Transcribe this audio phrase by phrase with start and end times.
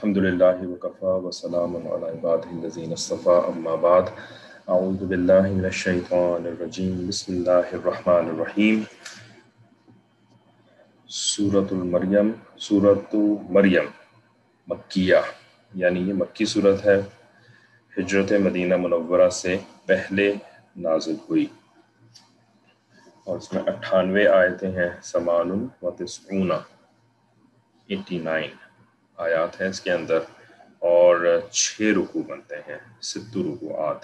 [0.00, 3.40] الحمد لله وكفى وسلام على عباده الذين اصطفى
[3.80, 4.02] بعد
[4.68, 8.82] أعوذ بالله من الشيطان الرجيم بسم الله الرحمن الرحيم
[11.08, 13.16] سورة المریم، سورة
[13.50, 13.84] مریم،
[14.68, 15.16] مکیہ
[15.74, 17.00] یعنی یہ مکی صورت ہے،
[17.98, 20.34] ہجرت مدینہ منورہ سے پہلے
[20.76, 21.46] نازل ہوئی۔
[23.24, 26.50] اور اس میں اٹھانوے آیتیں ہیں سمان و تسعون،
[27.86, 28.69] ایٹی نائن۔
[29.20, 30.18] آیات ہیں اس کے اندر،
[30.78, 33.96] اور چھ رکو بنتے ہیں ست رکوعات۔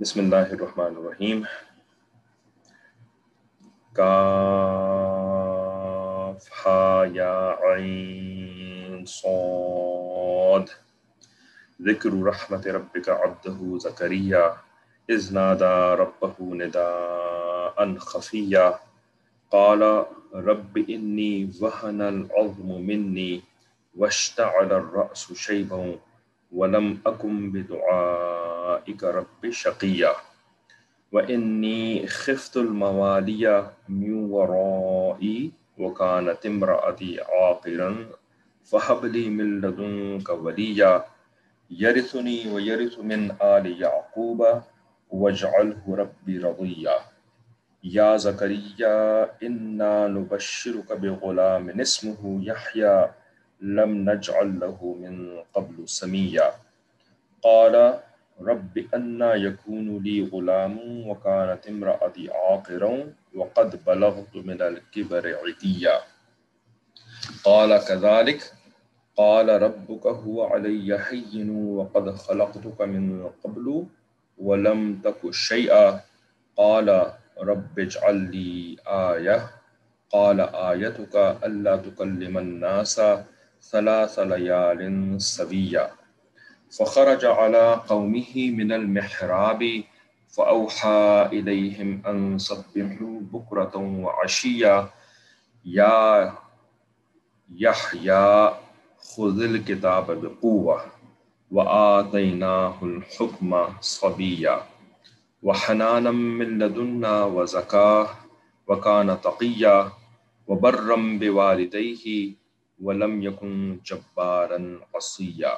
[0.00, 1.42] بسم اللہ الرحمن الرحیم۔
[3.92, 10.60] کاف، ہا، یا، عین، صاد۔
[11.80, 14.36] ذکر رحمت ربک عبدہ زکریہ
[15.08, 18.70] اذ نادا ربہ نداء خفیہ۔
[19.50, 19.82] قال،
[20.32, 23.40] رب انی وہن العظم منی۔
[23.98, 25.98] واشتعل الرأس شيبا
[26.52, 30.12] ولم أكن بدعائك رب شقيا.
[31.12, 38.06] وإني خفت الموالي من ورائي وكانت امرأتي عاقرا
[38.64, 41.04] فهب لي من لدنك وليا.
[41.70, 44.62] يرثني ويرث من آل يعقوب
[45.10, 46.96] واجعله ربي رضيا.
[47.84, 48.96] يا زكريا
[49.42, 53.10] إنا نبشرك بغلام اسمه يحيى.
[53.60, 56.52] لم نجعل له من قبل سميا.
[57.42, 58.00] قال،
[58.40, 66.00] رب أنا يكون لي غلام وكانت امرأتي عاقرا وقد بلغت من الكبر عتيا.
[67.44, 68.52] قال، كذلك.
[69.16, 73.86] قال، ربك هو علي حين وقد خلقتك من قبل
[74.38, 76.00] ولم تك شيئا.
[76.56, 79.50] قال، رب اجعل لي آية.
[80.10, 83.00] قال، آيتك ألا تكلم الناس
[83.70, 84.80] ثلاث ليال
[85.22, 85.90] سويا
[86.78, 89.82] فخرج على قومه من المحراب
[90.28, 94.88] فأوحى إليهم أن صبحوا بكرة وعشيا
[95.64, 96.32] يا
[97.54, 98.54] يحيى
[98.98, 100.84] خذ الكتاب بقوة
[101.50, 103.50] وآتيناه الحكم
[103.80, 104.56] صبيا.
[105.42, 108.08] وحنانا من لدنا وزكاه
[108.68, 109.92] وكان تقيا
[110.46, 112.34] وبرا بوالديه
[112.82, 115.54] ولم يكن جبارا عصيا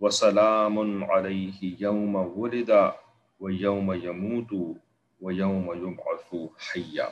[0.00, 2.92] وسلام عليه يوم ولد
[3.40, 4.52] ويوم يموت
[5.20, 7.08] ويوم يبعث حيا.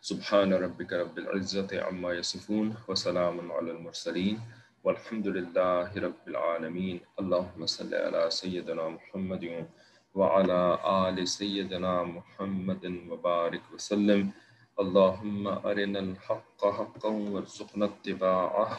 [0.00, 4.40] سبحان ربك رب العزة عما يصفون وسلام على المرسلين.
[4.84, 7.00] والحمد لله رب العالمين.
[7.20, 9.66] اللهم صل على سيدنا محمد
[10.14, 14.30] وعلى آل سيدنا محمد وبارك وسلم.
[14.78, 18.74] اللهم أرنا الحق حقا وارزقنا اتباعه،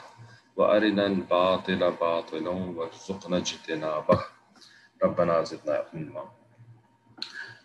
[0.58, 4.16] وأرنا الباطل باطلا وارزقنا اجتنابه.
[5.02, 6.22] ربنا زدنا علما.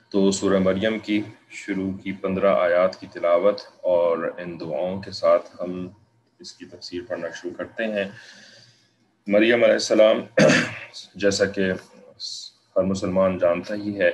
[0.08, 5.50] تو سورہ مریم کی شروع کی پندرہ آیات کی تلاوت اور ان دعاؤں کے ساتھ
[5.60, 5.88] ہم
[6.38, 8.10] اس کی تفسیر پڑھنا شروع کرتے ہیں۔
[9.26, 10.20] مریم علیہ السلام
[11.14, 11.72] جیسا کہ
[12.76, 14.10] ہر مسلمان جانتا ہی ہے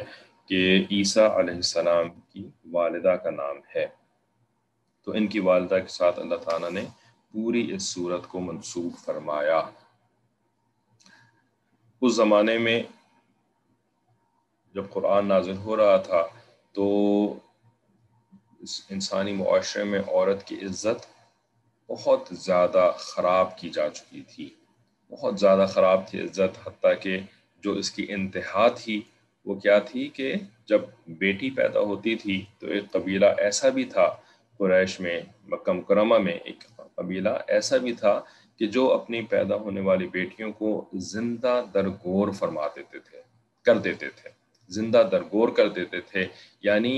[0.47, 4.00] کہ عیسیٰ علیہ السلام کی والدہ کا نام ہے۔
[5.05, 6.84] تو ان کی والدہ کے ساتھ اللہ تعالیٰ نے
[7.33, 9.61] پوری اس صورت کو منسوخ فرمایا۔
[12.03, 12.83] اس زمانے میں
[14.75, 16.27] جب قرآن نازل ہو رہا تھا
[16.72, 16.84] تو
[18.59, 21.06] اس انسانی معاشرے میں عورت کی عزت
[21.88, 24.50] بہت زیادہ خراب کی جا چکی تھی۔
[25.11, 27.21] بہت زیادہ خراب تھی عزت، حتیٰ کہ
[27.62, 29.00] جو اس کی انتہا تھی
[29.44, 30.34] وہ کیا تھی کہ
[30.67, 34.17] جب بیٹی پیدا ہوتی تھی تو ایک قبیلہ ایسا بھی تھا
[34.60, 36.65] قریش میں، مکہ مکرمہ میں ایک
[36.97, 38.21] قبیلہ ایسا بھی تھا
[38.60, 40.71] کہ جو اپنی پیدا ہونے والی بیٹیوں کو
[41.12, 43.20] زندہ درگور فرما دیتے تھے،
[43.66, 44.31] کر دیتے تھے،
[44.70, 46.26] زندہ درگور کر دیتے تھے
[46.62, 46.94] یعنی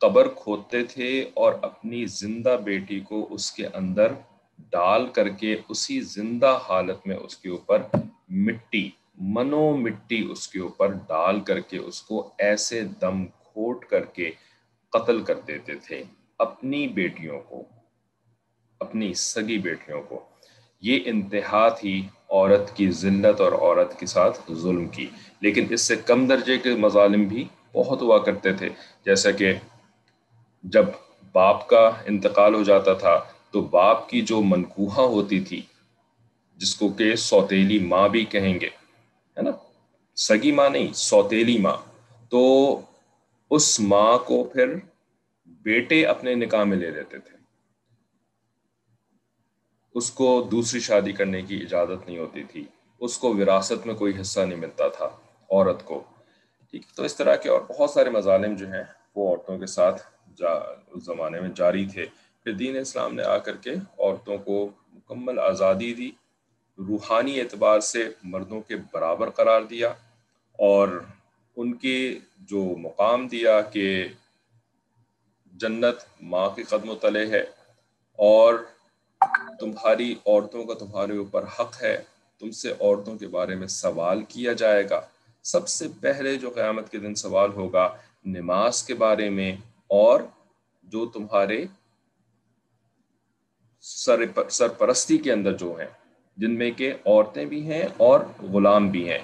[0.00, 4.12] قبر کھودتے تھے اور اپنی زندہ بیٹی کو اس کے اندر
[4.72, 7.82] ڈال کر کے اسی زندہ حالت میں اس کے اوپر
[8.46, 8.88] مٹی،
[9.34, 14.30] منو مٹی اس کے اوپر ڈال کر کے اس کو ایسے دم کھوٹ کر کے
[14.92, 16.02] قتل کر دیتے تھے۔
[16.38, 17.64] اپنی بیٹیوں کو،
[18.80, 20.24] اپنی سگی بیٹیوں کو،
[20.80, 25.06] یہ انتہا تھی عورت کی ذلت اور عورت کے ساتھ ظلم کی۔
[25.40, 28.68] لیکن اس سے کم درجے کے مظالم بھی بہت ہوا کرتے تھے۔
[29.04, 29.54] جیسا کہ
[30.62, 30.84] جب
[31.32, 35.62] باپ کا انتقال ہو جاتا تھا، تو باپ کی جو منقوہ ہوتی تھی،
[36.56, 38.68] جس کو کہ سوتیلی ماں بھی کہیں گے،
[39.36, 39.50] ہے نا؟
[40.16, 41.76] سگی ماں نہیں، سوتیلی ماں۔
[42.28, 42.80] تو
[43.50, 44.74] اس ماں کو پھر
[45.64, 47.36] بیٹے اپنے نکاح میں لے لیتے تھے۔
[49.94, 52.64] اس کو دوسری شادی کرنے کی اجازت نہیں ہوتی تھی۔
[53.00, 55.06] اس کو وراثت میں کوئی حصہ نہیں ملتا تھا،
[55.50, 56.04] عورت کو۔
[56.70, 58.82] ٹھیک، تو اس طرح کے اور بہت سارے مظالم جو ہیں،
[59.14, 60.02] وہ عورتوں کے ساتھ
[60.36, 60.50] جا،
[60.90, 62.06] اس زمانے میں جاری تھے۔
[62.44, 66.10] پھر دین اسلام نے آ کر کے عورتوں کو مکمل آزادی دی،
[66.78, 69.88] روحانی اعتبار سے مردوں کے برابر قرار دیا
[70.52, 71.04] اور
[71.56, 74.08] ان کے جو مقام دیا کہ
[75.54, 77.44] جنت ماں کے قدم و تلے ہے
[78.12, 78.54] اور
[79.60, 82.02] تمہاری عورتوں کا تمہارے اوپر حق ہے،
[82.38, 85.00] تم سے عورتوں کے بارے میں سوال کیا جائے گا۔
[85.42, 89.56] سب سے پہلے جو قیامت کے دن سوال ہوگا، نماز کے بارے میں
[89.86, 90.20] اور
[90.82, 91.64] جو تمہارے
[94.48, 95.86] سرپرستی کے اندر جو ہیں،
[96.36, 99.18] جن میں کہ عورتیں بھی ہیں اور غلام بھی ہیں۔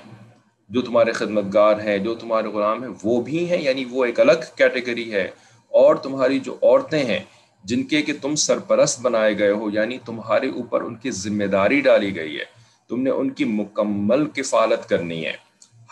[0.68, 4.20] جو تمہارے خدمت گار ہیں، جو تمہارے غلام ہیں، وہ بھی ہیں یعنی وہ ایک
[4.20, 5.30] الگ کیٹیگری ہے۔
[5.70, 7.18] اور تمہاری جو عورتیں ہیں،
[7.64, 11.80] جن کے کہ تم سرپرست بنائے گئے ہو یعنی تمہارے اوپر ان کی ذمہ داری
[11.80, 12.44] ڈالی گئی ہے،
[12.88, 15.36] تم نے ان کی مکمل کفالت کرنی ہے۔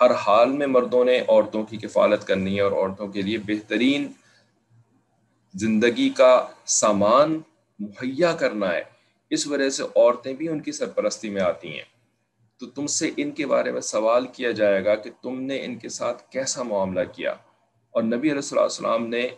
[0.01, 4.07] ہر حال میں مردوں نے عورتوں کی کفالت کرنی ہے اور عورتوں کے لیے بہترین
[5.55, 7.41] زندگی کا سامان
[7.79, 8.83] مہیا کرنا ہے۔
[9.31, 11.99] اس وجہ سے عورتیں بھی ان کی سرپرستی میں آتی ہیں۔
[12.61, 15.79] تو تم سے ان کے بارے میں سوال کیا جائے گا کہ تم نے ان
[15.79, 17.33] کے ساتھ کیسا معاملہ کیا؟
[17.91, 19.29] اور نبی علیہ اللہ السلام نے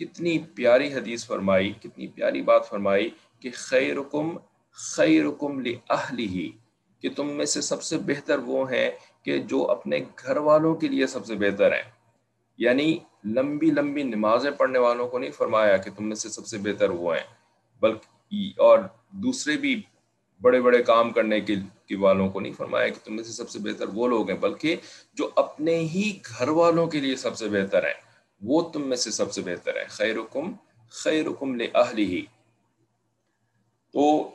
[0.00, 3.10] کتنی پیاری حدیث فرمائی، کتنی پیاری بات فرمائی
[3.40, 4.36] کہ خیرکم
[4.72, 5.62] خیرکم
[6.18, 6.50] ہی
[7.00, 8.90] کہ تم میں سے سب سے بہتر وہ ہیں
[9.22, 11.90] کہ جو اپنے گھر والوں کے لیے سب سے بہتر ہیں۔
[12.58, 16.58] یعنی لمبی لمبی نمازیں پڑھنے والوں کو نہیں فرمایا کہ تم میں سے سب سے
[16.58, 17.24] بہتر وہ ہیں،
[17.80, 18.78] بلکہ اور
[19.10, 19.82] دوسرے بھی
[20.40, 21.54] بڑے بڑے کام کرنے کے
[21.96, 24.76] والوں کو نہیں فرمایا کہ تم میں سے سب سے بہتر وہ لوگ ہیں، بلکہ
[25.14, 28.09] جو اپنے ہی گھر والوں کے لیے سب سے بہتر ہیں۔
[28.42, 30.52] وہ تم میں سے سب سے بہتر ہے۔ خیر حکم
[30.90, 31.26] خیر
[31.98, 32.26] ہی
[33.92, 34.30] تو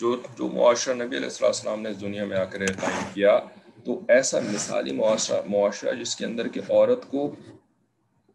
[0.00, 3.38] جو جو معاشرہ نبی علیہ السلام السلام نے دنیا میں آ کر قائم کیا،
[3.84, 7.34] تو ایسا مثالی معاشرہ معاشرہ جس کے اندر کہ عورت کو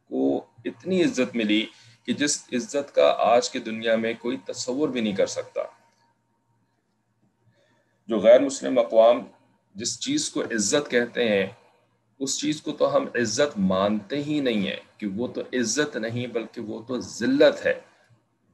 [0.05, 1.65] کو اتنی عزت ملی
[2.03, 5.61] کہ جس عزت کا آج کی دنیا میں کوئی تصور بھی نہیں کر سکتا۔
[8.07, 9.21] جو غیر مسلم اقوام
[9.75, 11.47] جس چیز کو عزت کہتے ہیں
[12.19, 16.27] اس چیز کو تو ہم عزت مانتے ہی نہیں ہیں کہ وہ تو عزت نہیں
[16.27, 17.73] بلکہ وہ تو ذلت ہے۔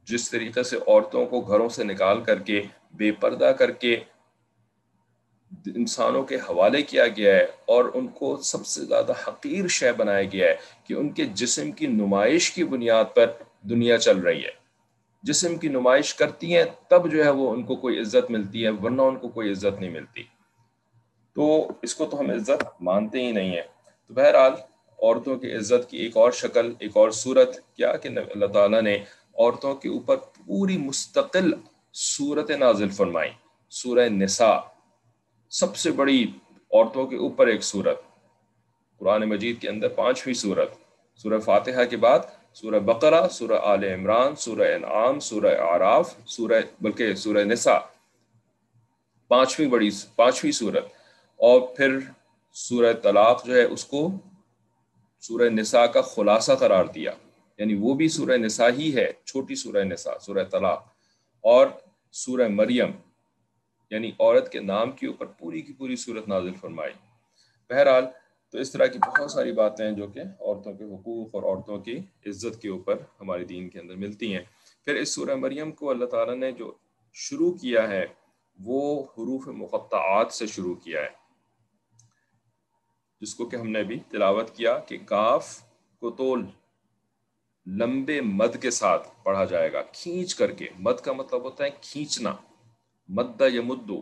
[0.04, 2.62] جس طریقے سے عورتوں کو گھروں سے نکال کر کے،
[2.94, 4.00] بے پردہ کر کے
[5.66, 10.22] انسانوں کے حوالے کیا گیا ہے اور ان کو سب سے زیادہ حقیر شے بنایا
[10.22, 13.26] گیا ہے کہ ان کے جسم کی نمائش کی بنیاد پر
[13.62, 14.50] دنیا چل رہی ہے۔
[15.22, 18.70] جسم کی نمائش کرتی ہیں، تب جو ہے وہ ان کو کوئی عزت ملتی ہے،
[18.70, 20.22] ورنہ ان کو کوئی عزت نہیں ملتی۔
[21.36, 23.62] تو اس کو تو ہم عزت مانتے ہی نہیں ہیں۔
[24.08, 24.52] تو بہرحال
[24.98, 28.94] عورتوں کی عزت کی ایک اور شکل، ایک اور صورت کیا کہ اللہ تعالیٰ نے
[29.38, 31.52] عورتوں کے اوپر پوری مستقل
[31.94, 33.30] صورت نازل فرمائی۔
[33.70, 34.58] سورہ نساء،
[35.50, 36.32] سب سے بڑی
[36.72, 38.00] عورتوں کے اوپر ایک صورت۔
[38.98, 40.70] قرآن مجید کے اندر پانچویں صورت۔
[41.16, 42.18] سورہ فاتحہ کے بعد
[42.54, 47.78] سورہ بقرہ، سورہ آل عمران، سورہ انعام، سورہ آراف سورہ، بلکہ سورہ نساء۔
[49.28, 50.95] پانچویں بڑی، پانچویں صورت۔
[51.36, 51.98] اور پھر
[52.52, 54.10] سورہ طلاق جو ہے، اس کو
[55.20, 57.12] سورہ نساء کا خلاصہ قرار دیا۔
[57.58, 60.84] یعنی وہ بھی سورہ نساء ہی ہے، چھوٹی سورہ نساء، سورہ طلاق۔
[61.40, 61.66] اور
[62.12, 62.90] سورہ مریم
[63.90, 66.92] یعنی عورت کے نام کے اوپر پوری کی پوری صورت نازل فرمائی۔
[67.70, 68.04] بہرحال،
[68.52, 71.78] تو اس طرح کی بہت ساری باتیں ہیں جو کہ عورتوں کے حقوق اور عورتوں
[71.78, 74.42] کی عزت کے اوپر ہمارے دین کے اندر ملتی ہیں۔
[74.84, 76.72] پھر اس سورہ مریم کو اللہ تعالیٰ نے جو
[77.12, 78.06] شروع کیا ہے،
[78.60, 81.25] وہ حروف مقطعات سے شروع کیا ہے۔
[83.20, 85.58] جس کو کہ ہم نے بھی تلاوت کیا کہ کاف
[86.00, 86.44] کو تول
[87.66, 91.70] لمبے مد کے ساتھ پڑھا جائے گا، کھینچ کر کے۔ مد کا مطلب ہوتا ہے
[91.80, 92.36] کھینچنا۔
[93.08, 94.00] مد یا مدو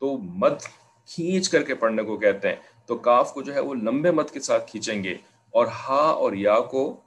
[0.00, 0.62] تو مد
[1.06, 4.30] کھینچ کر کے پڑھنے کو کہتے ہیں۔ تو کاف کو جو ہے وہ لمبے مد
[4.32, 5.14] کے ساتھ کھینچیں گے۔
[5.50, 7.00] اور ہا اور یا کو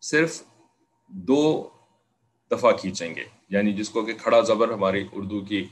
[0.00, 0.42] صرف
[1.08, 1.68] دو
[2.50, 5.66] دفعہ کھینچیں گے۔ یعنی جس کو کہ کھڑا زبر ہماری اردو کی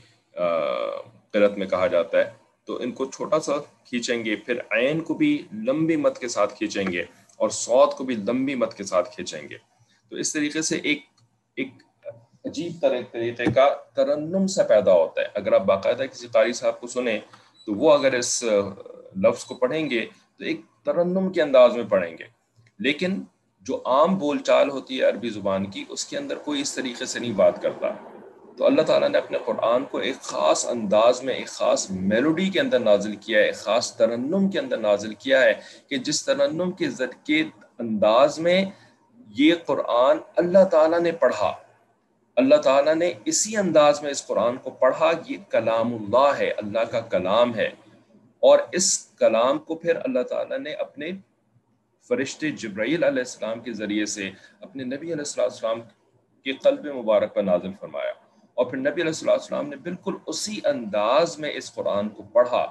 [1.31, 5.13] قرت میں کہا جاتا ہے۔ تو ان کو چھوٹا سا کھینچیں گے، پھر عین کو
[5.13, 7.01] بھی لمبی مت کے ساتھ کھینچیں گے
[7.35, 9.57] اور سوت کو بھی لمبی مت کے ساتھ کھینچیں گے۔
[10.09, 10.99] تو اس طریقے سے ایک
[11.55, 11.69] ایک
[12.45, 16.81] عجیب طرح، طریقے کا ترنم سے پیدا ہوتا ہے۔ اگر آپ باقاعدہ کسی قاری صاحب
[16.81, 17.19] کو سنیں،
[17.65, 18.43] تو وہ اگر اس
[19.23, 20.05] لفظ کو پڑھیں گے،
[20.37, 22.23] تو ایک ترنم کے انداز میں پڑھیں گے۔
[22.79, 23.21] لیکن
[23.59, 27.05] جو عام بول چال ہوتی ہے عربی زبان کی، اس کے اندر کوئی اس طریقے
[27.05, 27.87] سے نہیں بات کرتا۔
[28.57, 32.59] تو اللہ تعالیٰ نے اپنے قرآن کو ایک خاص انداز میں، ایک خاص میلوڈی کے
[32.59, 35.53] اندر نازل کیا ہے، ایک خاص ترنم کے اندر نازل کیا ہے
[35.89, 36.87] کہ جس ترنم کے
[37.23, 37.43] کے
[37.79, 38.65] انداز میں
[39.27, 41.53] یہ قرآن اللہ تعالیٰ نے پڑھا۔
[42.35, 46.79] اللہ تعالیٰ نے اسی انداز میں اس قرآن کو پڑھا، یہ کلام اللہ ہے، اللہ
[46.79, 47.69] کا کلام ہے۔
[48.39, 51.11] اور اس کلام کو پھر اللہ تعالیٰ نے اپنے
[52.07, 54.29] فرشتے جبرائیل علیہ السلام کے ذریعے سے
[54.61, 55.81] اپنے نبی علیہ السلام
[56.43, 58.11] کے قلب مبارک پر نازل فرمایا۔
[58.53, 62.65] اور پھر نبی علیہ السلام نے بالکل اسی انداز میں اس قرآن کو پڑھا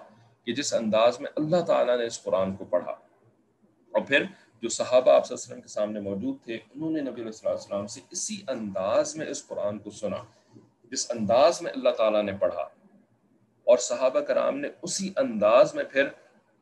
[0.44, 2.92] کہ جس انداز میں اللہ تعالیٰ نے اس قرآن کو پڑھا۔
[3.92, 4.24] اور پھر
[4.62, 8.42] جو صحابہ آپ وسلم کے سامنے موجود تھے، انہوں نے نبی علیہ السلام سے اسی
[8.48, 10.16] انداز میں اس قرآن کو سنا،
[10.84, 12.62] جس انداز میں اللہ تعالیٰ نے پڑھا۔
[13.64, 16.04] اور صحابہ کرام نے اسی انداز میں پھر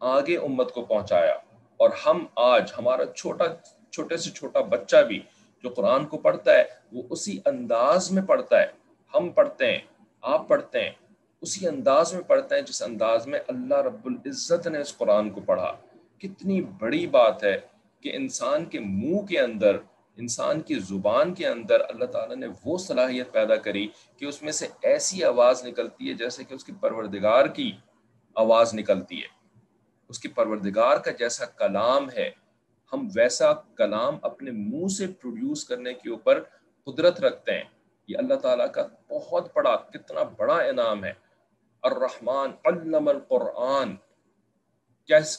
[0.01, 1.35] آگے امت کو پہنچایا۔
[1.77, 3.45] اور ہم آج، ہمارا چھوٹا،
[3.91, 5.23] چھوٹے سے چھوٹا بچہ بھی
[5.63, 8.78] جو قرآن کو پڑھتا ہے، وہ اسی انداز میں پڑھتا ہے۔
[9.15, 9.79] ہم پڑھتے ہیں،
[10.21, 10.91] آپ پڑھتے ہیں،
[11.41, 15.41] اسی انداز میں پڑھتے ہیں جس انداز میں اللہ رب العزت نے اس قرآن کو
[15.41, 15.73] پڑھا۔
[16.19, 17.59] کتنی بڑی بات ہے
[18.01, 19.77] کہ انسان کے منہ کے اندر،
[20.17, 24.53] انسان کی زبان کے اندر اللہ تعالیٰ نے وہ صلاحیت پیدا کری کہ اس میں
[24.53, 27.73] سے ایسی آواز نکلتی ہے جیسے کہ اس کی پروردگار کی
[28.35, 29.29] آواز نکلتی ہے۔
[30.09, 32.31] اس کی پروردگار کا جیسا کلام ہے،
[32.93, 36.43] ہم ویسا کلام اپنے منہ سے پروڈیوس کرنے کے اوپر
[36.85, 37.78] قدرت رکھتے ہیں۔
[38.09, 41.13] یہ اللہ تعالیٰ کا بہت بڑا، کتنا بڑا انعام ہے۔
[41.83, 43.97] الرحمن علم القرآن۔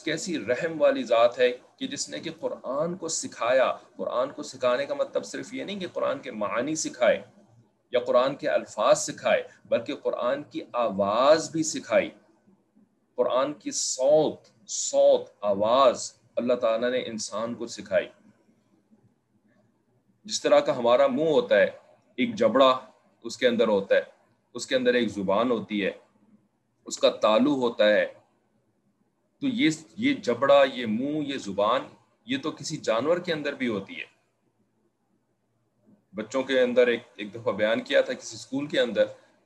[0.04, 4.86] کیسی رحم والی ذات ہے کہ جس نے کہ قرآن کو سکھایا۔ قرآن کو سکھانے
[4.86, 7.22] کا مطلب صرف یہ نہیں کہ قرآن کے معنی سکھائے
[7.90, 12.10] یا قرآن کے الفاظ سکھائے، بلکہ قرآن کی آواز بھی سکھائی۔
[13.14, 18.08] قرآن کی صوت صوت، آواز اللہ تعالیٰ نے انسان کو سکھائی۔
[20.24, 21.79] جس طرح کا ہمارا منہ ہوتا ہے
[22.20, 22.70] ایک جبڑا
[23.24, 24.00] اس کے اندر ہوتا ہے،
[24.54, 25.90] اس کے اندر ایک زبان ہوتی ہے،
[26.84, 28.06] اس کا تالو ہوتا ہے۔
[29.40, 31.82] تو یہ یہ جبڑا، یہ منہ، یہ زبان،
[32.26, 34.04] یہ تو کسی جانور کے اندر بھی ہوتی ہے۔
[36.14, 39.04] بچوں کے اندر ایک ایک دفعہ بیان کیا تھا کسی اسکول کے اندر،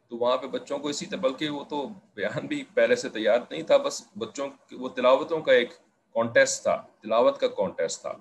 [0.08, 3.38] تو وہاں پہ بچوں کو اسی طرح، بلکہ وہ تو بیان بھی پہلے سے تیار
[3.50, 5.70] نہیں تھا، بس بچوں وہ تلاوتوں کا ایک
[6.14, 8.12] کانٹیسٹ تھا، تلاوت کا کانٹیسٹ تھا۔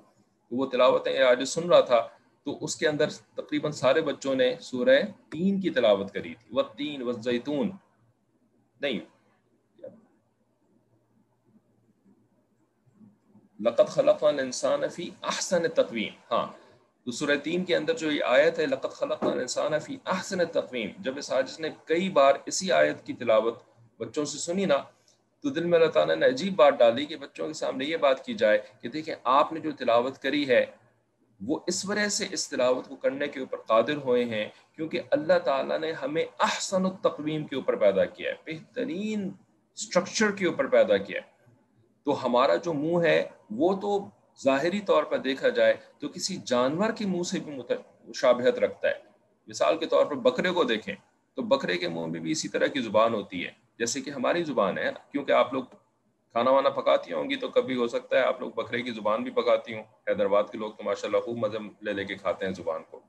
[0.51, 2.07] وہ تلاوتیں آج سن رہا تھا
[2.43, 6.62] تو اس کے اندر تقریباً سارے بچوں نے سورہ تین کی تلاوت کری تھی۔ وہ
[6.77, 7.71] تین و زیتون
[8.81, 9.00] نہیں۔
[13.59, 16.47] لقت خلق الانسان فی احسن تقویم ہاں
[17.03, 20.89] تو سورہ تین کے اندر جو یہ آیت ہے لقت خلق الانسان فی احسن تقویم
[21.00, 23.63] جب اس عاجز نے کئی بار اسی آیت کی تلاوت
[23.97, 24.77] بچوں سے سنی نا،
[25.43, 28.25] تو دل میں اللہ تعالیٰ نے عجیب بات ڈالی کہ بچوں کے سامنے یہ بات
[28.25, 30.65] کی جائے کہ دیکھیں، آپ نے جو تلاوت کری ہے
[31.47, 35.39] وہ اس وجہ سے اس تلاوت کو کرنے کے اوپر قادر ہوئے ہیں کیونکہ اللہ
[35.43, 39.31] تعالیٰ نے ہمیں احسن التقویم کے اوپر پیدا کیا ہے، بہترین
[39.75, 41.33] اسٹرکچر کے اوپر پیدا کیا ہے۔
[42.03, 44.09] تو ہمارا جو منہ ہے، وہ تو
[44.43, 47.57] ظاہری طور پر دیکھا جائے تو کسی جانور کے منہ سے بھی
[48.07, 49.00] مشابہت رکھتا ہے۔
[49.47, 50.95] مثال کے طور پر بکرے کو دیکھیں
[51.35, 54.43] تو بکرے کے منہ میں بھی اسی طرح کی زبان ہوتی ہے، جیسے کہ ہماری
[54.43, 55.63] زبان ہے کیونکہ آپ لوگ
[56.35, 59.23] کھانا وانا پکاتی ہوں گی تو کبھی ہو سکتا ہے آپ لوگ بکرے کی زبان
[59.23, 62.45] بھی پکاتی ہوں۔ حیدرآباد کے لوگ تو ماشاء اللہ خوب مزے لے لے کے کھاتے
[62.45, 62.99] ہیں زبان کو،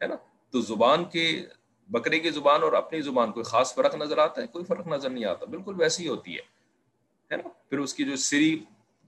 [0.00, 0.16] ہے نا؟
[0.54, 1.42] تو زبان کے،
[1.90, 5.10] بکرے کی زبان اور اپنی زبان کوئی خاص فرق نظر آتا ہے؟ کوئی فرق نظر
[5.10, 8.58] نہیں آتا، بالکل ویسی ہوتی ہے نا؟ پھر اس کی جو سری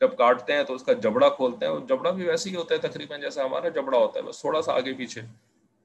[0.00, 2.74] جب کاٹتے ہیں تو اس کا جبڑا کھولتے ہیں، اور جبڑا بھی ویسے ہی ہوتا
[2.74, 5.20] ہے تقریباً جیسا ہمارا جبڑا ہوتا ہے، بس تھوڑا سا آگے پیچھے،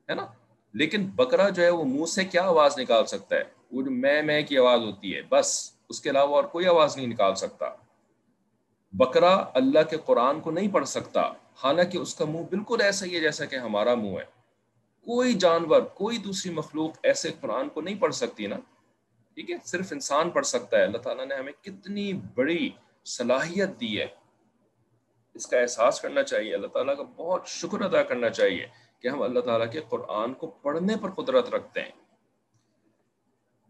[0.09, 0.25] ہے نا؟
[0.73, 4.21] لیکن بکرا جو ہے وہ منہ سے کیا آواز نکال سکتا ہے؟ وہ جو میں
[4.21, 7.65] میں کی آواز ہوتی ہے، بس۔ اس کے علاوہ اور کوئی آواز نہیں نکال سکتا۔
[8.93, 11.21] بکرا اللہ کے قرآن کو نہیں پڑھ سکتا،
[11.63, 14.35] حالانکہ اس کا منہ بالکل ایسا ہی ہے جیسا کہ ہمارا منہ ہے۔
[15.01, 18.55] کوئی جانور، کوئی دوسری مخلوق ایسے قرآن کو نہیں پڑھ سکتی نا۔
[19.33, 22.69] ٹھیک ہے، صرف انسان پڑھ سکتا ہے۔ اللہ تعالیٰ نے ہمیں کتنی بڑی
[23.05, 24.07] صلاحیت دی ہے۔
[25.33, 28.67] اس کا احساس کرنا چاہیے۔ اللہ تعالیٰ کا بہت شکر ادا کرنا چاہیے
[28.99, 32.04] کہ ہم اللہ تعالیٰ کے قرآن کو پڑھنے پر قدرت رکھتے ہیں۔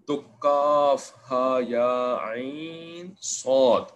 [0.08, 3.92] تو کاف ہا یا عین سوت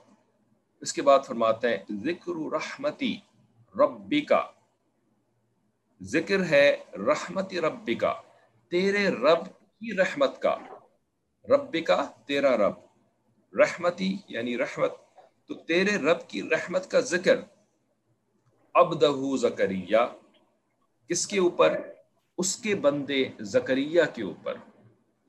[0.82, 3.18] اس کے بعد فرماتے ہیں، ذکر رحمتی
[3.76, 4.44] ربی کا
[6.02, 8.14] ذکر ہے رحمتی ربی کا
[8.70, 10.58] تیرے رب کی رحمت کا۔
[11.50, 12.74] ربی کا تیرا رب۔
[13.60, 14.94] رحمتی یعنی رحمت،
[15.48, 17.40] تو تیرے رب کی رحمت کا ذکر۔
[18.74, 19.98] ابدہ زکریہ
[21.10, 21.82] کس کے اوپر؟
[22.38, 24.54] اس کے بندے زکریہ کے اوپر۔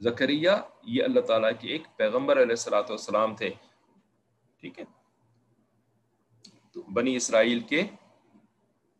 [0.00, 0.50] زکریہ
[0.82, 3.50] یہ اللہ تعالیٰ کے ایک پیغمبر علیہ السلاۃ والسلام تھے۔
[4.60, 4.84] ٹھیک ہے؟
[6.72, 7.82] تو بنی اسرائیل کے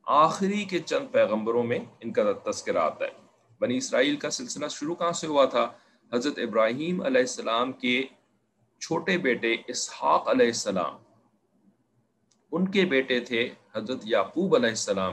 [0.07, 3.11] آخری کے چند پیغمبروں میں ان کا تذکرہ آتا ہے۔
[3.61, 5.73] بنی اسرائیل کا سلسلہ شروع کہاں سے ہوا تھا؟
[6.13, 8.07] حضرت ابراہیم علیہ السلام کے
[8.81, 10.97] چھوٹے بیٹے اسحاق علیہ السلام۔
[12.53, 15.13] ان کے بیٹے تھے حضرت یعقوب علیہ السلام۔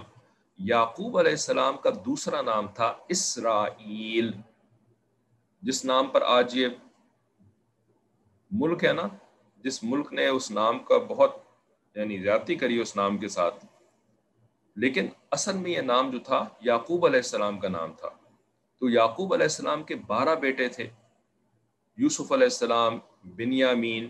[0.58, 4.32] یعقوب علیہ السلام کا دوسرا نام تھا اسرائیل۔
[5.62, 6.68] جس نام پر آج یہ
[8.52, 9.08] ملک ہے نا،
[9.58, 11.36] جس ملک نے اس نام کا بہت
[11.96, 13.66] یعنی زیادتی کری اس نام کے ساتھ۔
[14.76, 18.10] لیکن اصل میں یہ نام جو تھا، یعقوب علیہ السلام کا نام تھا۔
[18.80, 20.90] تو یعقوب علیہ السلام کے بارہ بیٹے تھے۔
[21.98, 24.10] یوسف علیہ السلام، بنیامین،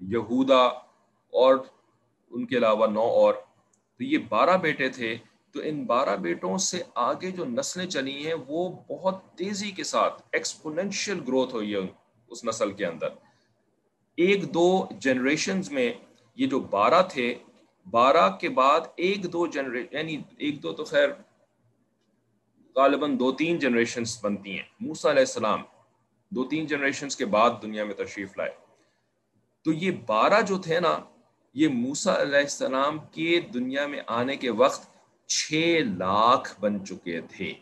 [0.00, 0.66] یہودا
[1.28, 1.56] اور
[2.30, 3.34] ان کے علاوہ نو اور۔
[3.96, 5.18] تو یہ بارہ بیٹے تھے۔
[5.52, 10.22] تو ان بارہ بیٹوں سے آگے جو نسلیں چلی ہیں، وہ بہت تیزی کے ساتھ
[10.32, 11.78] ایکسپوننشیل گروتھ ہوئی ہے
[12.28, 13.08] اس نسل کے اندر۔
[14.16, 15.92] ایک دو جنریشنز میں
[16.36, 17.34] یہ جو بارہ تھے،
[17.90, 21.08] بارہ کے بعد ایک دو جنریشن یعنی ایک دو تو خیر
[22.76, 25.62] غالباً دو تین جنریشنز بنتی ہیں۔ موسا علیہ السلام
[26.28, 28.50] دو تین جنریشنز کے بعد دنیا میں تشریف لائے۔
[29.64, 30.98] تو یہ بارہ جو تھے نا،
[31.54, 34.91] یہ موسا علیہ السلام کے دنیا میں آنے کے وقت
[35.26, 37.52] چھ لاکھ بن چکے تھے۔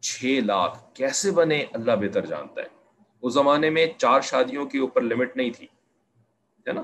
[0.00, 2.66] چھ لاکھ کیسے بنے اللہ بہتر جانتا ہے۔
[3.22, 5.66] اس زمانے میں چار شادیوں کے اوپر لمٹ نہیں تھی،
[6.66, 6.82] ہے نا؟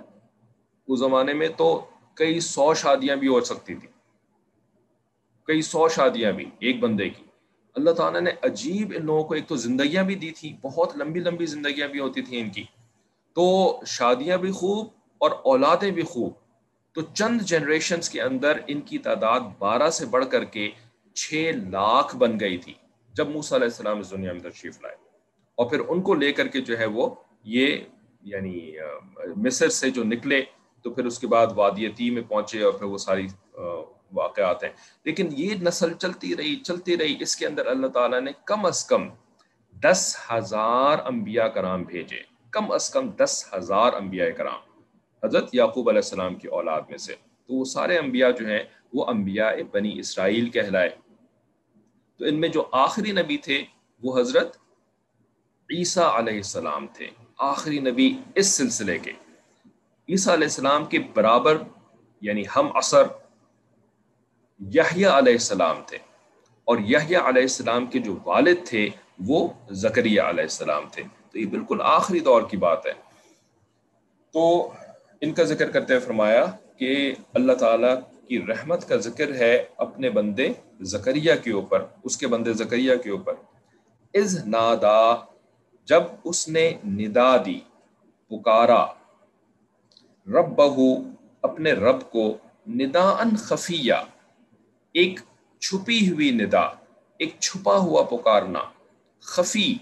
[0.88, 3.88] اس زمانے میں تو کئی سو شادیاں بھی ہو سکتی تھی
[5.45, 7.25] کئی سو شادیاں بھی ایک بندے کی۔
[7.75, 11.21] اللہ تعالیٰ نے عجیب ان لوگوں کو ایک تو زندگیاں بھی دی تھی بہت لمبی
[11.21, 12.65] لمبی زندگیاں بھی ہوتی تھیں ان کی۔
[13.35, 14.88] تو شادیاں بھی خوب
[15.19, 16.33] اور اولادیں بھی خوب۔
[16.97, 20.71] تو چند جنریشنز کے اندر ان کی تعداد بارہ سے بڑھ کر کے
[21.15, 22.75] چھ لاکھ بن گئی تھی،
[23.12, 24.95] جب موسیٰ علیہ السلام اس دنیا میں تشریف لائے۔
[25.55, 27.76] اور پھر ان کو لے کر کے جو ہے وہ یہ
[28.23, 28.73] یعنی
[29.37, 30.43] مصر سے جو نکلے،
[30.83, 33.26] تو پھر اس کے بعد وادیتی میں پہنچے اور پھر وہ ساری
[34.12, 34.73] واقعات ہیں۔
[35.05, 38.85] لیکن یہ نسل چلتی رہی چلتی رہی۔ اس کے اندر اللہ تعالیٰ نے کم از
[38.85, 39.09] کم
[39.85, 42.19] دس ہزار انبیاء کرام بھیجے۔
[42.50, 44.66] کم از کم دس ہزار انبیاء کرام۔
[45.25, 47.15] حضرت یعقوب علیہ السلام کی اولاد میں سے۔
[47.47, 50.89] تو وہ سارے انبیاء جو ہیں، وہ انبیاء بنی اسرائیل کہلائے۔
[52.17, 53.65] تو ان میں جو آخری نبی تھے،
[54.02, 54.57] وہ حضرت
[55.71, 59.13] عیسیٰ علیہ السلام تھے۔ آخری نبی اس سلسلے کے۔
[60.09, 61.63] عیسیٰ علیہ السلام کے برابر
[62.21, 63.02] یعنی ہم اثر،
[64.75, 65.99] یحییٰ علیہ السلام تھے۔
[66.65, 68.91] اور یحییٰ علیہ السلام کے جو والد تھے،
[69.26, 72.93] وہ زکریہ علیہ السلام تھے۔ تو یہ بالکل آخری دور کی بات ہے۔
[74.33, 74.73] تو
[75.21, 77.95] ان کا ذکر کرتے ہوئے فرمایا کہ اللہ تعالیٰ
[78.29, 80.49] کی رحمت کا ذکر ہے اپنے بندے
[80.81, 83.35] زکریہ کے اوپر، اس کے بندے زکریہ کے اوپر۔
[84.15, 85.15] از نادا،
[85.85, 87.61] جب اس نے ندا دی،
[88.29, 88.85] پکارا
[90.26, 91.11] رب بہو
[91.43, 92.37] اپنے رب کو
[92.69, 93.95] ندا ان خفیہ،
[94.93, 95.21] ایک
[95.61, 96.65] چھپی ہوئی ندا،
[97.19, 98.61] ایک چھپا ہوا پکارنا،
[99.21, 99.75] خفی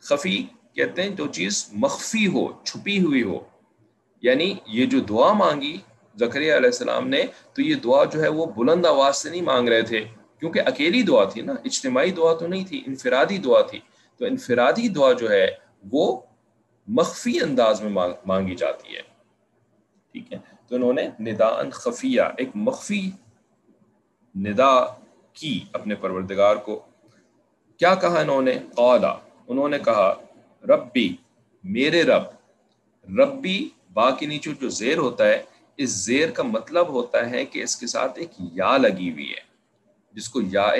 [0.00, 3.40] خفی کہتے ہیں جو چیز مخفی ہو، چھپی ہوئی ہو۔
[4.22, 5.78] یعنی یہ جو دعا مانگی
[6.18, 9.68] زکریہ علیہ السلام نے، تو یہ دعا جو ہے وہ بلند آواز سے نہیں مانگ
[9.68, 10.04] رہے تھے،
[10.40, 13.80] کیونکہ اکیلی دعا تھی نا، اجتماعی دعا تو نہیں تھی، انفرادی دعا تھی۔
[14.16, 15.46] تو انفرادی دعا جو ہے
[15.92, 16.20] وہ
[16.88, 19.02] مخفی انداز میں مانگی جاتی ہے۔
[20.12, 23.10] ٹھیک ہے؟ تو انہوں نے ندا ان خفیہ، ایک مخفی
[24.36, 24.86] ندا
[25.32, 26.80] کی اپنے پروردگار کو۔
[27.76, 29.14] کیا کہا انہوں نے؟ قالا،
[29.48, 30.14] انہوں نے کہا،
[30.68, 31.16] ربی،
[31.64, 32.22] میرے رب،
[33.18, 35.42] ربی با کے نیچے جو زیر ہوتا ہے،
[35.76, 39.40] اس زیر کا مطلب ہوتا ہے کہ اس کے ساتھ ایک یا لگی ہوئی ہے،
[40.12, 40.72] جس کو یا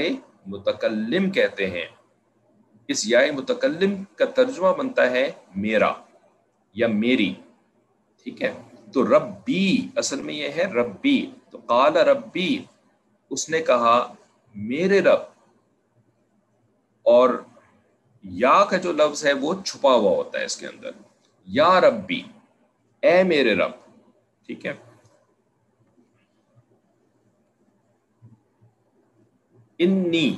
[0.46, 1.86] متکلم کہتے ہیں۔
[2.88, 5.92] اس یا متکلم کا ترجمہ بنتا ہے میرا
[6.74, 7.34] یا میری،
[8.24, 8.54] ٹھیک ہے؟
[8.92, 12.64] تو ربی، اصل میں یہ ہے ربی۔ تو قال ربی،
[13.30, 14.14] اس نے کہا
[14.54, 15.20] میرے رب۔
[17.02, 17.42] اور
[18.22, 20.90] یا کا جو لفظ ہے وہ چھپا ہوا ہوتا ہے اس کے اندر۔
[21.46, 22.22] یا ربی
[23.02, 23.70] اے میرے رب،
[24.46, 24.74] ٹھیک ہے؟
[29.78, 30.34] انی،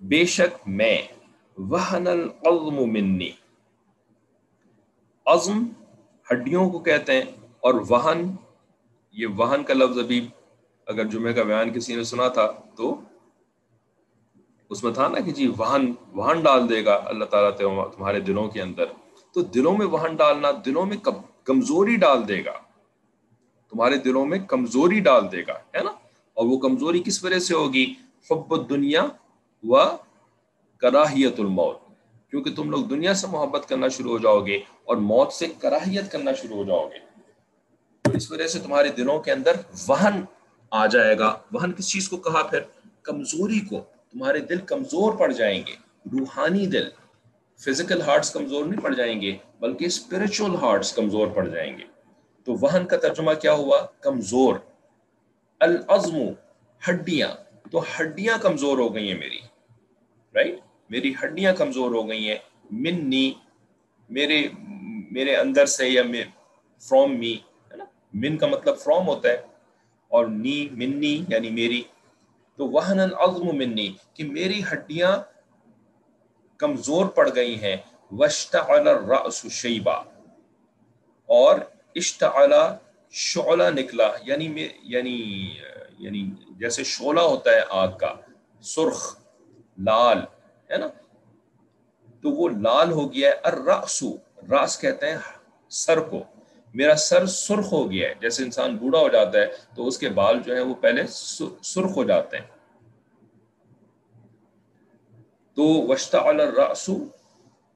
[0.00, 0.98] بے شک میں
[1.58, 3.30] وحن العظم منی۔
[5.26, 5.66] عظم
[6.32, 7.22] ہڈیوں کو کہتے ہیں
[7.60, 8.24] اور وہن،
[9.14, 10.26] یہ وہن کا لفظ ابھی
[10.86, 13.00] اگر جمعہ کا بیان کسی نے سنا تھا تو
[14.70, 17.56] اس میں تھا نا کہ جی وہن وہن ڈال دے گا اللہ تعالیٰ
[17.96, 18.84] تمہارے دلوں کے اندر۔
[19.32, 21.14] تو دلوں میں وہن ڈالنا، دلوں میں کب
[21.46, 22.52] کمزوری ڈال دے گا۔
[23.70, 25.90] تمہارے دلوں میں کمزوری ڈال دے گا، ہے نا؟
[26.34, 27.94] اور وہ کمزوری کس وجہ سے ہوگی؟
[28.30, 29.06] حب دنیا
[29.62, 29.96] و
[30.76, 31.78] کراہیت الموت۔
[32.30, 36.12] کیونکہ تم لوگ دنیا سے محبت کرنا شروع ہو جاؤ گے اور موت سے کراہیت
[36.12, 36.98] کرنا شروع ہو جاؤ گے۔
[38.16, 39.52] اس وجہ سے تمہارے دلوں کے اندر
[39.88, 40.24] وہن
[40.70, 42.60] آ جائے گا۔ وہن کس چیز کو کہا پھر؟
[43.02, 45.72] کمزوری کو۔ تمہارے دل کمزور پڑ جائیں گے،
[46.18, 46.88] روحانی دل۔
[47.58, 51.84] فزیکل ہارٹس کمزور نہیں پڑ جائیں گے، بلکہ اسپرچل ہارٹس کمزور پڑ جائیں گے۔
[52.44, 54.56] تو وہن کا ترجمہ کیا ہوا؟ کمزور۔
[55.60, 56.16] العزم
[56.88, 57.28] ہڈیاں۔
[57.70, 59.38] تو ہڈیاں کمزور ہو گئی ہیں میری۔
[60.34, 60.54] رائٹ
[60.90, 62.38] میری ہڈیاں کمزور ہو گئی ہیں۔
[62.70, 63.32] منی
[64.10, 64.48] میرے
[65.10, 66.02] میرے اندر سے یا
[66.80, 67.34] فرام می
[67.70, 69.42] ہے نا؟ من کا مطلب فرام ہوتا ہے۔
[70.08, 71.82] اور نی منی یعنی میری۔
[72.56, 75.35] تو وہن العظم منی کہ میری ہڈیاں
[76.58, 77.76] کمزور پڑ گئی ہیں۔
[78.10, 80.02] وشتعل الرأس شیبہ
[81.26, 81.58] اور
[81.94, 82.76] اشتعلا
[83.10, 85.48] شعلہ نکلا۔ یعنی یعنی
[85.98, 88.14] یعنی جیسے شعلہ ہوتا ہے آگ کا،
[88.60, 89.16] سرخ،
[89.84, 90.18] لال،
[90.70, 90.88] ہے نا؟
[92.22, 94.16] تو وہ لال ہو گیا ہے۔ الرأسو
[94.50, 95.18] راس کہتے ہیں
[95.68, 96.22] سر کو۔
[96.74, 100.08] میرا سر سرخ ہو گیا ہے۔ جیسے انسان بوڑھا ہو جاتا ہے تو اس کے
[100.08, 101.06] بال جو ہے وہ پہلے
[101.62, 102.55] سرخ ہو جاتے ہیں۔
[105.56, 106.96] تو وشتا الراسو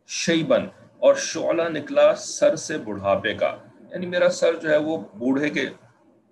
[0.09, 0.66] شیبن
[0.99, 3.57] اور شعلہ نکلا سر سے بڑھاپے کا۔
[3.90, 5.66] یعنی میرا سر جو ہے وہ بوڑھے کے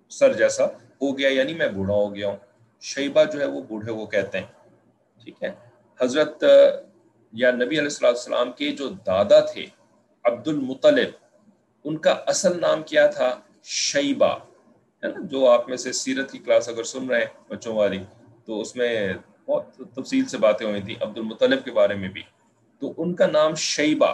[0.09, 0.65] سر جیسا
[1.01, 2.35] ہو گیا یعنی میں بوڑھا ہو گیا ہوں۔
[2.81, 4.45] شیبہ جو ہے وہ بوڑھے وہ کہتے ہیں۔
[5.23, 5.51] ٹھیک ہے؟
[6.01, 6.43] حضرت،
[7.31, 9.65] یا نبی علیہ السلام کے جو دادا تھے
[10.23, 11.09] عبد المطلب
[11.83, 14.37] ان کا اصل نام کیا تھا؟ شیبہ۔
[15.03, 17.99] ہے نا؟ جو آپ میں سے سیرت کی کلاس اگر سن رہے ہیں بچوں والی،
[18.45, 19.13] تو اس میں
[19.49, 22.21] بہت تفصیل سے باتیں ہوئی تھیں عبد المطلب کے بارے میں بھی۔
[22.79, 24.13] تو ان کا نام شیبہ،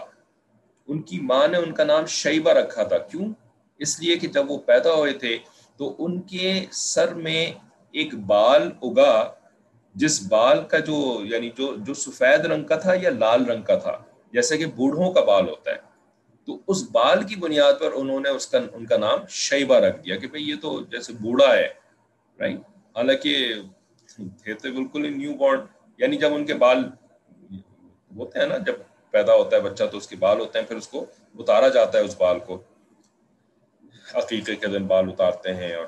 [0.87, 3.33] ان کی ماں نے ان کا نام شیبہ رکھا تھا۔ کیوں؟
[3.79, 5.37] اس لیے کہ جب وہ پیدا ہوئے تھے
[5.77, 7.53] تو ان کے سر میں
[7.91, 9.33] ایک بال اگا،
[9.95, 13.75] جس بال کا جو یعنی جو جو سفید رنگ کا تھا یا لال رنگ کا
[13.75, 15.77] تھا، جیسے کہ بوڑھوں کا بال ہوتا ہے۔
[16.45, 20.05] تو اس بال کی بنیاد پر انہوں نے اس کا، ان کا نام شیبہ رکھ
[20.05, 21.67] دیا کہ بھئی یہ تو جیسے بوڑھا ہے
[22.39, 22.59] رائٹ
[22.95, 23.53] حالانکہ
[24.15, 25.59] تھے تو بالکل ہی نیو بورن
[25.97, 26.77] یعنی جب ان کے بال
[28.15, 28.73] ہوتے ہیں نا، جب
[29.11, 31.05] پیدا ہوتا ہے بچہ تو اس کے بال ہوتے ہیں، پھر اس کو
[31.39, 32.61] اتارا جاتا ہے اس بال کو۔
[34.13, 35.85] عقیقے کے دن بال اتارتے ہیں اور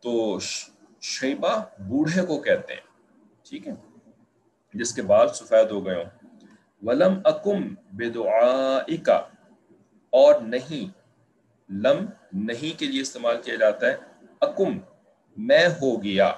[0.00, 0.38] تو
[1.00, 2.80] شیبہ بوڑھے کو کہتے ہیں،
[3.44, 3.72] ٹھیک ہے؟
[4.74, 6.26] جس کے بال سفید ہو گئے ہوں۔
[6.82, 8.78] ولم اکم بے دعا
[10.10, 10.98] اور نہیں،
[11.72, 13.96] لم نہیں کے لیے استعمال کیا جاتا ہے۔
[14.40, 14.78] اکم،
[15.36, 16.32] میں ہو گیا۔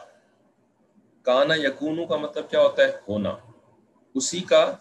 [1.23, 3.37] کانا یقون کا مطلب کیا ہوتا ہے؟ ہونا۔
[4.15, 4.75] اسی کا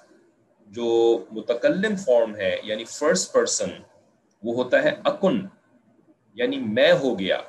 [0.67, 3.69] جو متکلم فارم ہے یعنی فرسٹ پرسن
[4.43, 5.47] وہ ہوتا ہے اکن
[6.33, 7.41] یعنی میں ہو گیا۔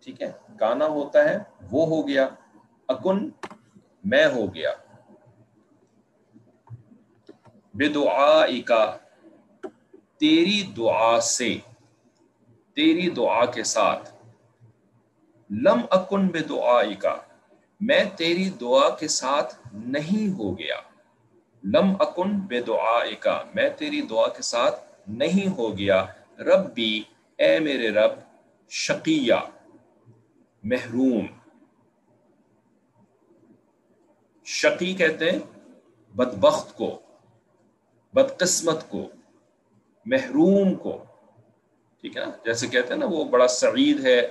[0.00, 1.38] ٹھیک ہے؟ کانا ہوتا ہے
[1.70, 2.28] وہ ہو گیا،
[2.88, 3.30] اکن
[4.04, 4.70] میں ہو گیا۔
[7.74, 8.96] بے دعا کا
[10.18, 11.58] تیری دعا سے،
[12.74, 14.10] تیری دعا کے ساتھ۔
[15.50, 17.16] لم اکن بے دعا کا
[17.80, 20.76] میں تیری دعا کے ساتھ نہیں ہو گیا۔
[21.64, 26.06] لم اکن بے دعا کا میں تیری دعا کے ساتھ نہیں ہو گیا۔
[26.38, 27.04] رب بھی
[27.38, 28.12] اے میرے رب،
[28.70, 29.34] شقیہ،
[30.64, 31.26] محروم۔
[34.44, 35.38] شقی کہتے ہیں
[36.16, 37.00] بدبخت کو،
[38.14, 39.08] بدقسمت کو،
[40.06, 41.04] محروم کو۔
[42.00, 44.28] ٹھیک ہے نا؟ جیسے کہتے ہیں نا، وہ بڑا سعید ہے۔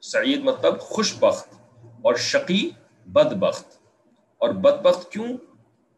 [0.00, 1.55] سعید مطلب خوش بخت
[2.06, 2.70] اور شقی
[3.06, 3.78] بد بخت
[4.38, 5.36] اور بد بخت کیوں؟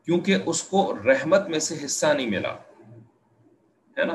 [0.05, 2.53] کیونکہ اس کو رحمت میں سے حصہ نہیں ملا۔
[3.99, 4.15] ہے نا؟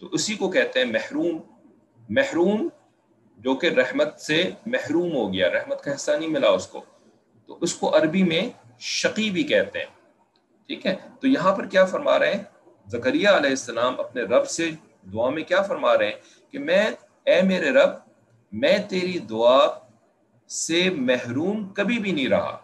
[0.00, 1.40] تو اسی کو کہتے ہیں محروم۔
[2.08, 2.68] محروم
[3.38, 6.84] جو کہ رحمت سے محروم ہو گیا، رحمت کا حصہ نہیں ملا اس کو۔
[7.46, 8.48] تو اس کو عربی میں
[8.78, 9.86] شقی بھی کہتے ہیں۔
[10.66, 12.42] ٹھیک ہے؟ تو یہاں پر کیا فرما رہے ہیں؟
[12.86, 14.70] زکریہ علیہ السلام اپنے رب سے
[15.12, 16.90] دعا میں کیا فرما رہے ہیں کہ میں،
[17.24, 17.90] اے میرے رب،
[18.52, 19.87] میں تیری دعا
[20.48, 22.58] سے محروم کبھی بھی نہیں رہا۔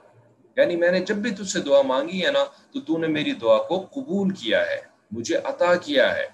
[0.56, 3.32] یعنی میں نے جب بھی تجھ سے دعا مانگی ہے نا، تو تو نے میری
[3.32, 6.26] دعا کو قبول کیا ہے، مجھے عطا کیا ہے۔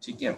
[0.00, 0.32] ٹھیک ہے؟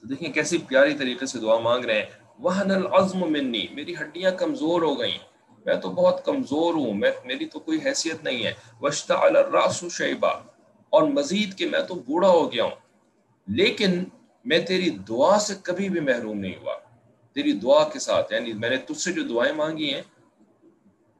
[0.00, 2.06] تو دیکھیں کیسی پیاری طریقے سے دعا مانگ رہے ہیں۔
[2.38, 5.18] وہن العظم منی، میری ہڈیاں کمزور ہو گئیں۔
[5.66, 10.28] میں تو بہت کمزور ہوں، میں، میری تو کوئی حیثیت نہیں ہے۔ وشتا الراس شیبہ
[10.90, 12.70] اور مزید کہ میں تو بوڑھا ہو گیا ہوں۔
[13.46, 14.04] لیکن
[14.44, 16.85] میں تیری دعا سے کبھی بھی محروم نہیں ہوا۔
[17.36, 20.02] تیری دعا کے ساتھ یعنی میں نے تجھ سے جو دعائیں مانگی ہیں،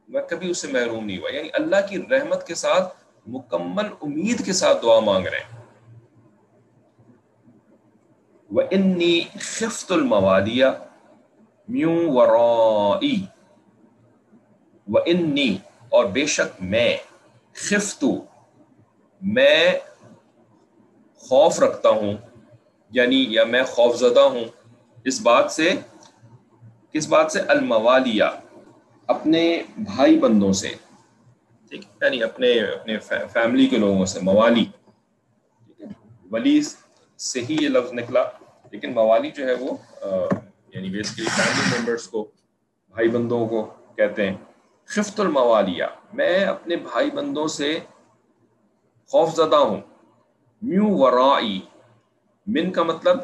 [0.08, 2.94] میں کبھی اس سے محروم نہیں ہوا۔ یعنی اللہ کی رحمت کے ساتھ،
[3.26, 5.56] مکمل امید کے ساتھ دعا مانگ رہے ہیں۔
[8.70, 10.66] انی خفت الموالیہ
[11.68, 13.26] میوں ورائی
[14.88, 16.96] و انی اور بے شک میں
[17.52, 18.24] خفتو
[19.22, 19.72] میں
[21.16, 22.14] خوف رکھتا ہوں
[22.90, 24.44] یعنی یا میں خوف زدہ ہوں،
[25.04, 25.72] اس بات سے
[26.96, 28.24] کس بات سے الموالیہ،
[29.06, 30.68] اپنے بھائی بندوں سے۔
[31.68, 32.98] ٹھیک ہے یعنی اپنے اپنے
[33.32, 34.64] فیملی کے لوگوں سے، موالی۔
[35.66, 35.86] ٹھیک ہے
[36.30, 36.62] ولی
[37.18, 38.22] سے ہی یہ لفظ نکلا،
[38.72, 39.76] لیکن موالی جو ہے وہ
[40.74, 42.30] یعنی بیسکلی فیملی ممبرس کو،
[42.90, 44.36] بھائی بندوں کو کہتے ہیں۔
[44.86, 47.78] خفت الموالیہ، میں اپنے بھائی بندوں سے
[49.08, 49.80] خوف زدہ ہوں۔
[50.62, 51.60] میو ورائی،
[52.46, 53.16] من کا مطلب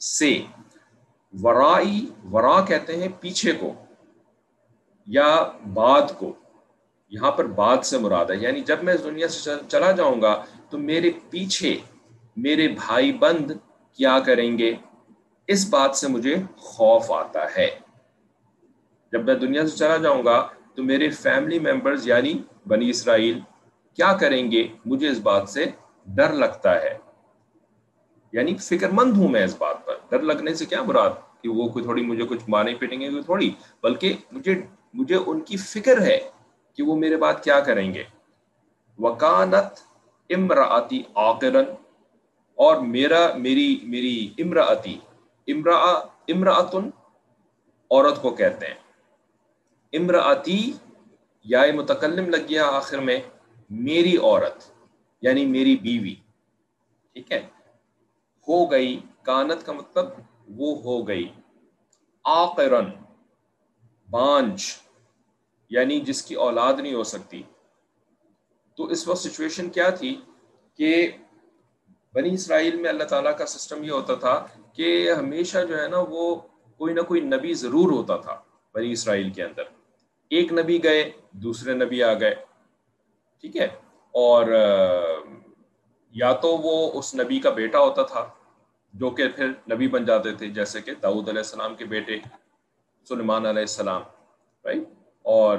[0.00, 0.42] سے۔
[1.40, 3.72] ورائی، ورا کہتے ہیں پیچھے کو
[5.06, 6.32] یا بعد کو۔
[7.10, 10.44] یہاں پر بعد سے مراد ہے۔ یعنی جب میں اس دنیا سے چلا جاؤں گا
[10.70, 11.78] تو میرے پیچھے
[12.36, 13.50] میرے بھائی بند
[13.92, 14.74] کیا کریں گے؟
[15.46, 17.78] اس بات سے مجھے خوف آتا ہے۔
[19.12, 22.34] جب میں دنیا سے چلا جاؤں گا تو میرے فیملی ممبرز یعنی
[22.68, 23.40] بنی اسرائیل
[23.96, 25.64] کیا کریں گے؟ مجھے اس بات سے
[26.06, 26.98] ڈر لگتا ہے۔
[28.32, 31.10] یعنی فکر مند ہوں میں اس بات پر۔ ڈر لگنے سے کیا مراد؟
[31.42, 33.50] کہ وہ کوئی تھوڑی مجھے کچھ مارے پیٹیں گے کوئی تھوڑی،
[33.82, 34.54] بلکہ مجھے
[34.94, 36.20] مجھے ان کی فکر ہے
[36.76, 38.04] کہ وہ میرے بات کیا کریں گے۔
[38.98, 39.80] وکانت
[40.30, 41.64] امراطی آکرن
[42.54, 44.98] اور میرا، میری میری امراطی
[45.46, 45.76] امرا
[46.28, 46.90] امراطن
[47.90, 48.74] عورت کو کہتے ہیں۔
[49.92, 50.72] امراطی
[51.44, 53.20] یا متکلم لگ گیا آخر میں
[53.70, 54.62] میری عورت
[55.22, 56.14] یعنی میری بیوی۔
[57.12, 57.46] ٹھیک ہے؟
[58.48, 60.06] ہو گئی۔ کانت کا مطلب
[60.48, 61.28] وہ ہو گئی۔
[62.24, 62.84] آقرن
[64.10, 64.62] بانج
[65.70, 67.42] یعنی جس کی اولاد نہیں ہو سکتی۔
[68.76, 70.20] تو اس وقت سچویشن کیا تھی
[70.74, 71.10] کہ
[72.14, 75.98] بنی اسرائیل میں اللہ تعالیٰ کا سسٹم یہ ہوتا تھا کہ ہمیشہ جو ہے نا
[76.08, 76.36] وہ
[76.76, 78.42] کوئی نہ کوئی نبی ضرور ہوتا تھا
[78.74, 79.62] بنی اسرائیل کے اندر۔
[80.30, 82.34] ایک نبی گئے، دوسرے نبی آ گئے۔
[83.40, 83.68] ٹھیک ہے؟
[84.10, 84.46] اور
[86.14, 88.26] یا تو وہ اس نبی کا بیٹا ہوتا تھا
[88.94, 92.18] جو کہ پھر نبی بن جاتے تھے، جیسے کہ داؤد علیہ السلام کے بیٹے
[93.08, 94.02] سلمان علیہ السلام
[94.64, 94.82] رائٹ
[95.24, 95.58] اور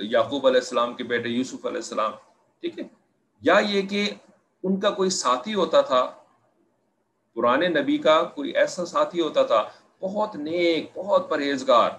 [0.00, 2.12] یعقوب علیہ السلام کے بیٹے، یوسف علیہ السلام،
[2.62, 2.84] ٹھیک ہے؟
[3.42, 4.10] یا یہ کہ
[4.62, 6.02] ان کا کوئی ساتھی ہوتا تھا،
[7.36, 9.62] پرانے نبی کا کوئی ایسا ساتھی ہوتا تھا،
[10.00, 11.90] بہت نیک، بہت پرہیزگار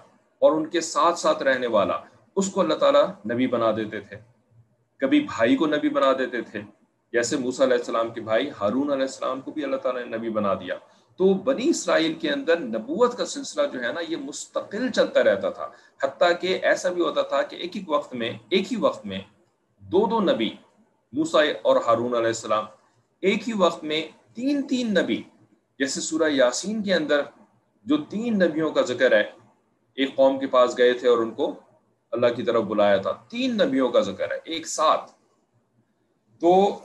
[0.42, 1.98] اور ان کے ساتھ ساتھ رہنے والا،
[2.36, 4.16] اس کو اللہ تعالیٰ نبی بنا دیتے تھے۔
[5.00, 6.62] کبھی بھائی کو نبی بنا دیتے تھے
[7.14, 10.28] جیسے موسیٰ علیہ السلام کے بھائی، ہارون علیہ السلام کو بھی اللہ تعالیٰ نے نبی
[10.28, 10.74] بنا دیا۔
[11.16, 15.50] تو بنی اسرائیل کے اندر نبوت کا سلسلہ جو ہے نا، یہ مستقل چلتا رہتا
[15.50, 15.70] تھا۔
[16.02, 19.18] حتیٰ کہ ایسا بھی ہوتا تھا کہ ایک ہی وقت میں، ایک ہی وقت میں
[19.78, 20.50] دو دو نبی
[21.12, 22.64] موسا اور ہارون علیہ السلام،
[23.20, 25.22] ایک ہی وقت میں تین تین نبی،
[25.78, 27.20] جیسے سورہ یاسین کے اندر
[27.84, 29.30] جو تین نبیوں کا ذکر ہے،
[29.94, 31.54] ایک قوم کے پاس گئے تھے اور ان کو
[32.12, 35.10] اللہ کی طرف بلایا تھا۔ تین نبیوں کا ذکر ہے، ایک ساتھ۔
[36.40, 36.80] تو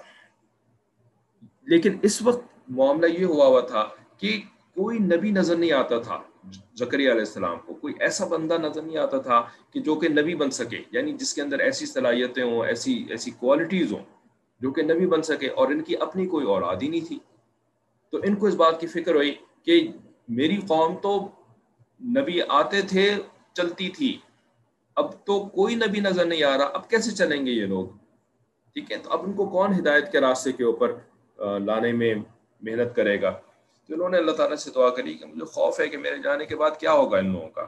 [1.69, 4.41] لیکن اس وقت معاملہ یہ ہوا ہوا تھا کہ
[4.75, 6.21] کوئی نبی نظر نہیں آتا تھا
[6.75, 9.41] زکری علیہ السلام کو، کوئی ایسا بندہ نظر نہیں آتا تھا
[9.73, 13.31] کہ جو کہ نبی بن سکے یعنی جس کے اندر ایسی صلاحیتیں ہوں، ایسی ایسی
[13.31, 14.03] کوالٹیز ہوں
[14.61, 17.19] جو کہ نبی بن سکے اور ان کی اپنی کوئی اولاد ہی نہیں تھی۔
[18.09, 19.87] تو ان کو اس بات کی فکر ہوئی کہ
[20.27, 21.29] میری قوم تو
[22.05, 23.15] نبی آتے تھے،
[23.53, 24.17] چلتی تھی۔
[24.95, 27.85] اب تو کوئی نبی نظر نہیں آ رہا، اب کیسے چلیں گے یہ لوگ؟
[28.73, 30.93] ٹھیک ہے، تو اب ان کو کون ہدایت کے راستے کے اوپر
[31.39, 32.15] لانے میں
[32.61, 33.29] محنت کرے گا۔
[33.87, 36.45] تو انہوں نے اللہ تعالیٰ سے دعا کری کہ مجھے خوف ہے کہ میرے جانے
[36.45, 37.61] کے بعد کیا ہوگا ان لوگوں کا۔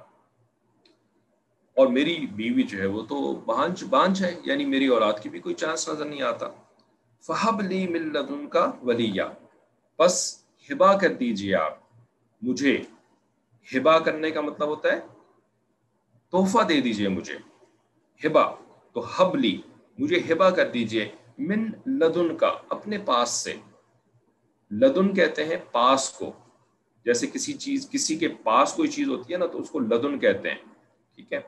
[1.75, 5.39] اور میری بیوی جو ہے وہ تو بانچ بانچ ہے یعنی میری اولاد کی بھی
[5.39, 6.47] کوئی چانس نظر نہیں آتا۔
[7.21, 9.23] فہب لی ملدن کا ولیہ
[9.99, 11.77] بس ہبا کر دیجیے آپ۔
[12.41, 12.81] مجھے
[13.77, 14.99] ہبا کرنے کا مطلب ہوتا ہے
[16.31, 17.35] تحفہ دے دیجیے مجھے۔
[18.25, 18.51] ہبا،
[18.93, 19.61] تو حب لی
[19.99, 21.09] مجھے ہبا کر دیجیے
[21.41, 23.53] من لدن کا، اپنے پاس سے۔
[24.71, 26.31] لدن کہتے ہیں پاس کو۔
[27.05, 30.19] جیسے کسی چیز، کسی کے پاس کوئی چیز ہوتی ہے نا، تو اس کو لدن
[30.19, 30.57] کہتے ہیں۔
[31.15, 31.39] ٹھیک ہے؟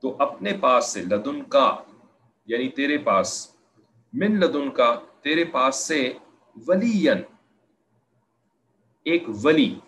[0.00, 1.76] تو اپنے پاس سے، لدن کا
[2.46, 3.56] یعنی تیرے پاس۔
[4.12, 6.12] من لدن کا، تیرے پاس سے
[6.66, 7.08] ولی
[9.04, 9.78] ایک ولی،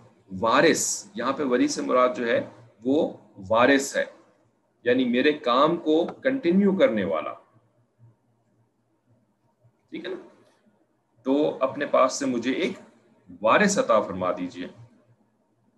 [0.40, 2.50] وارث۔ یہاں پہ ولی سے مراد جو ہے،
[2.84, 3.12] وہ
[3.50, 4.04] وارث ہے۔
[4.84, 7.34] یعنی میرے کام کو کنٹینیو کرنے والا۔
[9.98, 10.28] ٹھیک ہے نا؟
[11.22, 12.72] تو اپنے پاس سے مجھے ایک
[13.42, 14.66] وارث عطا فرما دیجیے۔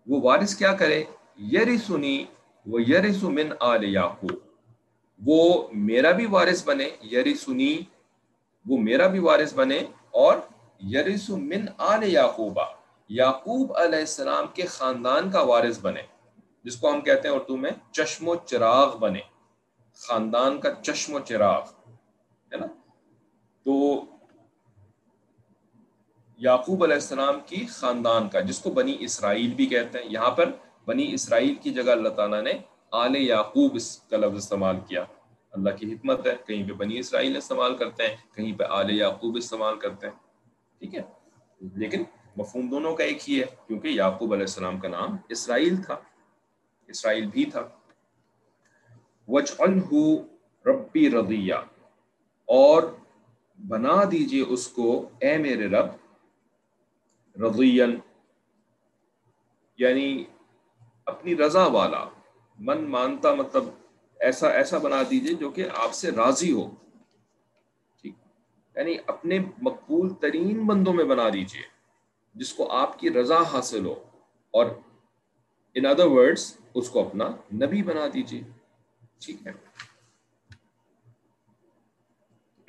[0.07, 1.04] وہ وارث کیا کرے؟
[1.52, 2.24] یری سنی
[2.66, 4.38] وہ یری من آل یعقوب۔
[5.26, 7.78] وہ میرا بھی وارث بنے یری سنی
[8.66, 9.78] وہ میرا بھی وارث بنے
[10.11, 10.38] اور
[10.92, 12.64] یریس من آل یعقوبہ
[13.09, 16.02] یعقوب علیہ السلام کے خاندان کا وارث بنے،
[16.64, 19.20] جس کو ہم کہتے ہیں اردو میں چشم و چراغ بنے۔
[19.94, 21.62] خاندان کا چشم و چراغ۔
[23.68, 24.04] تو
[26.38, 30.50] یعقوب علیہ السلام کی خاندان کا، جس کو بنی اسرائیل بھی کہتے ہیں۔ یہاں پر
[30.87, 32.52] بنی اسرائیل کی جگہ اللہ تعالیٰ نے
[32.92, 35.04] آل یعقوب اس کا لفظ استعمال کیا۔
[35.50, 39.37] اللہ کی حکمت ہے، کہیں پہ بنی اسرائیل استعمال کرتے ہیں، کہیں پہ آل یعقوب
[39.37, 40.14] استعمال کرتے ہیں۔
[40.78, 41.02] ٹھیک ہے؟
[41.61, 42.02] لیکن
[42.37, 45.96] مفہوم دونوں کا ایک ہی ہے، کیونکہ یعقوب علیہ السلام کا نام اسرائیل تھا،
[46.88, 47.68] اسرائیل بھی تھا۔
[49.28, 50.16] وجعلہ
[50.66, 51.54] ربی رضیہ،
[52.44, 52.83] اور
[53.66, 55.87] بنا دیجیے اس کو، اے میرے رب
[57.47, 57.99] رضین
[59.79, 60.25] یعنی
[61.07, 62.05] اپنی رضا والا،
[62.59, 63.64] من مانتا مطلب
[64.21, 66.71] ایسا ایسا بنا دیجیے جو کہ آپ سے راضی ہو۔
[68.03, 68.14] ٹھیک۔
[68.77, 71.62] یعنی اپنے مقبول ترین بندوں میں بنا دیجیے،
[72.35, 74.05] جس کو آپ کی رضا حاصل ہو،
[74.51, 74.66] اور
[75.75, 78.42] ان ادر ورڈس اس کو اپنا نبی بنا دیجیے۔
[79.18, 79.67] ٹھیک ہے۔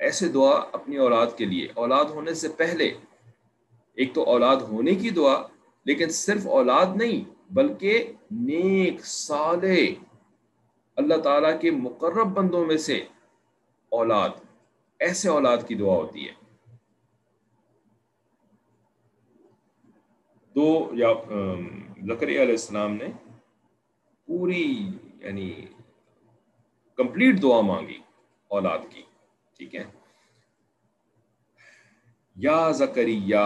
[0.00, 2.94] ایسے دعا اپنی اولاد کے لیے۔ اولاد ہونے سے پہلے،
[3.94, 5.42] ایک تو اولاد ہونے کی دعا،
[5.84, 9.78] لیکن صرف اولاد نہیں، بلکہ نیک، صالح،
[10.96, 13.04] اللہ تعالیٰ کے مقرب بندوں میں سے
[13.88, 14.28] اولاد،
[14.98, 16.34] ایسے اولاد کی دعا ہوتی ہے۔
[20.54, 21.12] تو یا
[22.06, 23.08] زکری علیہ السلام نے
[24.26, 24.88] پوری
[25.20, 25.66] یعنی
[26.94, 27.98] کمپلیٹ دعا مانگی
[28.48, 29.02] اولاد کی۔
[29.60, 29.84] ٹھیک ہے۔
[32.36, 33.36] یا زکریہ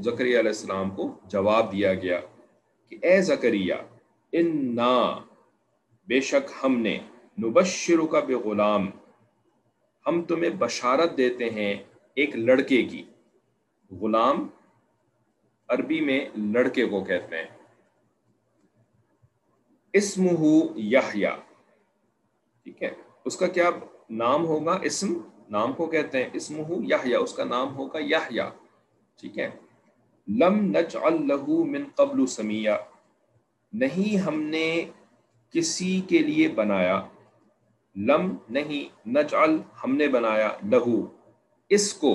[0.00, 2.20] زکریہ علیہ السلام کو جواب دیا گیا
[2.88, 3.74] کہ اے زکریہ
[4.32, 4.76] ان
[6.08, 6.98] بے شک ہم نے
[7.42, 8.90] نبشر کا بے غلام
[10.06, 11.74] ہم تمہیں بشارت دیتے ہیں
[12.14, 13.02] ایک لڑکے کی۔
[13.90, 14.46] غلام
[15.68, 16.20] عربی میں
[16.54, 17.50] لڑکے کو کہتے ہیں۔
[19.92, 20.54] اسم ہو
[22.62, 22.90] ٹھیک ہے،
[23.24, 23.70] اس کا کیا
[24.12, 25.12] نام ہوگا اسم،
[25.50, 28.48] نام کو کہتے ہیں اسم ہو یا اس کا نام ہوگا یا
[29.18, 29.50] ٹھیک ہے؟
[30.28, 32.70] لم نجعل له من قبل سمیہ
[33.72, 34.84] نہیں ہم نے
[35.54, 37.00] کسی کے لیے بنایا،
[37.96, 41.00] لم نہیں، نجعل ہم نے بنایا لہو،
[41.70, 42.12] اس کو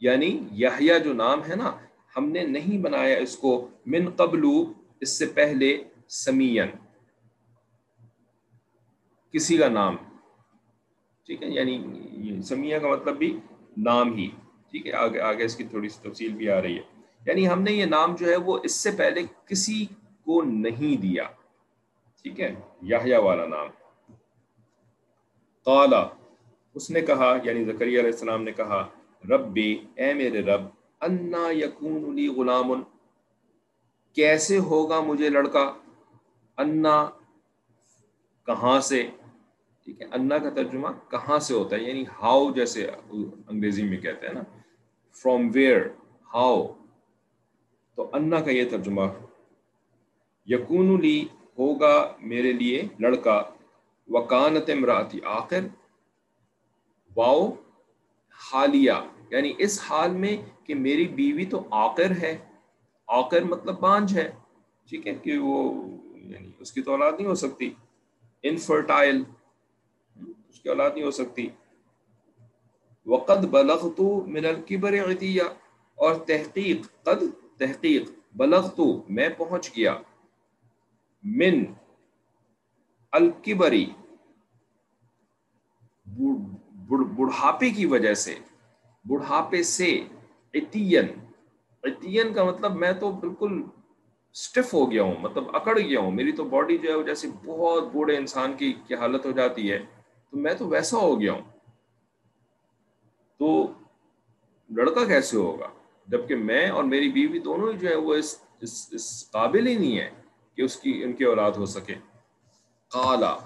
[0.00, 1.72] یعنی یحییٰ جو نام ہے نا،
[2.16, 4.44] ہم نے نہیں بنایا اس کو من قبل،
[5.00, 5.76] اس سے پہلے
[6.08, 6.70] سمین
[9.34, 9.96] کسی کا نام۔
[11.26, 11.84] ٹھیک ہے؟ یعنی
[12.42, 13.38] سمیہ کا مطلب بھی
[13.76, 14.30] نام ہی۔
[14.70, 16.82] ٹھیک ہے؟ آگے آگے اس کی تھوڑی سی تفصیل بھی آ رہی ہے۔
[17.26, 19.86] یعنی ہم نے یہ نام جو ہے وہ اس سے پہلے کسی
[20.24, 21.24] کو نہیں دیا۔
[22.22, 23.66] ٹھیک ہے؟ یاہیا والا نام۔
[25.64, 26.08] قالا،
[26.74, 28.88] اس نے کہا یعنی زکریہ علیہ السلام نے کہا
[29.30, 29.58] رب
[29.94, 30.60] اے میرے رب،
[31.00, 32.82] انا یقون لی غلام۔
[34.12, 35.72] کیسے ہوگا مجھے لڑکا؟
[36.56, 37.10] انا،
[38.46, 39.08] کہاں سے؟
[39.84, 42.86] ٹھیک ہے انا کا ترجمہ کہاں سے ہوتا ہے؟ یعنی ہاؤ جیسے
[43.48, 44.42] انگریزی میں کہتے ہیں نا
[45.14, 45.86] فرام ویئر
[46.34, 46.66] ہاؤ
[47.94, 49.02] تو انا کا یہ ترجمہ
[50.46, 51.24] یقون لی
[51.58, 53.42] ہوگا میرے لیے لڑکا،
[54.08, 55.60] وکانت امراتی، آخر،
[57.16, 57.50] واؤ،
[58.52, 58.92] حالیہ۔
[59.30, 62.38] یعنی اس حال میں کہ میری بیوی تو آخر ہے،
[63.06, 64.30] آخر مطلب بانج ہے،
[64.88, 67.70] ٹھیک ہے، کہ وہ یعنی اس کی تو اولاد نہیں ہو سکتی
[68.42, 69.22] انفرٹائل
[70.52, 71.48] اس کی اولاد نہیں ہو سکتی۔
[73.06, 75.42] وقد بلغت من الكبر عتیہ
[75.94, 77.22] اور تحقیق، قد
[77.58, 79.98] تحقیق، بلغت، میں پہنچ گیا۔
[81.24, 81.64] من
[83.12, 83.90] الکبری
[87.16, 88.34] بڑھاپے کی وجہ سے،
[89.04, 90.04] بڑھاپے سے
[90.54, 91.06] اتین
[91.82, 93.62] اتین کا مطلب میں تو بالکل
[94.34, 97.92] سٹف ہو گیا ہوں مطلب اکڑ گیا ہوں۔ میری تو باڈی جو ہے جیسے بہت
[97.92, 100.01] بوڑھے انسان کی کی حالت ہو جاتی ہے۔
[100.32, 101.42] تو میں تو ویسا ہو گیا ہوں۔
[103.38, 103.72] تو
[104.70, 105.68] لڑکا کیسے ہوگا؟
[106.06, 109.76] جبکہ میں اور میری بیوی دونوں ہی جو ہے وہ اس اس, اس قابل ہی
[109.76, 110.10] نہیں ہے
[110.56, 111.94] کہ اس کی ان کی اولاد ہو سکے۔
[112.88, 113.36] قالا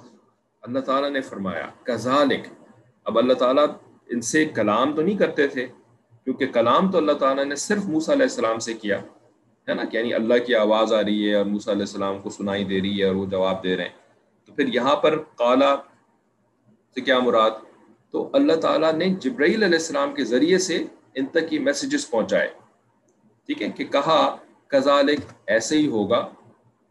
[0.62, 2.64] اللہ تعالیٰ نے فرمایا کذالک۔
[3.04, 3.66] اب اللہ تعالیٰ
[4.06, 5.66] ان سے کلام تو نہیں کرتے تھے
[6.24, 9.00] کیونکہ کلام تو اللہ تعالیٰ نے صرف موسیٰ علیہ السلام سے کیا۔
[9.68, 12.30] ہے نا؟ کہ یعنی اللہ کی آواز آ رہی ہے اور موسیٰ علیہ السلام کو
[12.30, 13.96] سنائی دے رہی ہے اور وہ جواب دے رہے ہیں۔
[14.46, 15.74] تو پھر یہاں پر قالا
[16.96, 17.50] سے کیا مراد؟
[18.10, 20.84] تو اللہ تعالیٰ نے جبرائیل علیہ السلام کے ذریعے سے
[21.14, 22.48] ان تک یہ میسیجز پہنچائے۔
[23.46, 24.36] ٹھیک ہے کہ کہا
[24.66, 26.28] کزالک ایسے ہی ہوگا۔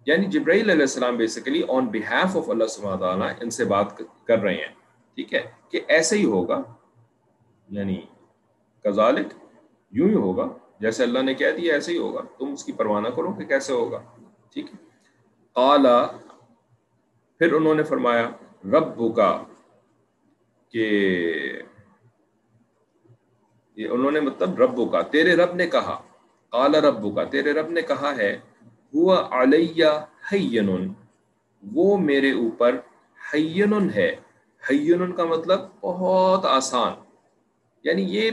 [0.06, 4.40] یعنی جبرائیل علیہ السلام بیسیکلی آن بہیف آف اللہ سبحانہ تعالیٰ ان سے بات کر
[4.40, 4.74] رہے ہیں۔
[5.16, 6.62] ٹھیک ہے کہ ایسے ہی ہوگا۔
[7.70, 8.02] یعنی
[8.84, 9.28] کزالک
[9.92, 10.48] یوں ہی ہوگا۔
[10.80, 13.74] جیسے اللہ نے کہہ دیا ایسے ہی ہوگا۔ تم اس کی پروانہ کرو کہ کیسے
[13.74, 14.02] ہوگا۔
[14.54, 14.86] ٹھیک ہے۔
[15.54, 16.06] قالا،
[17.40, 18.30] پھر انہوں نے فرمایا
[18.64, 19.44] رب کا
[20.76, 21.62] کہ
[23.76, 26.02] یہ انہوں نے مطلب ربو کا، تیرے رب نے کہا،
[26.50, 28.40] قال ربو کا، تیرے رب نے کہا ہے،
[28.94, 29.86] ہوا علیہ
[30.32, 30.94] حین،
[31.72, 32.80] وہ میرے اوپر
[33.34, 34.16] حین ہے۔
[34.70, 36.94] حین کا مطلب بہت آسان۔
[37.84, 38.32] یعنی یہ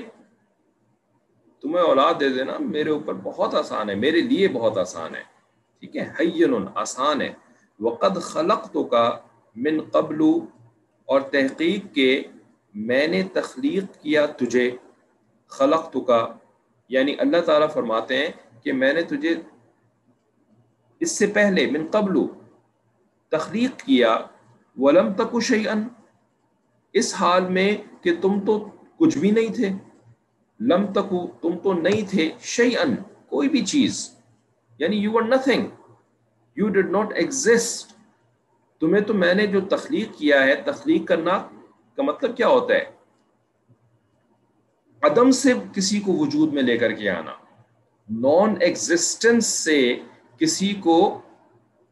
[1.61, 5.23] تمہیں اولاد دے دینا، میرے اوپر بہت آسان ہے، میرے لیے بہت آسان ہے۔
[5.81, 7.33] ٹھیک ہے؟ حین آسان ہے۔
[7.81, 9.19] وقد خلق تو کا
[9.57, 10.21] من قبل
[11.09, 12.23] اور تحقیق کے
[12.75, 14.71] میں نے تخلیق کیا تجھے
[15.53, 16.21] خلق تو کا
[16.91, 18.31] یعنی اللہ تعالیٰ فرماتے ہیں
[18.63, 19.35] کہ میں نے تجھے
[21.01, 22.19] اس سے پہلے من قبل
[23.33, 24.17] تخلیق کیا،
[24.77, 25.87] ولم تک شعین
[26.95, 27.71] اس حال میں
[28.03, 28.59] کہ تم تو
[28.99, 29.71] کچھ بھی نہیں تھے،
[30.61, 32.95] لم تکو تم تو نہیں تھے شعین
[33.29, 34.09] کوئی بھی چیز
[34.81, 35.67] یعنی you are nothing
[36.57, 37.92] you did not exist
[38.83, 41.39] تمہیں تو میں نے جو تخلیق کیا ہے، تخلیق کرنا
[41.97, 42.85] کا مطلب کیا ہوتا ہے؟
[45.03, 47.33] عدم سے کسی کو وجود میں لے کر کے آنا
[48.11, 49.99] نان ایگزسٹنس سے
[50.39, 51.21] کسی کو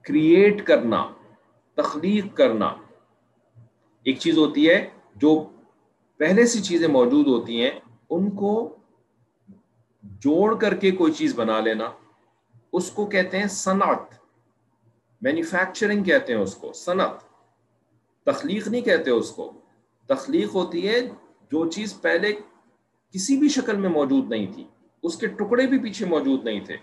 [0.02, 1.08] کریٹ کرنا،
[1.74, 2.74] تخلیق کرنا۔
[4.04, 5.48] ایک چیز ہوتی ہے، جو
[6.16, 7.70] پہلے سے چیزیں موجود ہوتی ہیں،
[8.10, 8.76] ان کو
[10.02, 11.90] جوڑ کر کے کوئی چیز بنا لینا۔
[12.72, 14.19] اس کو کہتے ہیں صنعت۔
[15.20, 17.14] مینوفیکچرنگ کہتے ہیں اس کو، صنعت۔
[18.24, 19.52] تخلیق نہیں کہتے اس کو۔
[20.08, 21.00] تخلیق ہوتی ہے
[21.52, 22.32] جو چیز پہلے
[23.12, 24.64] کسی بھی شکل میں موجود نہیں تھی،
[25.02, 26.76] اس کے ٹکڑے بھی پیچھے موجود نہیں تھے۔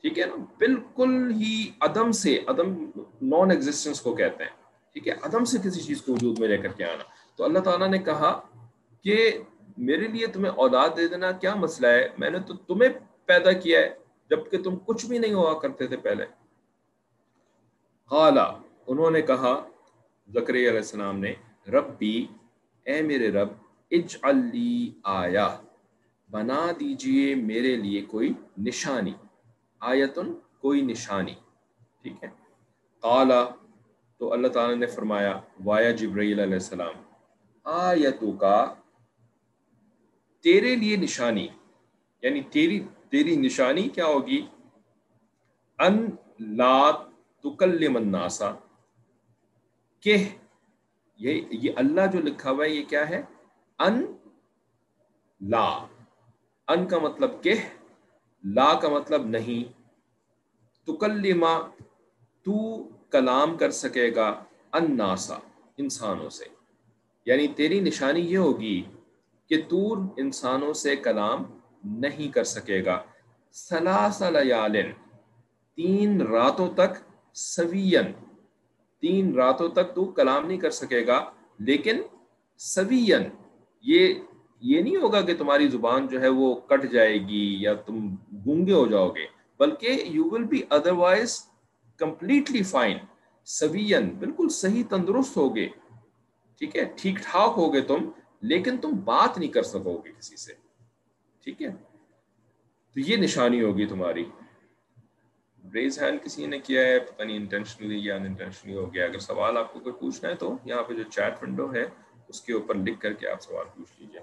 [0.00, 2.84] ٹھیک ہے نا؟ بالکل ہی عدم سے، عدم
[3.22, 4.50] نان ایگزٹینس کو کہتے ہیں۔
[4.92, 7.04] ٹھیک ہے؟ عدم سے کسی چیز کو وجود میں لے کر کے آنا۔
[7.36, 8.40] تو اللہ تعالیٰ نے کہا
[9.04, 9.38] کہ
[9.78, 12.90] میرے لیے تمہیں اولاد دے دینا کیا مسئلہ ہے؟ میں نے تو تمہیں
[13.26, 13.94] پیدا کیا ہے،
[14.30, 16.26] جبکہ تم کچھ بھی نہیں ہوا کرتے تھے پہلے۔
[18.12, 18.52] قالا،
[18.86, 19.68] انہوں نے کہا
[20.28, 21.34] زکری علیہ السلام نے،
[21.68, 22.26] ربی،
[22.84, 23.48] اے میرے رب،
[23.90, 25.56] اجعل لی آیا
[26.30, 29.12] بنا دیجیے میرے لیے کوئی نشانی،
[29.80, 31.34] آیتن کوئی نشانی۔
[32.02, 32.28] ٹھیک ہے۔
[33.00, 33.48] قالا،
[34.18, 36.94] تو اللہ تعالیٰ نے فرمایا، وایا جبرائیل علیہ السلام
[37.64, 38.74] آیتو کا
[40.40, 41.48] تیرے لیے نشانی
[42.22, 44.46] یعنی تیری تیری نشانی کیا ہوگی؟
[45.78, 46.10] ان
[46.40, 47.11] لا
[47.44, 48.52] تکلم الناسا
[50.00, 50.28] کہ
[51.16, 53.22] یہ یہ اللہ جو لکھا ہوا ہے، یہ کیا ہے؟
[53.78, 54.06] ان،
[55.40, 55.86] لا۔
[56.68, 57.54] ان کا مطلب کہ،
[58.44, 59.82] لا کا مطلب نہیں۔
[60.86, 61.58] تکلما
[62.42, 65.36] تو کلام کر سکے گا ان ناسا
[65.76, 66.44] انسانوں سے۔
[67.26, 68.82] یعنی تیری نشانی یہ ہوگی
[69.48, 71.44] کہ تور انسانوں سے کلام
[71.84, 73.02] نہیں کر سکے گا۔
[73.52, 74.52] سلاسل
[75.74, 78.12] تین راتوں تک سوین
[79.02, 81.22] تین راتوں تک تو کلام نہیں کر سکے گا،
[81.58, 82.00] لیکن
[82.60, 83.22] سوین
[83.84, 84.14] یہ
[84.62, 88.14] یہ نہیں ہوگا کہ تمہاری زبان جو ہے وہ کٹ جائے گی یا تم
[88.46, 89.26] گونگے ہو جاؤ گے،
[89.60, 90.62] بلکہ you will be
[90.92, 91.38] otherwise
[92.00, 92.98] completely fine
[93.46, 95.68] سوین بالکل صحیح تندرست ہوگے
[96.60, 98.08] ٹھیک ہے، ٹھیک ٹھاک ہوگے تم،
[98.42, 100.52] لیکن تم بات نہیں کر سکو گے کسی سے۔
[101.44, 101.70] ٹھیک ہے،
[102.96, 104.24] تو یہ نشانی ہوگی تمہاری۔
[105.74, 109.18] ریز ہینڈ کسی نے کیا ہے، پتہ نہیں انٹینشنلی یا ان انٹینشنلی ہو گیا۔ اگر
[109.18, 111.84] سوال آپ کو کوئی پوچھنا ہے تو یہاں پہ جو چیٹ ونڈو ہے،
[112.28, 114.20] اس کے اوپر لکھ کر کے آپ سوال پوچھ لیجیے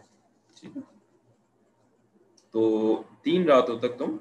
[0.60, 0.82] ٹھیک ہے؟
[2.52, 4.18] تو تین راتوں تک تم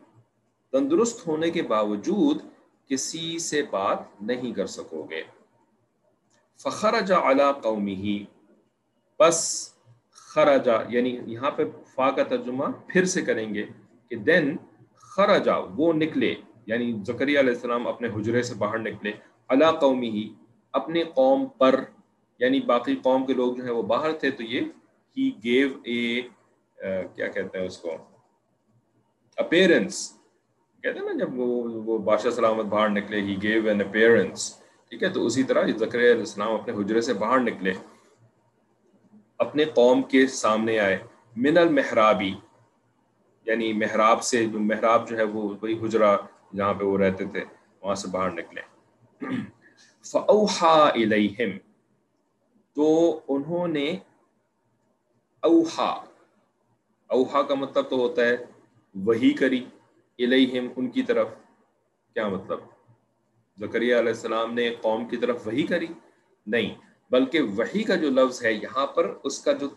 [0.71, 2.43] تندرست ہونے کے باوجود
[2.87, 5.23] کسی سے بات نہیں کر سکو گے۔
[6.57, 8.25] فخرجا اعلیٰ قومی ہی
[9.19, 9.71] بس
[10.13, 11.63] خراجا یعنی یہاں پہ
[11.95, 13.67] فا کا ترجمہ پھر سے کریں گے
[14.09, 14.57] کہ دین
[14.97, 16.35] خراجا وہ نکلے۔
[16.69, 19.13] یعنی زکریہ علیہ السلام اپنے حجرے سے باہر نکلے
[19.51, 20.29] اللہ قومی ہی
[20.75, 21.81] اپنے قوم پر
[22.41, 24.61] یعنی باقی قوم کے لوگ جو ہیں وہ باہر تھے، تو یہ
[25.17, 26.21] ہی گیو اے
[27.15, 27.97] کیا کہتے ہیں اس کو؟
[29.39, 29.97] اپیرنس
[30.85, 31.47] کہتے ہیں نا جب وہ
[31.87, 34.51] وہ بادشاہ سلامت باہر نکلے ہی گیو این اپیرنس
[34.93, 37.73] ٹھیک ہے، تو اسی طرح زکریہ علیہ السلام اپنے حجرے سے باہر نکلے
[39.41, 40.99] اپنے قوم کے سامنے آئے،
[41.37, 42.33] من المحرابی
[43.47, 46.17] یعنی محراب سے، جو محراب جو ہے وہ وہی حجرا
[46.57, 47.45] جہاں پہ وہ رہتے تھے،
[47.81, 48.61] وہاں سے باہر نکلے۔
[50.05, 51.59] فوحا الیہم
[52.73, 53.97] تو انہوں نے
[55.41, 56.05] اوہا
[57.07, 58.37] اوہا کا مطلب تو ہوتا ہے
[58.95, 59.65] وہی کری
[60.19, 61.29] الیہم ان کی طرف۔
[62.15, 62.61] کیا مطلب؟
[63.59, 65.87] زکریہ علیہ السلام نے قوم کی طرف وہی کری؟
[66.47, 66.75] نہیں،
[67.11, 69.69] بلکہ وہی کا جو لفظ ہے، یہاں پر اس کا جو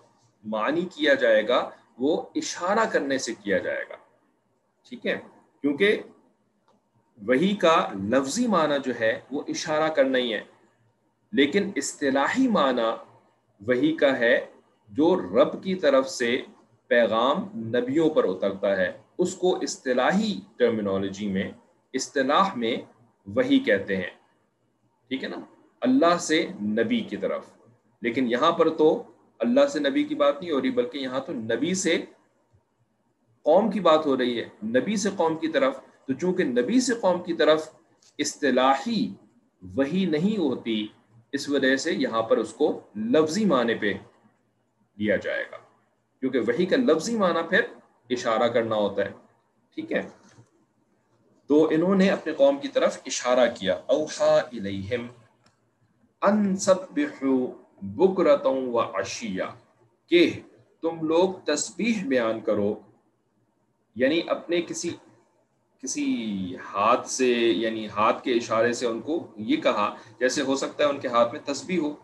[0.44, 3.96] معنی کیا جائے گا، وہ اشارہ کرنے سے کیا جائے گا۔
[4.90, 5.20] ٹھیک ہے؟
[5.62, 6.02] کیونکہ
[7.28, 10.44] وہی کا لفظی معنی جو ہے وہ اشارہ کرنا ہی ہے۔
[11.32, 13.04] لیکن اصطلاحی معنی
[13.68, 14.46] وہی کا ہے
[14.90, 16.42] جو رب کی طرف سے
[16.88, 21.52] پیغام نبیوں پر اترتا ہے۔ اس کو اصطلاحی ٹرمینالوجی میں،
[21.94, 22.76] اصطلاح میں
[23.28, 24.10] وہی کہتے ہیں۔
[25.08, 25.38] ٹھیک ہے نا؟
[25.82, 27.46] اللہ سے نبی کی طرف۔
[28.02, 29.04] لیکن یہاں پر تو
[29.40, 32.06] اللہ سے نبی کی بات نہیں ہو رہی، بلکہ یہاں تو نبی سے
[33.42, 36.94] قوم کی بات ہو رہی ہے۔ نبی سے قوم کی طرف۔ تو چونکہ نبی سے
[37.02, 37.70] قوم کی طرف
[38.20, 39.14] اصطلاحی
[39.62, 40.88] وہی نہیں ہوتی،
[41.32, 43.94] اس وجہ سے یہاں پر اس کو لفظی معنی پہ
[44.98, 45.58] لیا جائے گا۔
[46.20, 47.62] کیونکہ وہی کا لفظی معنی پھر
[48.10, 49.12] اشارہ کرنا ہوتا ہے،
[49.76, 50.02] ٹھیک ہے؟
[51.48, 55.08] تو انہوں نے اپنے قوم کی طرف اشارہ کیا، اوحا الیہم
[56.22, 56.56] ان
[57.82, 59.50] بکرتوں و اشیا
[60.08, 60.40] کہ
[60.82, 62.76] تم لوگ تسبیح بیان کرو
[63.96, 64.90] یعنی اپنے کسی
[65.84, 70.84] کسی ہاتھ سے یعنی ہاتھ کے اشارے سے ان کو یہ کہا، جیسے ہو سکتا
[70.84, 71.96] ہے ان کے ہاتھ میں تسبیح ہو،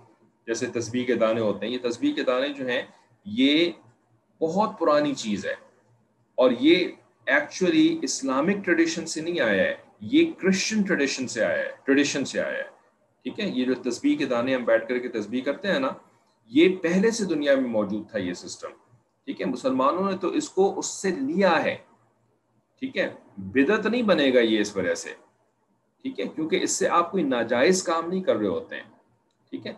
[0.48, 2.82] جیسے تسبیح کے دانے ہوتے ہیں۔ یہ تسبیح کے دانے جو ہیں،
[3.26, 3.72] یہ
[4.42, 5.54] بہت پرانی چیز ہے۔
[6.36, 6.88] اور یہ
[7.26, 12.40] ایکچولی اسلامک ٹریڈیشن سے نہیں آیا ہے، یہ کرسچن ٹریڈیشن سے آیا ہے ٹریڈیشن سے
[12.40, 12.78] آیا ہے۔
[13.24, 15.90] ٹھیک ہے؟ یہ جو تسبیح کے دانے ہم بیٹھ کر کے تسبیح کرتے ہیں نا،
[16.48, 18.70] یہ پہلے سے دنیا میں موجود تھا یہ سسٹم
[19.26, 21.78] ٹھیک ہے؟ مسلمانوں نے تو اس کو اس سے لیا ہے۔
[22.82, 25.10] ٹھیک ہے؟ بدت نہیں بنے گا یہ اس وجہ سے،
[26.02, 28.84] ٹھیک ہے؟ کیونکہ اس سے آپ کوئی ناجائز کام نہیں کر رہے ہوتے ہیں،
[29.50, 29.74] ٹھیک ہے؟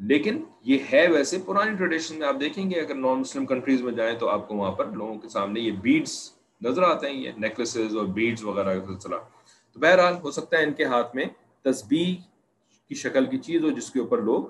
[0.00, 3.92] لیکن یہ ہے ویسے پرانی ٹریڈیشن میں، آپ دیکھیں گے اگر نان مسلم کنٹریز میں
[3.92, 6.32] جائیں تو آپ کو وہاں پر لوگوں کے سامنے یہ بیڈس
[6.62, 9.16] نظر آتے ہیں، یہ نیکلسز اور بیڈس وغیرہ کا سلسلہ۔
[9.72, 11.24] تو بہرحال ہو سکتا ہے ان کے ہاتھ میں
[11.62, 12.14] تسبیح
[12.88, 14.44] کی شکل کی چیز ہو جس کے اوپر لوگ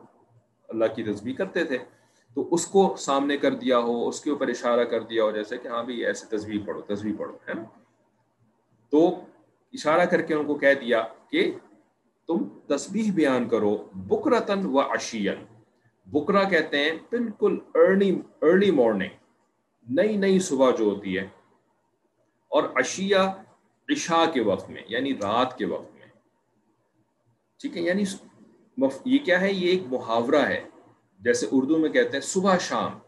[0.68, 1.78] اللہ کی تسبیح کرتے تھے۔
[2.34, 5.58] تو اس کو سامنے کر دیا ہو، اس کے اوپر اشارہ کر دیا ہو، جیسے
[5.58, 7.62] کہ ہاں بھی ایسے تصویر پڑھو تصویر پڑھو، ہے نا؟
[8.92, 9.24] تو
[9.72, 11.52] اشارہ کر کے ان کو کہہ دیا کہ
[12.26, 15.44] تم تسبیح بیان کرو بکرتن و اشین
[16.06, 19.10] بکرا کہتے ہیں بالکل ارلی ارلی مارننگ
[19.88, 21.28] نئی نئی صبح جو ہوتی ہے۔
[22.48, 23.32] اور اشیا
[23.88, 26.06] عشاء کے وقت میں یعنی رات کے وقت میں۔
[27.60, 28.04] ٹھیک ہے یعنی
[29.04, 30.64] یہ کیا ہے؟ یہ ایک محاورہ ہے۔
[31.20, 32.98] جیسے اردو میں کہتے ہیں صبح شام۔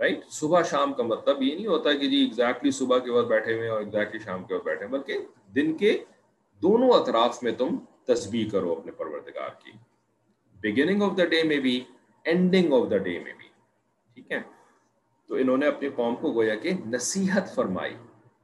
[0.00, 3.54] رائٹ صبح شام کا مطلب یہ نہیں ہوتا کہ جی ایگزیکٹلی صبح کے وقت بیٹھے
[3.54, 5.18] ہوئے اور ایگزیکٹلی شام کے وقت بیٹھے بلکہ
[5.54, 6.04] دن کے
[6.62, 9.72] دونوں اطراف میں تم تسبیح کرو اپنے پروردگار کی۔
[10.54, 11.84] بگننگ آف دا ڈے میں بھی
[12.24, 13.48] اینڈنگ آف دا ڈے میں بھی
[14.14, 14.40] ٹھیک ہے؟
[15.26, 17.94] تو انہوں نے اپنی قوم کو گویا کہ نصیحت فرمائی،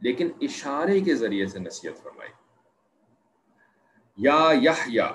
[0.00, 2.30] لیکن اشارے کے ذریعے سے نصیحت فرمائی۔
[4.16, 4.52] یا
[4.86, 5.10] یا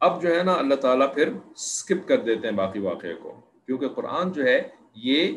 [0.00, 3.88] اب جو ہے نا اللہ تعالیٰ پھر سکپ کر دیتے ہیں باقی واقعے کو، کیونکہ
[3.88, 4.68] قرآن جو ہے
[5.02, 5.32] یہ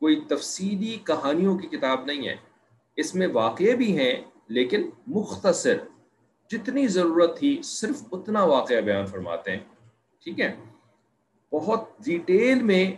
[0.00, 2.36] کوئی تفصیلی کہانیوں کی کتاب نہیں ہے۔
[2.96, 4.16] اس میں واقعے بھی ہیں،
[4.48, 5.76] لیکن مختصر
[6.50, 9.58] جتنی ضرورت تھی صرف اتنا واقعہ بیان فرماتے ہیں۔
[10.24, 10.56] ٹھیک ہے؟
[11.52, 12.90] بہت ڈیٹیل میں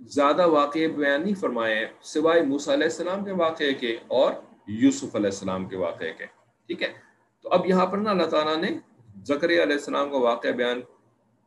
[0.00, 4.32] زیادہ واقعے بیان نہیں فرمائے ہیں، سوائے موسیٰ علیہ السلام کے واقعے کے اور
[4.66, 6.26] یوسف علیہ السلام کے واقعے کے۔
[6.66, 6.92] ٹھیک ہے؟
[7.42, 8.68] تو اب یہاں پر نا اللہ تعالیٰ نے
[9.24, 10.80] زکریہ علیہ السلام کا واقعہ بیان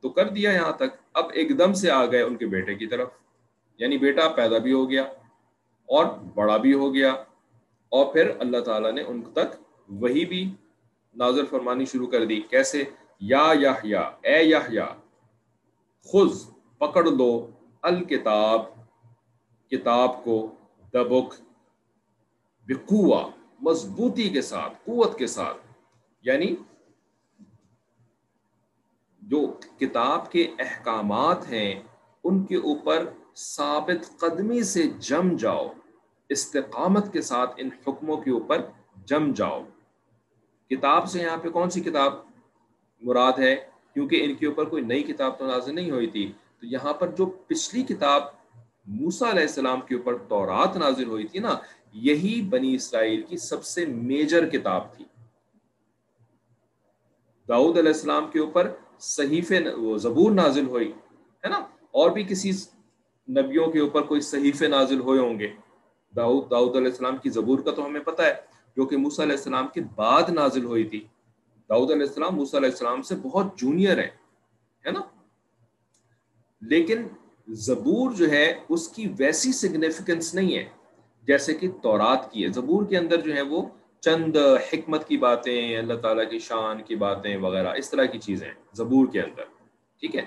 [0.01, 2.87] تو کر دیا یہاں تک۔ اب ایک دم سے آ گئے ان کے بیٹے کی
[2.87, 3.09] طرف۔
[3.77, 5.03] یعنی بیٹا پیدا بھی ہو گیا
[5.85, 7.11] اور بڑا بھی ہو گیا
[7.89, 9.55] اور پھر اللہ تعالیٰ نے ان تک
[9.89, 10.55] وہی بھی
[11.15, 12.83] نازر فرمانی شروع کر دی۔ کیسے؟
[13.19, 13.53] یا
[13.83, 14.85] یا اے یا
[16.03, 17.49] خز پکڑ لو
[17.81, 18.61] الکتاب،
[19.69, 20.55] کتاب کو
[20.93, 21.33] دبک
[22.67, 23.29] بقوا
[23.61, 25.57] مضبوطی کے ساتھ، قوت کے ساتھ۔
[26.21, 26.55] یعنی
[29.21, 31.81] جو کتاب کے احکامات ہیں،
[32.23, 35.67] ان کے اوپر ثابت قدمی سے جم جاؤ۔
[36.29, 38.61] استقامت کے ساتھ ان حکموں کے اوپر
[39.05, 39.63] جم جاؤ۔
[40.69, 42.13] کتاب سے یہاں پہ کون سی کتاب
[43.01, 43.55] مراد ہے؟
[43.93, 47.07] کیونکہ ان کے اوپر کوئی نئی کتاب تو نازل نہیں ہوئی تھی۔ تو یہاں پر
[47.07, 48.23] جو پچھلی کتاب
[48.85, 51.59] موسا علیہ السلام کے اوپر تورات نازل ہوئی تھی نا،
[51.93, 55.05] یہی بنی اسرائیل کی سب سے میجر کتاب تھی۔
[57.47, 59.51] داؤد علیہ السلام کے اوپر صحیف
[59.97, 60.91] زبور نازل ہوئی،
[61.43, 61.57] ہے نا؟
[61.91, 62.51] اور بھی کسی
[63.29, 65.47] نبیوں کے اوپر کوئی صحیفے نازل ہوئے ہوں گے۔
[66.15, 68.33] داؤد داؤد علیہ السلام کی زبور کا تو ہمیں پتہ ہے،
[68.77, 71.07] جو کہ موسیٰ علیہ السلام کے بعد نازل ہوئی تھی۔
[71.69, 74.09] داؤد علیہ السلام موسیٰ علیہ السلام سے بہت جونیئر ہے
[74.85, 75.01] ہے نا؟
[76.61, 77.07] لیکن
[77.47, 80.65] زبور جو ہے، اس کی ویسی سگنیفیکنس نہیں ہے
[81.23, 83.61] جیسے کہ تورات کی ہے۔ زبور کے اندر جو ہے وہ
[83.99, 88.51] چند حکمت کی باتیں، اللہ تعالیٰ کی شان کی باتیں وغیرہ، اس طرح کی چیزیں
[88.73, 89.43] زبور کے اندر،
[89.99, 90.21] ٹھیک ہے؟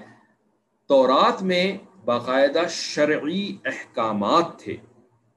[0.86, 1.78] تورات میں
[2.10, 4.76] باقاعدہ شرعی احکامات تھے،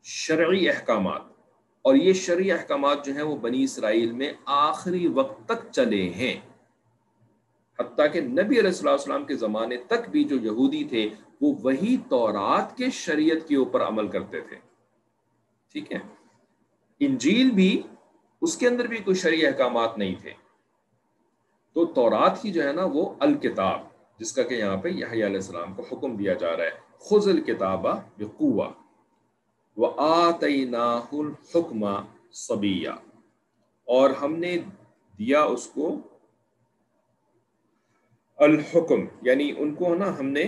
[0.04, 1.22] شرعی احکامات۔
[1.82, 6.42] اور یہ شرعی احکامات جو ہیں وہ بنی اسرائیل میں آخری وقت تک چلے ہیں۔
[7.80, 11.10] حتیٰ کہ نبی علیہ السلام السلام کے زمانے تک بھی جو یہودی تھے،
[11.42, 14.56] وہ وہی تورات کے شریعت کے اوپر عمل کرتے تھے۔
[15.72, 16.00] ٹھیک ہے؟
[17.00, 17.82] انجیل بھی،
[18.42, 20.32] اس کے اندر بھی کوئی شرعی احکامات نہیں تھے۔
[21.74, 25.74] تو تورات ہی جو ہے نا وہ الکتاب۔ جس کا کہ یہاں پہ علیہ السلام
[25.74, 28.70] کو حکم دیا جا رہا ہے۔ خز الکتابہ بقوہ۔
[29.78, 31.96] و آتیناہ الحکمہ
[32.32, 32.90] صبیہ۔
[33.88, 34.58] اور ہم نے
[35.20, 35.98] دیا اس کو
[38.38, 40.44] الحکم یعنی ان کو نا ہم نے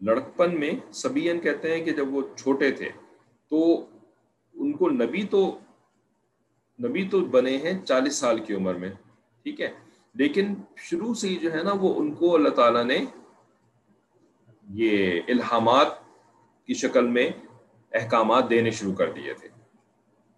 [0.00, 2.90] لڑکپن میں سبین کہتے ہیں کہ جب وہ چھوٹے تھے
[3.50, 3.86] تو
[4.54, 5.58] ان کو نبی تو
[6.78, 8.88] نبی تو بنے ہیں چالیس سال کی عمر میں،
[9.42, 9.70] ٹھیک ہے؟
[10.14, 12.98] لیکن شروع سے ہی جو ہے نا وہ ان کو اللہ تعالیٰ نے
[14.74, 15.88] یہ الہامات
[16.68, 17.28] کی شکل میں
[17.92, 19.48] احکامات دینے شروع کر دیے تھے۔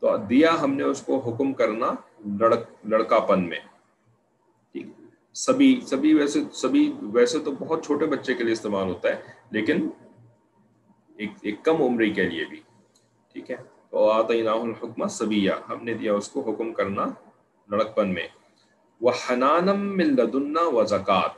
[0.03, 1.87] تو دیا ہم نے اس کو حکم کرنا
[2.41, 3.59] لڑک لڑکا پن میں،
[4.75, 4.87] ٹھیک۔
[5.35, 9.21] سبھی سبھی ویسے سبھی ویسے تو بہت چھوٹے بچے کے لیے استعمال ہوتا ہے،
[9.51, 9.89] لیکن
[11.17, 12.61] ایک ایک کم عمری کے لیے بھی،
[13.33, 13.57] ٹھیک ہے؟
[13.91, 17.07] تو الحکمہ سبیہ ہم نے دیا اس کو حکم کرنا
[17.71, 18.29] لڑک پن میں۔
[19.01, 21.35] وہ حنانم ملدنا و زکوٰۃ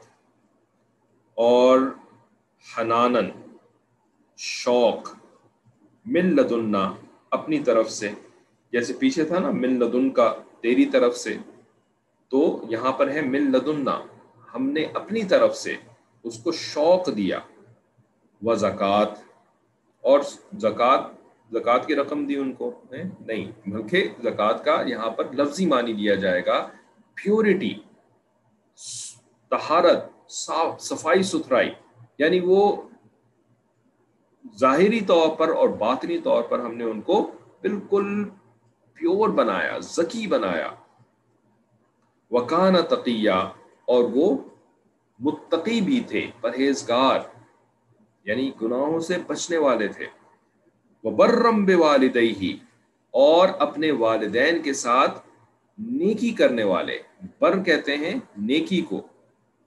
[1.34, 1.78] اور
[2.78, 3.28] حنانن
[4.36, 5.14] شوق
[6.06, 6.94] مل لدنا
[7.30, 8.10] اپنی طرف سے۔
[8.72, 11.36] جیسے پیچھے تھا نا مل لدن کا تیری طرف سے۔
[12.28, 14.00] تو یہاں پر ہے مل لدنا۔
[14.54, 15.76] ہم نے اپنی طرف سے
[16.22, 17.38] اس کو شوق دیا۔
[18.42, 19.14] وہ زکوٰۃ
[20.00, 20.20] اور
[20.58, 21.00] زکوٰۃ
[21.52, 26.14] زکوٰۃ کی رقم دی ان کو نہیں، بلکہ زکوٰۃ کا یہاں پر لفظی معنی دیا
[26.14, 26.58] جائے گا
[27.16, 27.72] پیورٹی
[29.52, 31.70] تہارت صاف، صفائی ستھرائی
[32.18, 32.60] یعنی وہ
[34.60, 37.20] ظاہری طور پر اور باطنی طور پر ہم نے ان کو
[37.62, 38.24] بالکل
[38.98, 40.70] پیور بنایا، ذکی بنایا۔
[42.30, 43.38] وکان تقیہ،
[43.88, 44.36] اور وہ
[45.20, 47.20] متقی بھی تھے، پرہیزگار
[48.26, 50.06] یعنی گناہوں سے بچنے والے تھے۔
[51.10, 52.58] برم بے والدئی
[53.10, 55.18] اور اپنے والدین کے ساتھ
[55.78, 56.98] نیکی کرنے والے۔
[57.40, 59.00] بر کہتے ہیں نیکی کو۔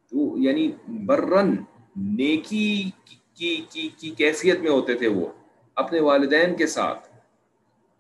[0.09, 1.55] تو یعنی برن،
[1.95, 2.91] نیکی
[3.33, 5.27] کی کی کی کیفیت میں ہوتے تھے وہ۔
[5.75, 7.07] اپنے والدین کے ساتھ۔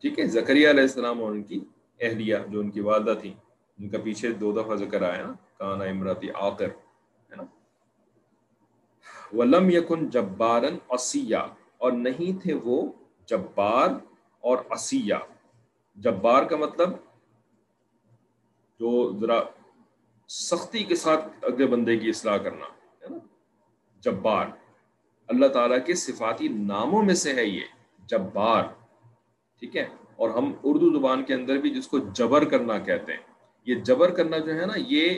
[0.01, 1.59] ٹھیک ہے زکریہ علیہ السلام اور ان کی
[1.99, 3.33] اہلیہ جو ان کی والدہ تھی
[3.79, 6.67] ان کا پیچھے دو دفعہ ذکر آیا نا کانا امراتی آکر
[7.31, 7.43] ہے نا؟
[9.33, 11.37] ولم یکن جبارن اسیہ
[11.77, 12.91] اور نہیں تھے وہ
[13.25, 13.89] جبار
[14.39, 15.15] اور اسیہ
[15.95, 16.89] جبار کا مطلب
[18.79, 19.41] جو ذرا
[20.27, 23.17] سختی کے ساتھ اگلے بندے کی اصلاح کرنا، ہے نا؟
[24.01, 24.45] جبار۔
[25.27, 27.61] اللہ تعالیٰ کے صفاتی ناموں میں سے ہے یہ،
[27.99, 28.63] جبار۔
[29.59, 33.21] ٹھیک ہے؟ اور ہم اردو زبان کے اندر بھی جس کو جبر کرنا کہتے ہیں،
[33.65, 35.17] یہ جبر کرنا جو ہے نا، یہ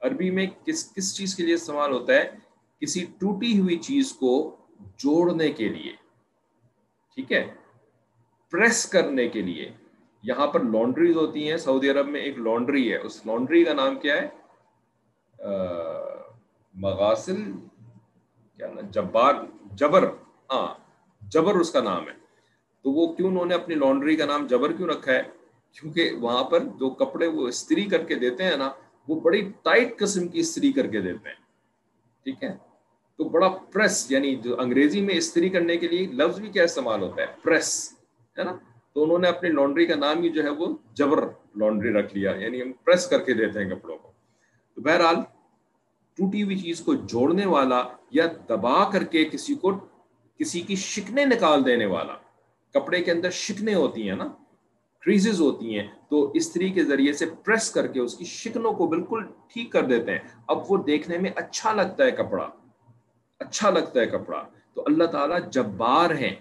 [0.00, 2.30] عربی میں کس کس چیز کے لیے استعمال ہوتا ہے؟
[2.80, 6.05] کسی ٹوٹی ہوئی چیز کو جوڑنے کے لیے۔
[7.16, 7.54] ٹھیک ہے؟
[8.50, 9.72] پریس کرنے کے لیے
[10.22, 13.98] یہاں پر لانڈریز ہوتی ہیں، سعودی عرب میں ایک لانڈری ہے۔ اس لانڈری کا نام
[13.98, 14.28] کیا ہے؟
[16.74, 17.52] مغاسل،
[18.56, 19.34] کیا نا جبار،
[19.72, 20.04] جبر
[20.50, 20.74] ہاں
[21.22, 22.14] جبر اس کا نام ہے۔
[22.82, 25.22] تو وہ کیوں انہوں نے اپنی لانڈری کا نام جبر کیوں رکھا ہے؟
[25.72, 28.72] کیونکہ وہاں پر جو کپڑے وہ استری کر کے دیتے ہیں نا،
[29.08, 31.36] وہ بڑی ٹائٹ قسم کی استری کر کے دیتے ہیں۔
[32.24, 32.65] ٹھیک ہے؟
[33.18, 37.02] تو بڑا پریس یعنی جو انگریزی میں استری کرنے کے لیے لفظ بھی کیا استعمال
[37.02, 37.92] ہوتا ہے؟ پریس،
[38.38, 38.52] ہے نا؟
[38.92, 42.30] تو انہوں نے اپنی لانڈری کا نام ہی جو ہے وہ جبر لانڈری رکھ لیا
[42.30, 44.12] یعنی ہم پریس کر کے دیتے ہیں کپڑوں کو۔
[44.74, 45.14] تو بہرحال
[46.14, 49.72] ٹوٹی ہوئی چیز کو جوڑنے والا یا دبا کر کے کسی کو
[50.38, 52.14] کسی کی شکنے نکال دینے والا،
[52.74, 54.28] کپڑے کے اندر شکنے ہوتی ہیں نا،
[55.00, 58.86] کریزز ہوتی ہیں، تو استری کے ذریعے سے پریس کر کے اس کی شکنوں کو
[58.86, 62.48] بالکل ٹھیک کر دیتے ہیں۔ اب وہ دیکھنے میں اچھا لگتا ہے کپڑا۔
[63.38, 64.42] اچھا لگتا ہے کپڑا۔
[64.74, 66.34] تو اللہ تعالیٰ جبار ہیں،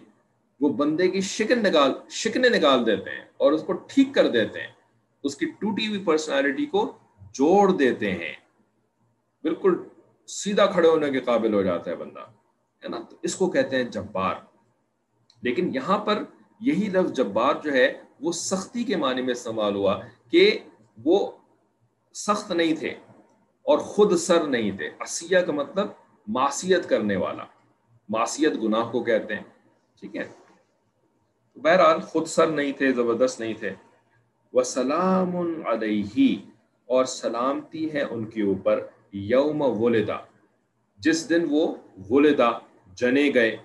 [0.62, 4.60] وہ بندے کی شکن نکال شکنے نکال دیتے ہیں اور اس کو ٹھیک کر دیتے
[4.60, 4.68] ہیں۔
[5.24, 6.98] اس کی ٹوٹی ہوئی پرسنالٹی کو
[7.34, 8.34] جوڑ دیتے ہیں۔
[9.44, 9.76] بالکل
[10.28, 12.20] سیدھا کھڑے ہونے کے قابل ہو جاتا ہے بندہ،
[12.84, 14.36] ہے نا؟ تو اس کو کہتے ہیں جبار۔
[15.42, 16.24] لیکن یہاں پر
[16.60, 20.60] یہی لفظ جبار جو ہے، وہ سختی کے معنی میں استعمال ہوا کہ
[21.04, 21.32] وہ
[22.14, 22.90] سخت نہیں تھے
[23.62, 25.88] اور خود سر نہیں تھے۔ اسیہ کا مطلب
[26.28, 27.44] معصیت کرنے والا،
[28.10, 29.44] معصیت گناہ کو کہتے ہیں،
[30.00, 30.30] ٹھیک ہے؟
[31.56, 33.70] بہرحال خود سر نہیں تھے، زبردست نہیں تھے۔
[34.54, 35.36] وہ سلام
[35.68, 36.36] علیہ
[36.86, 40.18] اور سلامتی ہے ان کے اوپر، یوم ولدا
[40.98, 41.76] جس دن وہ
[42.10, 42.50] ولدا
[42.96, 43.58] جنے گئے۔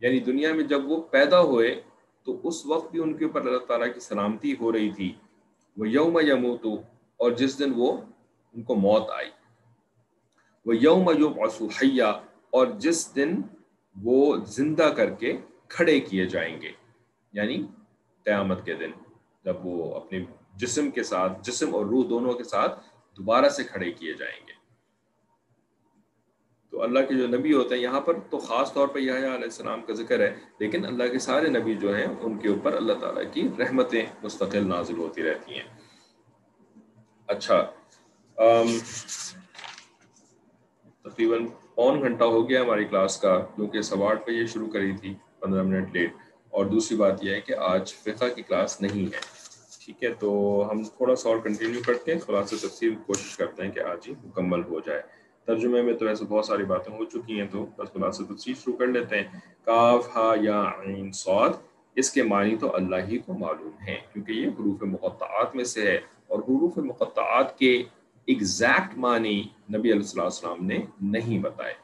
[0.00, 1.80] یعنی دنیا میں جب وہ پیدا ہوئے،
[2.24, 5.14] تو اس وقت بھی ان کے اوپر اللہ تعالیٰ کی سلامتی ہو رہی تھی۔
[5.76, 6.74] وہ یوم یموتو
[7.16, 7.96] اور جس دن وہ
[8.52, 9.30] ان کو موت آئی۔
[10.66, 11.38] وہ یوم یوم
[11.82, 12.10] حیا
[12.50, 13.40] اور جس دن
[14.02, 15.36] وہ زندہ کر کے
[15.68, 16.72] کھڑے کیے جائیں گے
[17.32, 17.66] یعنی
[18.24, 18.90] قیامت کے دن،
[19.44, 20.24] جب وہ اپنے
[20.56, 22.84] جسم کے ساتھ، جسم اور روح دونوں کے ساتھ
[23.18, 24.52] دوبارہ سے کھڑے کیے جائیں گے۔
[26.70, 29.26] تو اللہ کے جو نبی ہوتے ہیں یہاں پر، تو خاص طور پر یہ علیہ
[29.26, 32.92] السلام کا ذکر ہے، لیکن اللہ کے سارے نبی جو ہیں، ان کے اوپر اللہ
[32.92, 35.68] تعالیٰ کی رحمتیں مستقل نازل ہوتی رہتی ہیں۔
[37.26, 37.64] اچھا
[41.04, 45.14] تقریباً پون گھنٹہ ہو گیا ہماری کلاس کا، کیونکہ سواٹ پہ یہ شروع کری تھی،
[45.40, 46.12] پندرہ منٹ لیٹ۔
[46.50, 49.44] اور دوسری بات یہ ہے کہ آج فقہ کی کلاس نہیں ہے۔
[49.84, 53.62] ٹھیک ہے، تو ہم تھوڑا سا اور کنٹینیو کرتے ہیں۔ تھوڑا سا تفصیل کوشش کرتے
[53.62, 55.02] ہیں کہ آج ہی مکمل ہو جائے۔
[55.44, 58.54] ترجمے میں تو ایسے بہت ساری باتیں ہو چکی ہیں تو بس تھوڑا سا تفصیل
[58.54, 59.24] شروع کر لیتے ہیں۔
[59.64, 61.48] کاف، ہا، یا، عین، صاد،
[61.94, 65.82] اس کے معنی تو اللہ ہی کو معلوم ہے کیونکہ یہ حروف مقطعات میں سے
[65.82, 67.82] ہے۔ اور حروف مقطعات کے
[68.26, 69.42] ایگزیکٹ معنی
[69.74, 71.74] نبی علیہ السلام نے نہیں بتائے۔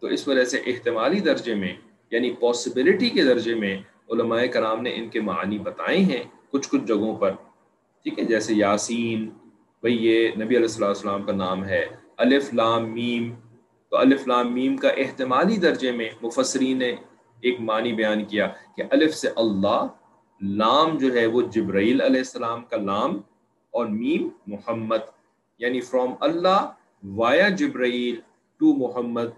[0.00, 1.74] تو اس وجہ سے احتمالی درجے میں
[2.10, 3.76] یعنی پاسبلٹی کے درجے میں
[4.10, 7.30] علماء کرام نے ان کے معنی بتائے ہیں کچھ کچھ جگہوں پر۔
[8.02, 9.24] ٹھیک ہے، جیسے یاسین
[9.80, 11.84] بھائی یہ نبی علیہ السلام کا نام ہے۔
[12.16, 13.34] الف لام میم،
[13.90, 16.94] تو الف لام میم کا احتمالی درجے میں مفسرین نے
[17.40, 18.46] ایک معنی بیان کیا
[18.76, 19.86] کہ الف سے اللہ،
[20.40, 23.20] لام جو ہے وہ جبرائیل علیہ السلام کا لام
[23.70, 25.15] اور میم محمد۔
[25.58, 28.20] یعنی فرام اللہ وایا جبرائیل
[28.60, 29.28] ٹو محمد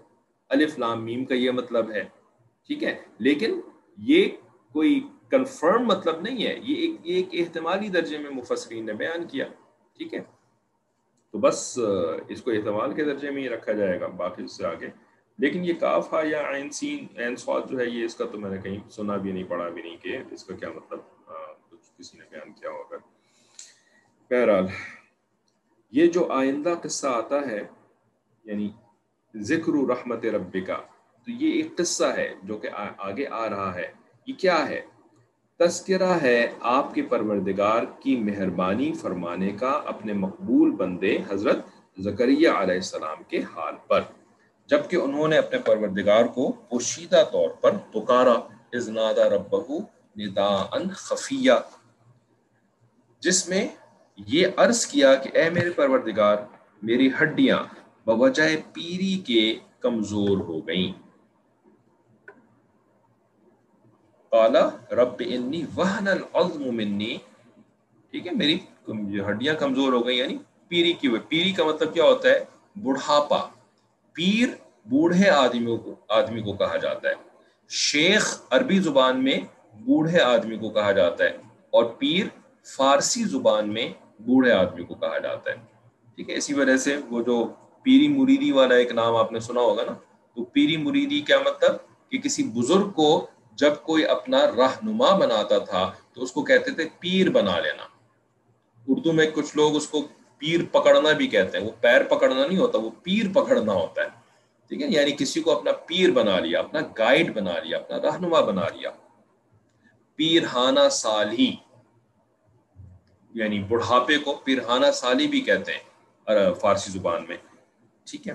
[0.49, 2.03] الف لام میم کا یہ مطلب ہے،
[2.67, 3.59] ٹھیک ہے؟ لیکن
[3.97, 4.25] یہ
[4.73, 4.99] کوئی
[5.29, 9.45] کنفرم مطلب نہیں ہے، یہ ایک یہ ایک احتمالی درجے میں مفسرین نے بیان کیا،
[9.97, 10.19] ٹھیک ہے؟
[11.31, 11.79] تو بس
[12.27, 14.87] اس کو احتمال کے درجے میں ہی رکھا جائے گا، باقی اس سے آگے۔
[15.39, 18.39] لیکن یہ کاف ہا یا عین سین، عین سواد جو ہے، یہ اس کا تو
[18.39, 20.99] میں نے کہیں سنا بھی نہیں، پڑھا بھی نہیں کہ اس کا کیا مطلب
[21.69, 22.97] کچھ کسی نے بیان کیا ہوگا۔
[24.29, 24.65] بہرحال
[25.91, 27.67] یہ جو آئندہ قصہ آتا ہے
[28.43, 28.69] یعنی
[29.37, 30.77] ذکر رحمت رب کا
[31.25, 33.91] تو یہ ایک قصہ ہے جو کہ آگے آ رہا ہے۔
[34.27, 34.81] یہ کیا ہے؟
[35.59, 41.57] تذکرہ ہے آپ کے پروردگار کی مہربانی فرمانے کا اپنے مقبول بندے حضرت
[41.97, 44.01] زکریہ علیہ السلام کے حال پر۔
[44.67, 48.33] جبکہ انہوں نے اپنے پروردگار کو پوشیدہ طور پر پکارا
[48.73, 49.79] ازنادہ ربہ
[50.17, 51.51] نداء خفیہ۔
[53.19, 53.67] جس میں
[54.27, 56.37] یہ عرض کیا کہ اے میرے پروردگار،
[56.81, 57.63] میری ہڈیاں
[58.05, 60.91] بوجہ پیری کے کمزور ہو گئیں۔
[64.29, 67.17] قالا، رب انی وہن العظم منی۔
[68.11, 68.59] ٹھیک ہے، میری
[69.29, 72.39] ہڈیاں کمزور ہو گئی یعنی پیری کی ہوئے پیری کا مطلب کیا ہوتا ہے؟
[72.75, 73.49] بڑھاپا۔
[74.13, 74.49] پیر
[74.85, 77.13] بوڑھے آدمیوں کو آدمی کو کہا جاتا ہے۔
[77.69, 79.37] شیخ عربی زبان میں
[79.73, 81.37] بوڑھے آدمی کو کہا جاتا ہے۔
[81.69, 82.25] اور پیر
[82.63, 85.55] فارسی زبان میں بوڑھے آدمی کو کہا جاتا ہے۔
[86.15, 87.53] ٹھیک ہے، اسی وجہ سے وہ جو
[87.83, 89.91] پیری مریدی والا ایک نام آپ نے سنا ہوگا نا،
[90.35, 91.75] تو پیری مریدی کیا مطلب؟
[92.09, 96.85] کہ کسی بزرگ کو جب کوئی اپنا رہنما بناتا تھا، تو اس کو کہتے تھے
[96.99, 97.83] پیر بنا لینا۔
[98.87, 100.07] اردو میں کچھ لوگ اس کو
[100.37, 104.07] پیر پکڑنا بھی کہتے ہیں۔ وہ پیر پکڑنا نہیں ہوتا، وہ پیر پکڑنا ہوتا ہے۔
[104.67, 108.39] ٹھیک ہے یعنی کسی کو اپنا پیر بنا لیا، اپنا گائیڈ بنا لیا، اپنا رہنما
[108.39, 108.89] بنا لیا۔
[110.15, 111.51] پیرہانہ سالی۔
[113.39, 117.37] یعنی بڑھاپے کو پیرہانہ سالی بھی کہتے ہیں فارسی زبان میں۔
[118.03, 118.33] ٹھیک ہے۔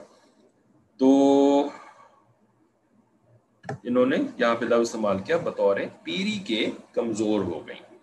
[0.97, 1.09] تو
[3.83, 7.97] انہوں نے یہاں پہ لفظ استعمال کیا بطور پیری کے کمزور ہو گئی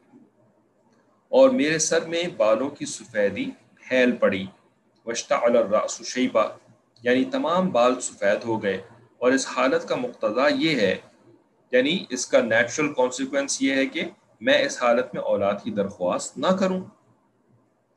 [1.29, 3.45] اور میرے سر میں بالوں کی سفیدی
[3.75, 4.45] پھیل پڑی۔
[5.05, 6.43] وشتا الراس شیبہ
[7.03, 8.81] یعنی تمام بال سفید ہو گئے۔
[9.17, 10.95] اور اس حالت کا مقتضا یہ ہے
[11.71, 14.01] یعنی اس کا نیچرل کانسیکوینس یہ ہے کہ
[14.41, 16.81] میں اس حالت میں اولاد کی درخواست نہ کروں۔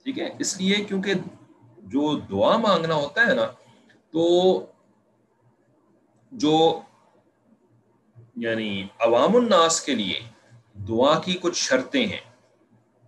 [0.02, 1.12] ٹھیک ہے؟ اس لیے کیونکہ
[1.78, 3.46] جو دعا مانگنا ہوتا ہے نا،
[4.10, 4.24] تو
[6.32, 6.80] جو
[8.36, 10.20] یعنی عوام الناس کے لیے
[10.88, 12.24] دعا کی کچھ شرطیں ہیں،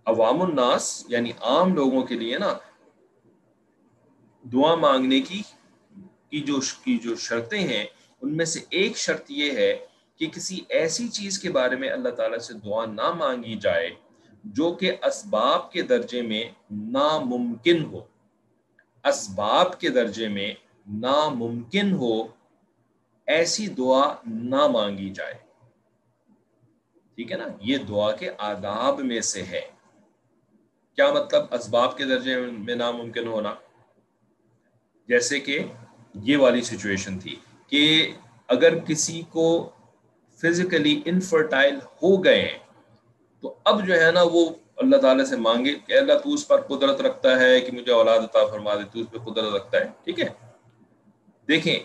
[0.05, 2.53] عوام الناس یعنی عام لوگوں کے لیے نا،
[4.43, 5.41] دعا مانگنے کی
[6.29, 7.85] کی جو کی جو شرطیں ہیں،
[8.21, 9.71] ان میں سے ایک شرط یہ ہے
[10.17, 13.89] کہ کسی ایسی چیز کے بارے میں اللہ تعالیٰ سے دعا نہ مانگی جائے
[14.43, 17.99] جو کہ اسباب کے درجے میں ناممکن ہو۔
[19.03, 20.53] اسباب کے درجے میں
[20.93, 22.23] ناممکن ہو،
[23.25, 25.33] ایسی دعا نہ مانگی جائے۔
[27.15, 29.61] ٹھیک ہے نا؟ یہ دعا کے آداب میں سے ہے۔
[30.95, 33.53] کیا مطلب اسباب کے درجے میں ناممکن ہونا؟
[35.07, 35.59] جیسے کہ
[36.13, 37.35] یہ والی سچویشن تھی
[37.67, 38.13] کہ
[38.47, 39.69] اگر کسی کو
[40.41, 42.57] فزیکلی انفرٹائل ہو گئے ہیں۔
[43.41, 46.61] تو اب جو ہے نا وہ اللہ تعالیٰ سے مانگے کہ اللہ تو اس پر
[46.61, 49.85] قدرت رکھتا ہے کہ مجھے اولاد عطا فرما دے، تو اس پہ قدرت رکھتا ہے۔
[50.03, 50.29] ٹھیک ہے؟
[51.47, 51.79] دیکھیں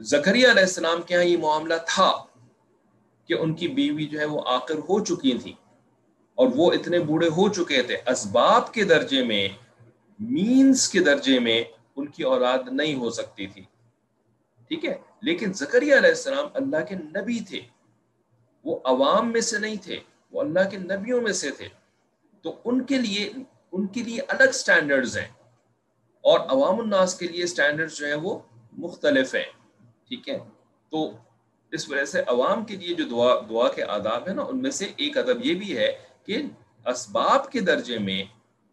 [0.00, 2.12] زکریہ علیہ السلام کے ہاں یہ معاملہ تھا
[3.26, 5.52] کہ ان کی بیوی جو ہے وہ آخر ہو چکی تھی
[6.34, 9.48] اور وہ اتنے بوڑھے ہو چکے تھے۔ اسباب کے درجے میں
[10.18, 11.64] مینس کے درجے میں
[11.96, 13.62] ان کی اولاد نہیں ہو سکتی تھی۔
[14.68, 14.94] ٹھیک ہے؟
[15.26, 17.60] لیکن زکریہ علیہ السلام اللہ کے نبی تھے۔
[18.64, 20.00] وہ عوام میں سے نہیں تھے،
[20.32, 21.68] وہ اللہ کے نبیوں میں سے تھے۔
[22.42, 23.32] تو ان کے لیے،
[23.72, 25.28] ان کے لیے الگ سٹینڈرڈز ہیں۔
[26.20, 28.38] اور عوام الناس کے لیے سٹینڈرڈز جو ہیں وہ
[28.72, 29.44] مختلف ہیں۔
[30.08, 30.38] ٹھیک ہے؟
[30.88, 31.10] تو
[31.70, 34.70] اس وجہ سے عوام کے لیے جو دعا دعا کے آداب ہیں نا، ان میں
[34.70, 35.92] سے ایک ادب یہ بھی ہے
[36.24, 36.42] کہ
[36.86, 38.24] اسباب کے درجے میں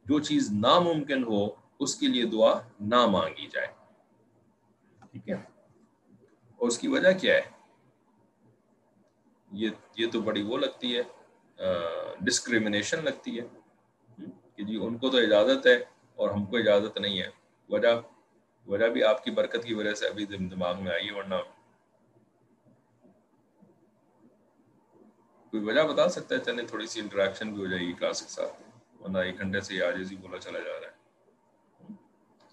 [0.05, 1.47] جو چیز ناممکن ہو،
[1.79, 3.67] اس کے لیے دعا نہ مانگی جائے۔
[5.11, 5.52] ٹھیک ہے؟
[6.63, 7.41] اور اس کی وجہ کیا ہے؟
[9.51, 11.01] یہ یہ تو بڑی وہ لگتی ہے
[12.19, 14.21] ڈسکریمنیشن لگتی ہے
[14.55, 15.73] کہ جی ان کو تو اجازت ہے
[16.17, 17.27] اور ہم کو اجازت نہیں ہے۔
[17.69, 17.87] وجہ
[18.67, 21.35] وجہ بھی آپ کی برکت کی وجہ سے ابھی دماغ میں آئی ہے، ورنہ
[25.53, 28.29] کوئی وجہ بتا سکتا ہے؟ چلے تھوڑی سی انٹریکشن بھی ہو جائے گی کلاس کے
[28.29, 28.53] ساتھ۔
[29.01, 31.93] ورنہ ایک گھنٹے سے آج ہی بولا چلا جا رہا ہے۔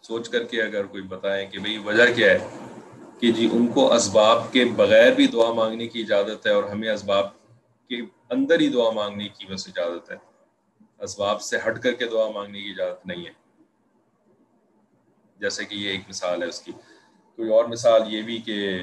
[0.03, 2.70] سوچ کر کے اگر کوئی بتائیں کہ بھئی وجہ کیا ہے
[3.21, 6.89] کہ جی ان کو اسباب کے بغیر بھی دعا مانگنے کی اجازت ہے اور ہمیں
[6.89, 7.27] اسباب
[7.89, 8.01] کے
[8.31, 10.17] اندر ہی دعا مانگنے کی بس اجازت ہے۔
[10.99, 13.31] اسباب سے ہٹ کر کے دعا مانگنے کی اجازت نہیں ہے۔
[15.41, 16.73] جیسے کہ یہ ایک مثال ہے اس کی۔
[17.37, 18.81] کوئی اور مثال یہ بھی کہ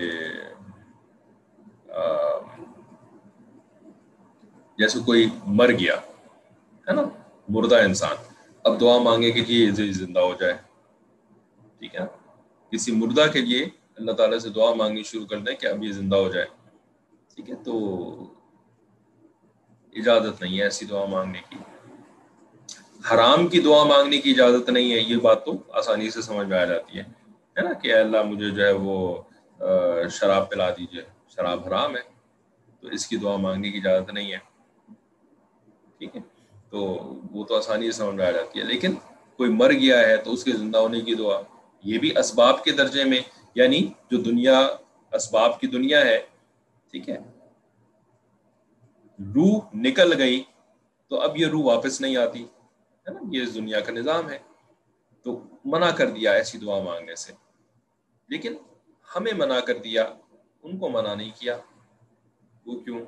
[4.77, 5.95] جیسے کوئی مر گیا،
[6.87, 7.01] ہے نا؟
[7.49, 8.15] مردہ انسان۔
[8.63, 10.53] اب دعا مانگے کہ یہ زندہ ہو جائے۔
[11.79, 12.01] ٹھیک ہے؟
[12.71, 15.91] کسی مردہ کے لیے اللہ تعالیٰ سے دعا مانگنی شروع کر دیں کہ اب یہ
[15.91, 16.45] زندہ ہو جائے۔
[17.35, 18.09] ٹھیک ہے، تو
[19.95, 21.55] اجازت نہیں ہے ایسی دعا مانگنے کی۔
[23.13, 26.59] حرام کی دعا مانگنے کی اجازت نہیں ہے، یہ بات تو آسانی سے سمجھ میں
[26.59, 27.03] آ جاتی ہے۔
[27.61, 29.21] نا کہ اللہ مجھے جو ہے وہ
[30.09, 31.01] شراب پلا دیجیے،
[31.35, 32.01] شراب حرام ہے۔
[32.81, 34.37] تو اس کی دعا مانگنے کی اجازت نہیں ہے۔
[35.97, 36.21] ٹھیک ہے،
[36.69, 36.79] تو
[37.31, 38.95] وہ تو آسانی سے سمجھ میں آ جاتی ہے۔ لیکن
[39.37, 41.41] کوئی مر گیا ہے تو اس کے زندہ ہونے کی دعا،
[41.83, 43.19] یہ بھی اسباب کے درجے میں
[43.57, 44.67] یعنی جو دنیا
[45.11, 46.25] اسباب کی دنیا ہے،
[46.91, 47.17] ٹھیک ہے؟
[49.35, 50.43] روح نکل گئی
[51.07, 54.39] تو اب یہ روح واپس نہیں آتی، ہے نا؟ یہ دنیا کا نظام ہے۔
[55.23, 57.33] تو منع کر دیا ایسی دعا مانگنے سے۔
[58.29, 58.55] لیکن
[59.15, 60.03] ہمیں منع کر دیا،
[60.63, 61.57] ان کو منع نہیں کیا۔
[62.65, 63.05] وہ کیوں؟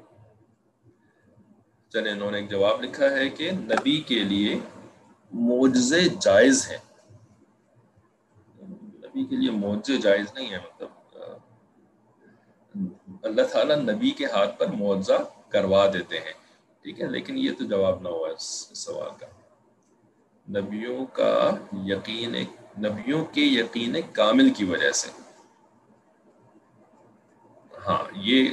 [1.90, 4.60] چلے انہوں نے ایک جواب لکھا ہے کہ نبی کے لیے
[5.32, 6.89] معجزے جائز ہیں۔
[9.20, 10.88] نبی کے لیے معجزے جائز نہیں ہے مطلب
[13.24, 15.14] اللہ تعالیٰ نبی کے ہاتھ پر معجزہ
[15.50, 16.34] کروا دیتے ہیں،
[16.82, 19.26] ٹھیک ہے؟ لیکن یہ تو جواب نہ ہوا اس سوال کا۔
[20.60, 21.52] نبیوں کا
[21.86, 22.36] یقین،
[22.80, 25.10] نبیوں کے یقین کامل کی وجہ سے۔
[27.88, 28.48] ہاں یہ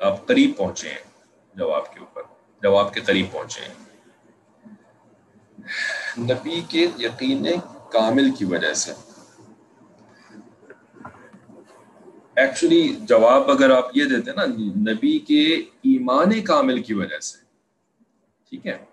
[0.00, 1.10] آپ قریب پہنچے ہیں،
[1.54, 2.22] جواب کے اوپر،
[2.62, 3.74] جواب کے قریب پہنچے ہیں۔
[6.18, 7.46] نبی کے یقین
[7.92, 8.92] کامل کی وجہ سے۔
[12.38, 14.44] ایکچولی جواب اگر آپ یہ دیتے نا،
[14.92, 17.44] نبی کے ایمان کامل کی وجہ سے۔
[18.50, 18.84] ٹھیک ہے؟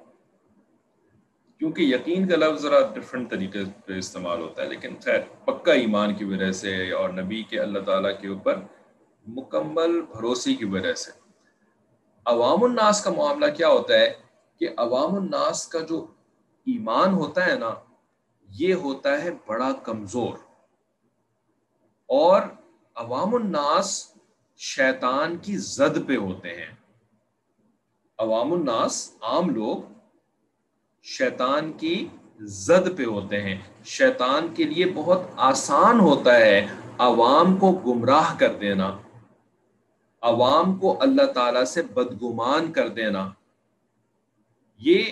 [1.60, 6.16] کیونکہ یقین کا لفظ ذرا ڈفرینٹ طریقے پہ استعمال ہوتا ہے، لیکن خیر، پکا ایمان
[6.16, 8.60] کی وجہ سے اور نبی کے اللہ تعالیٰ کے اوپر
[9.28, 11.12] مکمل بھروسے کی وجہ سے۔
[12.26, 14.14] عوام الناس کا معاملہ کیا ہوتا ہے
[14.60, 16.08] کہ عوام الناس کا جو
[16.66, 17.74] ایمان ہوتا ہے نا،
[18.50, 20.38] یہ ہوتا ہے بڑا کمزور۔
[22.06, 22.42] اور
[22.96, 24.14] عوام الناس
[24.58, 26.76] شیطان کی زد پہ ہوتے ہیں۔
[28.18, 29.94] عوام الناس عام لوگ
[31.04, 32.08] شیطان کی
[32.40, 36.68] زد پہ ہوتے ہیں۔ شیطان کے لیے بہت آسان ہوتا ہے
[36.98, 38.98] عوام کو گمراہ کر دینا۔
[40.22, 43.32] عوام کو اللہ تعالی سے بدگمان کر دینا۔
[44.78, 45.04] یہ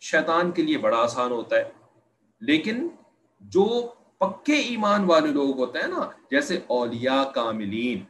[0.00, 1.70] شیطان کے لیے بڑا آسان ہوتا ہے۔
[2.40, 2.88] لیکن
[3.40, 3.92] جو
[4.28, 8.04] پکے ایمان والے لوگ ہوتے ہیں نا، جیسے اولیاء کاملین۔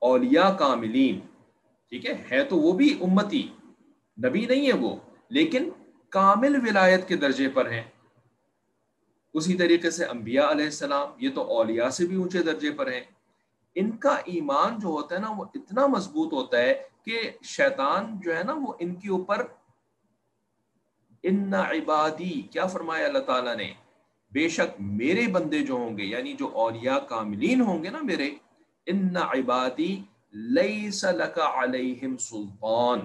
[0.00, 1.20] اولیاء کاملین،
[1.88, 3.48] ٹھیک ہے؟ ہے تو وہ بھی امتی،
[4.24, 4.96] نبی نہیں ہے وہ،
[5.28, 5.70] لیکن
[6.08, 7.82] کامل ولایت کے درجے پر ہیں۔
[9.34, 13.00] اسی طریقے سے انبیاء علیہ السلام، یہ تو اولیاء سے بھی اونچے درجے پر ہیں۔
[13.74, 18.36] ان کا ایمان جو ہوتا ہے نا، وہ اتنا مضبوط ہوتا ہے کہ شیطان جو
[18.36, 19.46] ہے نا، وہ ان کے اوپر
[21.22, 23.72] ان عبادی کیا فرمایا اللہ تعالیٰ نے؟
[24.32, 28.30] بے شک میرے بندے جو ہوں گے یعنی جو اولیاء کاملین ہوں گے نا میرے،
[28.86, 30.02] ان عبادی
[30.32, 33.00] لیس لکا علیہم سلطان۔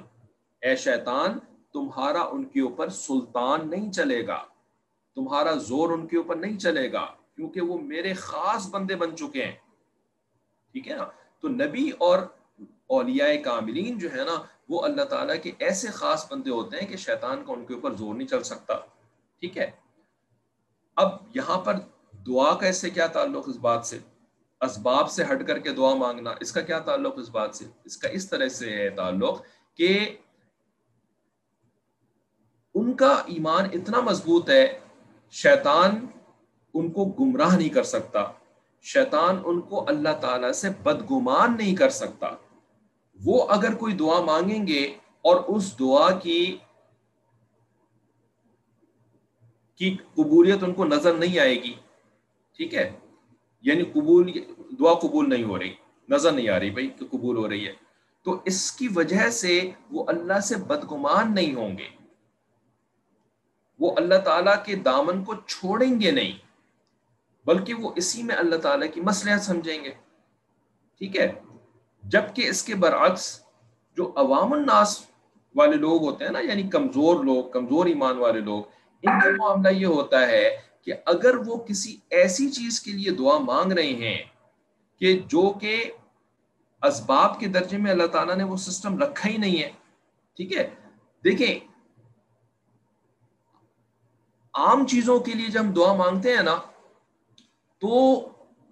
[0.61, 1.39] اے شیطان،
[1.73, 4.43] تمہارا ان کے اوپر سلطان نہیں چلے گا۔
[5.15, 7.05] تمہارا زور ان کے اوپر نہیں چلے گا،
[7.35, 9.55] کیونکہ وہ میرے خاص بندے بن چکے ہیں۔
[10.71, 11.05] ٹھیک ہے نا؟
[11.39, 12.19] تو نبی اور
[12.87, 16.97] اولیاء کاملین جو ہے نا وہ اللہ تعالیٰ کے ایسے خاص بندے ہوتے ہیں کہ
[16.97, 18.73] شیطان کا ان کے اوپر زور نہیں چل سکتا۔
[19.39, 19.71] ٹھیک ہے؟
[20.95, 21.73] اب یہاں پر
[22.27, 23.99] دعا کا اس سے کیا تعلق اس بات سے؟
[24.61, 27.97] اسباب سے ہٹ کر کے دعا مانگنا، اس کا کیا تعلق اس بات سے؟ اس
[27.97, 29.41] کا اس طرح سے ہے تعلق
[29.75, 30.17] کہ
[32.75, 34.79] ان کا ایمان اتنا مضبوط ہے،
[35.31, 36.05] شیطان
[36.73, 38.31] ان کو گمراہ نہیں کر سکتا۔
[38.81, 42.27] شیطان ان کو اللہ تعالی سے بدگمان نہیں کر سکتا۔
[43.23, 44.85] وہ اگر کوئی دعا مانگیں گے
[45.21, 46.57] اور اس دعا کی
[49.75, 51.73] کی قبولیت ان کو نظر نہیں آئے گی،
[52.57, 52.91] ٹھیک ہے؟
[53.61, 54.31] یعنی قبول،
[54.79, 55.73] دعا قبول نہیں ہو رہی،
[56.09, 57.73] نظر نہیں آ رہی بھائی کہ قبول ہو رہی ہے۔
[58.23, 61.87] تو اس کی وجہ سے وہ اللہ سے بدگمان نہیں ہوں گے۔
[63.79, 66.31] وہ اللہ تعالیٰ کے دامن کو چھوڑیں گے نہیں،
[67.45, 69.91] بلکہ وہ اسی میں اللہ تعالیٰ کی مسئلہ سمجھیں گے۔
[70.97, 71.31] ٹھیک ہے؟
[72.11, 73.23] جبکہ اس کے برعکس
[73.97, 74.99] جو عوام الناس
[75.55, 78.63] والے لوگ ہوتے ہیں نا یعنی کمزور لوگ، کمزور ایمان والے لوگ،
[79.03, 80.49] ان کا معاملہ یہ ہوتا ہے
[80.83, 84.17] کہ اگر وہ کسی ایسی چیز کے لیے دعا مانگ رہے ہیں
[85.01, 85.83] کہ جو کہ
[86.83, 89.71] اسباب کے درجے میں اللہ تعالیٰ نے وہ سسٹم رکھا ہی نہیں ہے،
[90.37, 90.69] ٹھیک ہے؟
[91.23, 91.59] دیکھیں،
[94.53, 96.55] عام چیزوں کے لیے جب ہم دعا مانگتے ہیں نا،
[97.81, 97.93] تو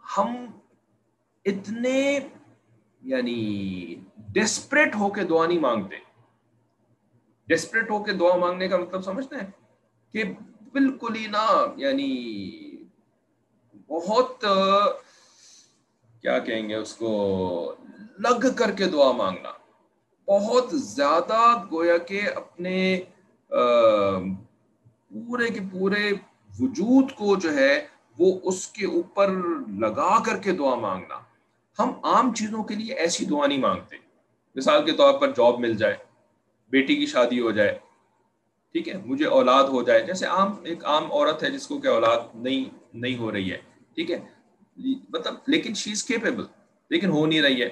[0.03, 0.35] ہم
[1.45, 2.19] اتنے
[3.03, 3.95] یعنی
[4.33, 5.95] ڈسپریٹ ہو کے دعا نہیں مانگتے۔
[7.47, 9.49] ڈسپریٹ ہو کے دعا مانگنے کا مطلب سمجھتے ہیں
[10.13, 10.23] کہ
[10.73, 11.45] بالکل ہی نا
[11.75, 12.09] یعنی
[13.87, 14.45] بہت،
[16.21, 17.11] کیا کہیں گے اس کو،
[18.19, 19.51] لگ کر کے دعا مانگنا۔
[20.27, 21.41] بہت زیادہ
[21.71, 23.01] گویا کہ اپنے
[25.09, 26.11] پورے کے پورے
[26.59, 27.73] وجود کو جو ہے
[28.19, 29.29] وہ اس کے اوپر
[29.79, 31.19] لگا کر کے دعا مانگنا۔
[31.79, 33.95] ہم عام چیزوں کے لیے ایسی دعا نہیں مانگتے۔
[34.55, 35.95] مثال کے طور پر جاب مل جائے،
[36.69, 37.79] بیٹی کی شادی ہو جائے،
[38.71, 41.87] ٹھیک ہے، مجھے اولاد ہو جائے۔ جیسے عام، ایک عام عورت ہے جس کو کہ
[41.87, 43.57] اولاد نہیں نہیں ہو رہی ہے،
[43.95, 44.19] ٹھیک ہے۔
[45.09, 46.43] مطلب لیکن شی از کیپیبل
[46.89, 47.69] لیکن ہو نہیں رہی ہے۔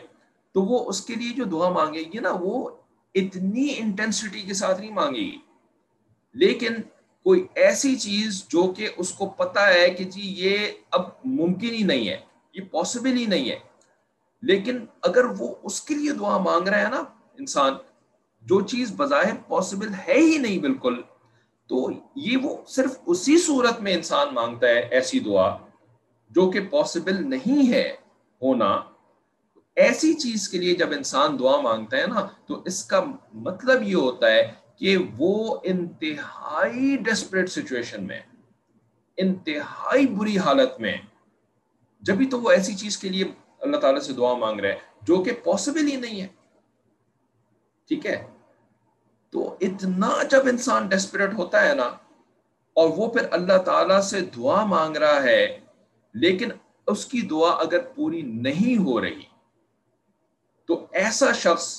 [0.51, 2.69] تو وہ اس کے لیے جو دعا مانگے گی نا، وہ
[3.15, 5.37] اتنی انٹینسٹی کے ساتھ نہیں مانگے گی۔
[6.33, 6.73] لیکن
[7.23, 10.57] کوئی ایسی چیز جو کہ اس کو پتا ہے کہ جی یہ
[10.91, 12.17] اب ممکن ہی نہیں ہے،
[12.53, 13.70] یہ پاسبل ہی نہیں ہے۔
[14.43, 17.03] لیکن اگر وہ اس کے لیے دعا مانگ رہے ہیں نا
[17.39, 17.73] انسان،
[18.43, 21.01] جو چیز بظاہر پاسبل ہے ہی نہیں بالکل،
[21.69, 25.49] تو یہ وہ صرف اسی صورت میں انسان مانگتا ہے ایسی دعا
[26.31, 27.87] جو کہ پاسبل نہیں ہے
[28.41, 28.69] ہونا۔
[29.77, 33.95] ایسی چیز کے لیے جب انسان دعا مانگتا ہے نا، تو اس کا مطلب یہ
[33.95, 34.41] ہوتا ہے
[34.75, 38.19] کہ وہ انتہائی ڈسپریٹ سچویشن میں،
[39.17, 40.97] انتہائی بری حالت میں،
[42.03, 43.25] جبھی تو وہ ایسی چیز کے لیے
[43.61, 46.27] اللہ تعالیٰ سے دعا مانگ رہے ہیں، جو کہ پاسبل ہی نہیں ہے۔
[47.89, 48.15] ٹھیک ہے؟
[49.33, 51.89] تو اتنا جب انسان ڈیسپریٹ ہوتا ہے نا،
[52.75, 55.59] اور وہ پھر اللہ تعالی سے دعا مانگ رہا ہے،
[56.15, 56.51] لیکن
[56.87, 59.23] اس کی دعا اگر پوری نہیں ہو رہی،
[60.69, 61.69] تو ایسا شخص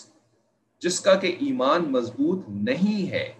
[0.82, 3.32] جس کا کہ ایمان مضبوط نہیں ہے،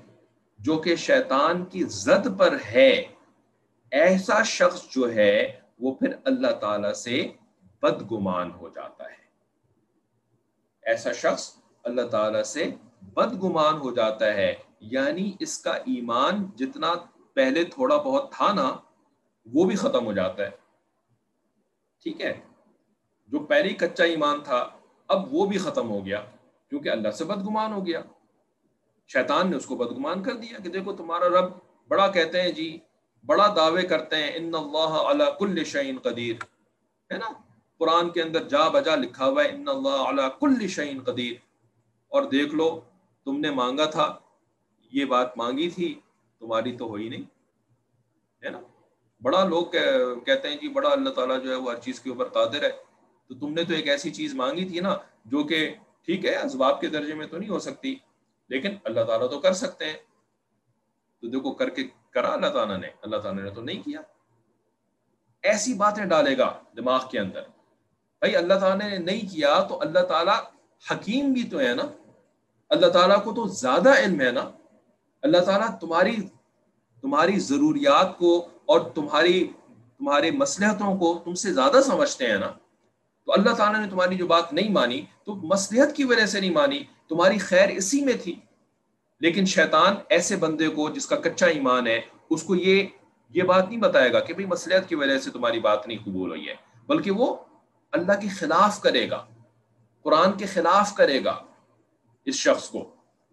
[0.60, 2.90] جو کہ شیطان کی زد پر ہے،
[3.92, 7.22] ایسا شخص جو ہے، وہ پھر اللہ تعالی سے
[7.82, 9.16] بدگمان ہو جاتا ہے۔
[10.82, 12.70] ایسا شخص اللہ تعالی سے
[13.02, 16.92] بدگمان ہو جاتا ہے یعنی اس کا ایمان جتنا
[17.34, 18.76] پہلے تھوڑا بہت تھا نا،
[19.46, 20.50] وہ بھی ختم ہو جاتا ہے۔
[22.02, 22.40] ٹھیک ہے؟
[23.26, 24.68] جو پہلے کچا ایمان تھا،
[25.08, 26.24] اب وہ بھی ختم ہو گیا،
[26.68, 28.00] کیونکہ اللہ سے بدگمان ہو گیا۔
[29.08, 31.52] شیطان نے اس کو بدگمان کر دیا کہ دیکھو تمہارا رب
[31.88, 32.78] بڑا کہتے ہیں جی
[33.26, 36.36] بڑا دعوے کرتے ہیں، ان اللہ علی کل شعین قدیر۔
[37.12, 37.51] ہے نا؟
[37.82, 41.32] قرآن کے اندر جا بجا لکھا ہوا ہے ان اللہ علی کل شعین قدیر
[42.08, 42.80] اور دیکھ لو،
[43.24, 44.18] تم نے مانگا تھا،
[44.92, 46.00] یہ بات مانگی تھی،
[46.40, 47.24] تمہاری تو ہوئی نہیں،
[48.44, 48.60] ہے نا؟
[49.22, 49.66] بڑا لوگ
[50.26, 52.70] کہتے ہیں جی بڑا اللہ تعالیٰ جو ہے وہ ہر چیز کے اوپر قادر ہے۔
[53.26, 55.74] تو تم نے تو ایک ایسی چیز مانگی تھی نا، جو کہ
[56.04, 57.94] ٹھیک ہے، اسباب کے درجے میں تو نہیں ہو سکتی،
[58.48, 59.98] لیکن اللہ تعالیٰ تو کر سکتے ہیں۔
[61.20, 64.00] تو دیکھو، کر کے کرا اللہ تعالیٰ نے، اللہ تعالیٰ نے تو نہیں کیا۔
[65.42, 67.42] ایسی باتیں ڈالے گا دماغ کے اندر۔
[68.22, 70.38] بھائی اللہ تعالیٰ نے نہیں کیا تو اللہ تعالیٰ
[70.90, 71.82] حکیم بھی تو ہے نا۔
[72.68, 74.50] اللہ تعالیٰ کو تو زیادہ علم ہے نا۔
[75.22, 76.16] اللہ تعالیٰ تمہاری
[77.02, 79.52] تمہاری ضروریات کو اور تمہاری،
[79.98, 82.52] تمہارے مسلحتوں کو تم سے زیادہ سمجھتے ہیں نا۔
[83.26, 86.52] تو اللہ تعالیٰ نے تمہاری جو بات نہیں مانی تو مسلحت کی وجہ سے نہیں
[86.52, 88.34] مانی، تمہاری خیر اسی میں تھی۔
[89.20, 92.00] لیکن شیطان ایسے بندے کو جس کا کچا ایمان ہے،
[92.30, 92.86] اس کو یہ
[93.28, 96.30] یہ بات نہیں بتائے گا کہ بھائی مسلحت کی وجہ سے تمہاری بات نہیں قبول
[96.30, 96.54] ہوئی ہے،
[96.86, 97.36] بلکہ وہ
[97.92, 99.24] اللہ کے خلاف کرے گا،
[100.04, 101.36] قرآن کے خلاف کرے گا
[102.26, 102.84] اس شخص کو،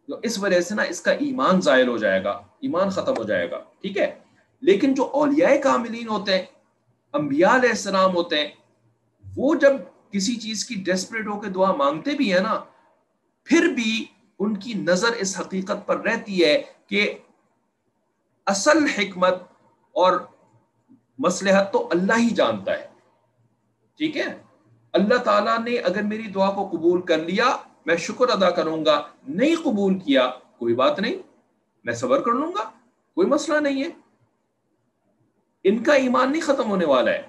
[0.10, 2.32] تو اس وجہ سے نا اس کا ایمان زائل ہو جائے گا،
[2.62, 4.10] ایمان ختم ہو جائے گا، ٹھیک ہے؟
[4.64, 6.46] لیکن جو اولیاء کاملین ہوتے ہیں،
[7.14, 8.50] انبیاء علیہ السلام ہوتے ہیں،
[9.26, 9.74] وہ جب
[10.12, 12.58] کسی چیز کی ڈیسپریٹ ہو کے دعا مانگتے بھی ہیں نا،
[13.48, 14.06] پھر بھی
[14.40, 17.14] ان کی نظر اس حقیقت پر رہتی ہے کہ
[18.48, 19.42] اصل حکمت
[19.96, 20.20] اور
[21.20, 22.88] مسلحت تو اللہ ہی جانتا ہے،
[24.00, 24.28] ٹھیک ہے؟
[24.94, 29.08] اللہ تعالیٰ نے اگر میری دعا کو قبول کر لیا، میں شکر ادا کروں گا،
[29.28, 31.16] نہیں قبول کیا، کوئی بات نہیں،
[31.84, 32.70] میں صبر کر لوں گا،
[33.16, 33.90] کوئی مسئلہ نہیں ہے۔
[35.64, 37.24] ان کا ایمان نہیں ختم ہونے والا ہے۔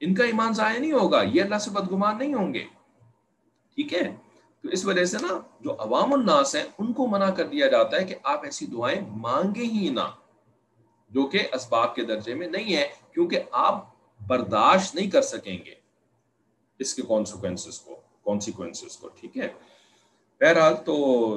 [0.00, 2.64] ان کا ایمان ضائع نہیں ہوگا، یہ اللہ سے بدگمان نہیں ہوں گے۔
[3.74, 4.16] ٹھیک ہے؟
[4.62, 7.96] تو اس وجہ سے نا، جو عوام الناس ہیں، ان کو منع کر دیا جاتا
[7.96, 10.10] ہے کہ آپ ایسی دعائیں مانگے ہی نہ۔
[11.10, 13.84] جو کہ اسباب کے درجے میں نہیں ہے، کیونکہ آپ
[14.26, 15.79] برداشت نہیں کر سکیں گے۔
[16.80, 19.48] اس کے کانسیکوینسز کو کانسیکوینسز کو، ٹھیک ہے؟
[20.40, 20.94] بہرحال تو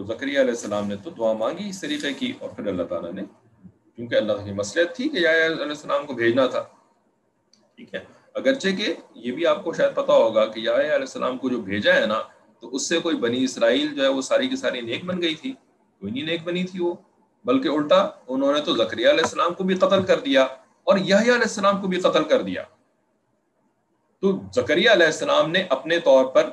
[0.07, 3.21] زکریہ علیہ السلام نے تو دعا مانگی اس طریقے کی اور پھر اللہ تعالیٰ نے،
[3.95, 6.63] کیونکہ اللہ کی مسئلت تھی کہ یا علیہ السلام کو بھیجنا تھا،
[7.75, 11.37] ٹھیک ہے؟ اگرچہ کہ یہ بھی آپ کو شاید پتا ہوگا کہ یا علیہ السلام
[11.37, 12.21] کو جو بھیجا ہے نا،
[12.59, 15.35] تو اس سے کوئی بنی اسرائیل جو ہے وہ ساری کی ساری نیک بن گئی
[15.35, 15.51] تھی۔
[16.01, 16.93] کوئی نہیں نیک بنی تھی وہ،
[17.45, 20.43] بلکہ الٹا انہوں نے تو زکریہ علیہ السلام کو بھی قتل کر دیا
[20.83, 22.63] اور یہ علیہ السلام کو بھی قتل کر دیا۔
[24.23, 26.49] تو زکریہ علیہ السلام نے اپنے طور پر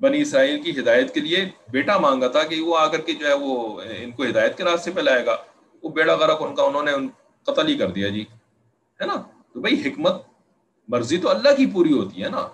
[0.00, 3.26] بنی اسرائیل کی ہدایت کے لیے بیٹا مانگا تھا کہ وہ آ کر کے جو
[3.28, 5.36] ہے وہ ان کو ہدایت کے راستے پہ لائے گا۔
[5.82, 6.92] وہ بیڑا غرق ان کا انہوں نے
[7.42, 8.24] قتل ہی کر دیا جی۔
[9.00, 9.14] ہے نا؟
[9.52, 10.22] تو بھائی حکمت
[10.88, 12.48] مرضی تو اللہ کی پوری ہوتی ہے نا۔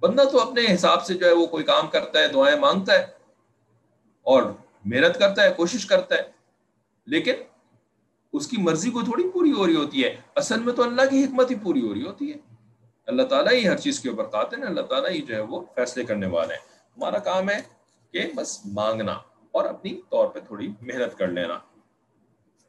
[0.00, 3.06] بندہ تو اپنے حساب سے جو ہے وہ کوئی کام کرتا ہے، دعائیں مانگتا ہے
[4.22, 4.42] اور
[4.84, 6.22] محنت کرتا ہے، کوشش کرتا ہے۔
[7.06, 7.32] لیکن
[8.32, 11.24] اس کی مرضی کو تھوڑی پوری ہو رہی ہوتی ہے۔ اصل میں تو اللہ کی
[11.24, 12.51] حکمت ہی پوری ہو رہی ہوتی ہے۔
[13.06, 15.60] اللہ تعالیٰ ہی ہر چیز کے اوپر قاتل ہیں، اللہ تعالیٰ ہی جو ہے وہ
[15.74, 16.60] فیصلے کرنے والے ہیں۔
[16.96, 17.60] ہمارا کام ہے
[18.12, 19.12] کہ بس مانگنا
[19.52, 21.58] اور اپنی طور پہ تھوڑی محنت کر لینا۔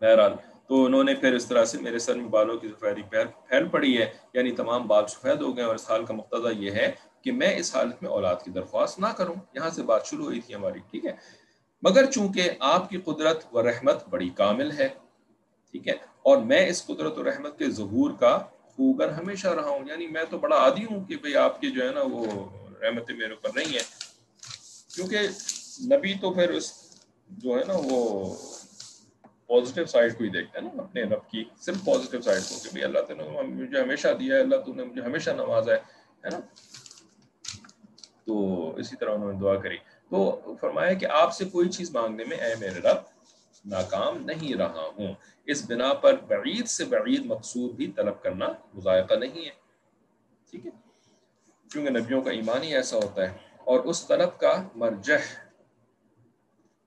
[0.02, 0.34] بہرحال،
[0.68, 3.02] تو انہوں نے پھر اس طرح سے میرے سر میں بالوں کی سفیدی
[3.48, 6.72] پھیل پڑی ہے یعنی تمام بال سفید ہو گئے اور اس حال کا مقتضہ یہ
[6.72, 10.26] ہے کہ میں اس حالت میں اولاد کی درخواست نہ کروں۔ یہاں سے بات شروع
[10.26, 11.12] ہوئی تھی ہماری، ٹھیک ہے؟
[11.82, 14.88] مگر چونکہ آپ کی قدرت و رحمت بڑی کامل ہے،
[15.72, 18.40] ٹھیک ہے؟ اور میں اس قدرت و رحمت کے ظہور کا
[18.76, 21.88] خوگر ہمیشہ رہا ہوں۔ یعنی میں تو بڑا عادی ہوں کہ بھئی آپ کی جو
[21.88, 22.26] ہے نا وہ
[22.82, 23.82] رحمت میرے اوپر نہیں ہے۔
[24.96, 25.20] کیونکہ
[25.86, 26.72] نبی تو پھر اس
[27.30, 28.36] جو ہے نا وہ
[29.48, 32.70] پازیٹیو سائڈ کو ہی دیکھتے ہیں نا، اپنے رب کی صرف پازیٹیو سائڈ کو کہ
[32.74, 36.30] بھئی اللہ تعالیٰ نے مجھے ہمیشہ دیا ہے، اللہ تو نے مجھے ہمیشہ نوازا ہے
[36.30, 36.40] نا؟
[38.26, 39.78] تو اسی طرح انہوں نے دعا کری۔
[40.10, 43.13] تو فرمایا کہ آپ سے کوئی چیز مانگنے میں، اے میرے رب
[43.66, 45.14] ناکام نہیں رہا ہوں۔
[45.46, 49.52] اس بنا پر بعید سے بعید مقصود بھی طلب کرنا مذائقہ نہیں ہے۔
[50.52, 50.72] ٹھیک ہے؟
[51.72, 55.50] کیونکہ نبیوں کا ایمان ہی ایسا ہوتا ہے۔ اور اس طلب کا مرجح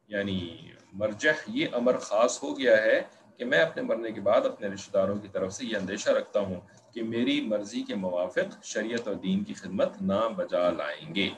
[0.09, 0.57] یعنی
[0.93, 3.01] مرجح یہ امر خاص ہو گیا ہے
[3.37, 6.41] کہ میں اپنے مرنے کے بعد اپنے رشتہ داروں کی طرف سے یہ اندیشہ رکھتا
[6.41, 6.61] ہوں
[6.95, 11.31] کہ میری مرضی کے موافق شریعت اور دین کی خدمت نہ بجا لائیں گے۔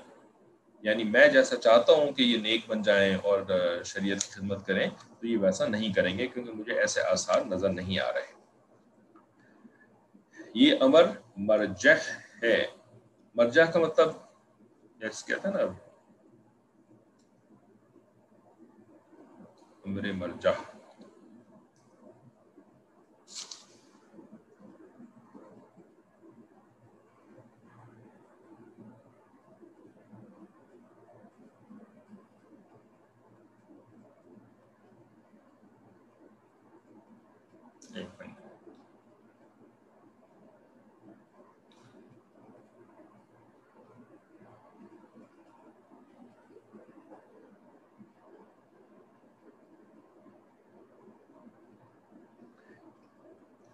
[0.82, 3.40] یعنی میں جیسا چاہتا ہوں کہ یہ نیک بن جائیں اور
[3.84, 7.68] شریعت کی خدمت کریں، تو یہ ویسا نہیں کریں گے کیونکہ مجھے ایسے آثار نظر
[7.68, 8.38] نہیں آ رہے۔
[10.54, 11.02] یہ امر
[11.36, 12.10] مرجح
[12.42, 12.66] ہے۔
[13.34, 14.08] مرجح کا مطلب
[15.00, 15.62] جیسے کہتے ہیں نا،
[19.86, 20.77] امر مرجح۔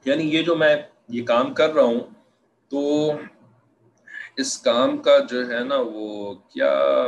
[0.05, 0.77] یعنی یہ جو میں
[1.09, 2.01] یہ کام کر رہا ہوں،
[2.69, 3.13] تو
[4.37, 7.07] اس کام کا جو ہے نا وہ کیا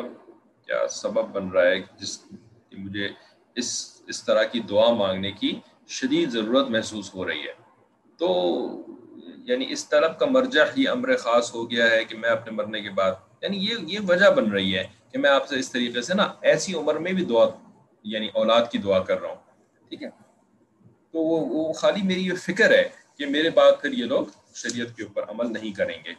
[0.66, 2.22] کیا سبب بن رہا ہے؟ جس
[2.72, 3.08] مجھے
[3.54, 7.52] اس اس طرح کی دعا مانگنے کی شدید ضرورت محسوس ہو رہی ہے۔
[8.16, 8.28] تو
[9.36, 12.80] یعنی اس طلب کا مرجع ہی امر خاص ہو گیا ہے کہ میں اپنے مرنے
[12.80, 13.12] کے بعد
[13.42, 16.32] یعنی یہ یہ وجہ بن رہی ہے کہ میں آپ سے اس طریقے سے نا
[16.40, 17.44] ایسی عمر میں بھی دعا
[18.02, 19.36] یعنی اولاد کی دعا کر رہا ہوں۔
[19.88, 20.25] ٹھیک ہے؟
[21.16, 22.88] تو وہ وہ خالی میری یہ فکر ہے
[23.18, 26.10] کہ میرے بعد پھر یہ لوگ شریعت کے اوپر عمل نہیں کریں گے۔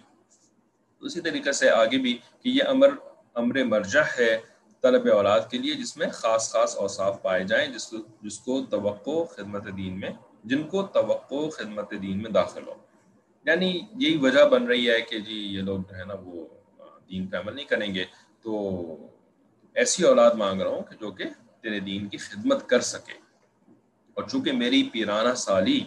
[1.01, 2.87] اسی طریقے سے آگے بھی کہ یہ امر
[3.33, 4.37] امر مرجع ہے
[4.81, 8.65] طلب اولاد کے لیے، جس میں خاص خاص اوصاف پائے جائیں، جس کو جس کو
[8.69, 10.09] توقع خدمت دین میں
[10.43, 12.73] جن کو توقع خدمت دین میں داخل ہو۔
[13.45, 16.45] یعنی یہی وجہ بن رہی ہے کہ جی یہ لوگ جو ہے نا وہ
[17.09, 18.05] دین پہ عمل نہیں کریں گے۔
[18.41, 18.81] تو
[19.73, 21.23] ایسی اولاد مانگ رہا ہوں کہ جو کہ
[21.61, 23.26] تیرے دین کی خدمت کر سکے۔
[24.18, 25.84] اور چونکہ میری پیرانہ سالی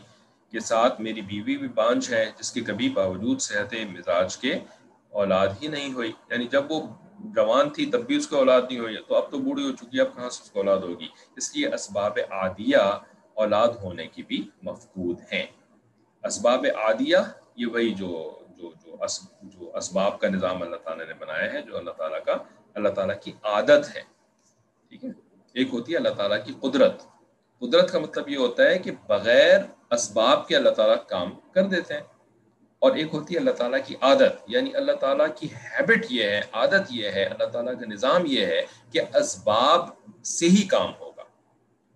[0.52, 4.58] کے ساتھ میری بیوی بھی بانج ہے، جس کے کبھی باوجود صحت مزاج کے
[5.08, 6.88] اولاد ہی نہیں ہوئی۔ یعنی جب وہ
[7.18, 9.96] جوان تھی تب بھی اس کو اولاد نہیں ہوئی، تو اب تو بوڑھی ہو چکی
[9.96, 12.76] ہے، اب کہاں سے اس کو اولاد ہوگی؟ اس لیے اسباب عادیہ
[13.34, 15.46] اولاد ہونے کی بھی مفقود ہیں۔
[16.24, 17.16] اسباب عادیہ
[17.56, 19.08] یہ وہی جو جو جو
[19.42, 22.34] جو اسباب کا نظام اللہ تعالیٰ نے بنایا ہے، جو اللہ تعالیٰ کا،
[22.74, 24.00] اللہ تعالیٰ کی عادت ہے۔
[24.88, 25.10] ٹھیک ہے؟
[25.52, 27.09] ایک ہوتی ہے اللہ تعالیٰ کی قدرت۔
[27.60, 29.60] قدرت کا مطلب یہ ہوتا ہے کہ بغیر
[29.90, 32.00] اسباب کے اللہ تعالیٰ کام کر دیتے ہیں۔
[32.78, 36.40] اور ایک ہوتی ہے اللہ تعالیٰ کی عادت یعنی اللہ تعالیٰ کی ہیبٹ یہ ہے،
[36.52, 38.62] عادت یہ ہے، اللہ تعالیٰ کا نظام یہ ہے
[38.92, 39.88] کہ اسباب
[40.24, 41.22] سے ہی کام ہوگا۔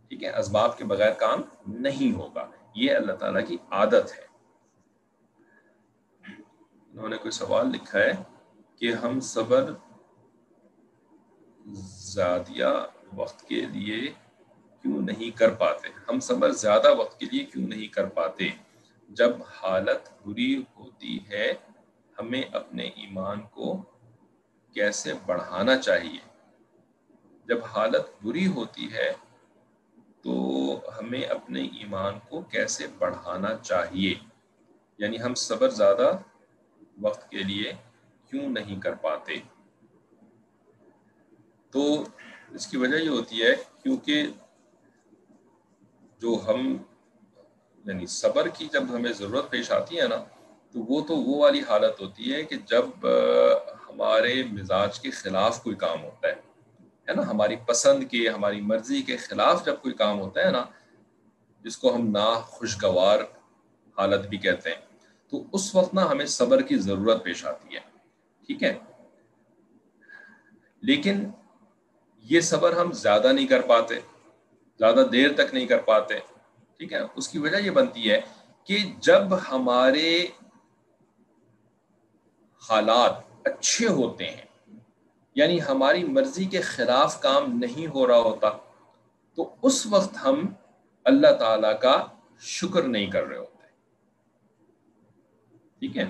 [0.08, 4.24] ٹھیک ہے؟ اسباب کے بغیر کام نہیں ہوگا۔ یہ اللہ تعالیٰ کی عادت ہے۔
[6.92, 8.12] انہوں نے کوئی سوال لکھا ہے
[8.76, 9.70] کہ ہم صبر
[11.86, 12.86] زیادہ
[13.16, 14.23] وقت کے لیے
[14.84, 18.48] کیوں نہیں کر پاتے؟ ہم صبر زیادہ وقت کے لیے کیوں نہیں کر پاتے؟
[19.08, 21.54] جب حالت بری ہوتی ہے،
[22.18, 23.82] ہمیں اپنے ایمان کو
[24.72, 26.18] کیسے بڑھانا چاہیے؟
[27.46, 29.12] جب حالت بری ہوتی ہے،
[30.22, 30.32] تو
[30.98, 34.14] ہمیں اپنے ایمان کو کیسے بڑھانا چاہیے؟
[34.98, 36.18] یعنی ہم صبر زیادہ
[37.00, 37.72] وقت کے لیے
[38.30, 39.34] کیوں نہیں کر پاتے؟
[41.70, 42.04] تو
[42.50, 44.26] اس کی وجہ یہ ہوتی ہے، کیونکہ
[46.18, 46.76] جو ہم
[47.84, 50.16] یعنی صبر کی جب ہمیں ضرورت پیش آتی ہے نا،
[50.72, 53.08] تو وہ تو وہ والی حالت ہوتی ہے کہ جب
[53.88, 56.34] ہمارے مزاج کے خلاف کوئی کام ہوتا ہے
[57.08, 60.64] ہے نا؟ ہماری پسند کے، ہماری مرضی کے خلاف جب کوئی کام ہوتا ہے نا،
[61.60, 63.18] جس کو ہم نا خوشگوار
[63.98, 64.80] حالت بھی کہتے ہیں،
[65.28, 67.80] تو اس وقت نا ہمیں صبر کی ضرورت پیش آتی ہے،
[68.46, 68.78] ٹھیک ہے؟
[70.80, 71.30] لیکن
[72.22, 73.94] یہ صبر ہم زیادہ نہیں کر پاتے۔
[74.84, 76.14] زیادہ دیر تک نہیں کر پاتے۔
[76.78, 78.20] ٹھیک ہے؟ اس کی وجہ یہ بنتی ہے
[78.64, 80.26] کہ جب ہمارے
[82.70, 83.12] حالات
[83.44, 84.44] اچھے ہوتے ہیں
[85.34, 88.48] یعنی ہماری مرضی کے خلاف کام نہیں ہو رہا ہوتا،
[89.34, 90.46] تو اس وقت ہم
[91.04, 92.06] اللہ تعالی کا
[92.40, 93.66] شکر نہیں کر رہے ہوتے۔
[95.78, 96.04] ٹھیک ہے؟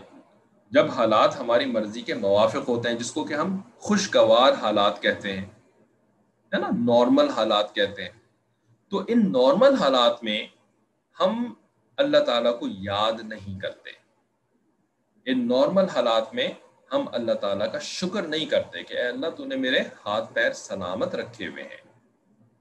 [0.70, 5.32] جب حالات ہماری مرضی کے موافق ہوتے ہیں، جس کو کہ ہم خوشگوار حالات کہتے
[5.32, 5.46] ہیں،
[6.54, 8.23] ہے نا؟ نارمل حالات کہتے ہیں۔
[8.94, 10.46] تو ان نارمل حالات میں
[11.20, 11.54] ہم
[11.96, 13.90] اللہ تعالیٰ کو یاد نہیں کرتے۔
[15.26, 16.48] ان نارمل حالات میں
[16.92, 20.52] ہم اللہ تعالیٰ کا شکر نہیں کرتے کہ اے اللہ تو نے میرے ہاتھ پیر
[20.52, 21.92] سلامت رکھے ہوئے ہیں۔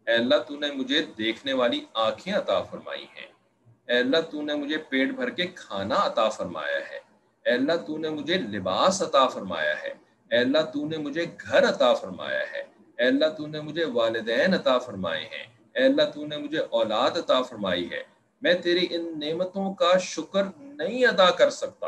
[0.08, 3.28] اے اللہ تو نے مجھے دیکھنے والی آنکھیں عطا فرمائی ہیں۔
[3.88, 7.00] اے اللہ تو نے مجھے پیٹ بھر کے کھانا عطا فرمایا ہے۔
[7.46, 9.94] اے اللہ تو نے مجھے لباس عطا فرمایا ہے۔
[10.32, 12.64] اے اللہ تو نے مجھے گھر عطا فرمایا ہے۔
[12.98, 17.12] اے اللہ تو نے مجھے والدین عطا فرمائے ہیں۔ اے اللہ تو نے مجھے اولاد
[17.12, 18.04] عطا فرمائی ہے۔
[18.42, 21.88] میں تیری ان نعمتوں کا شکر نہیں ادا کر سکتا۔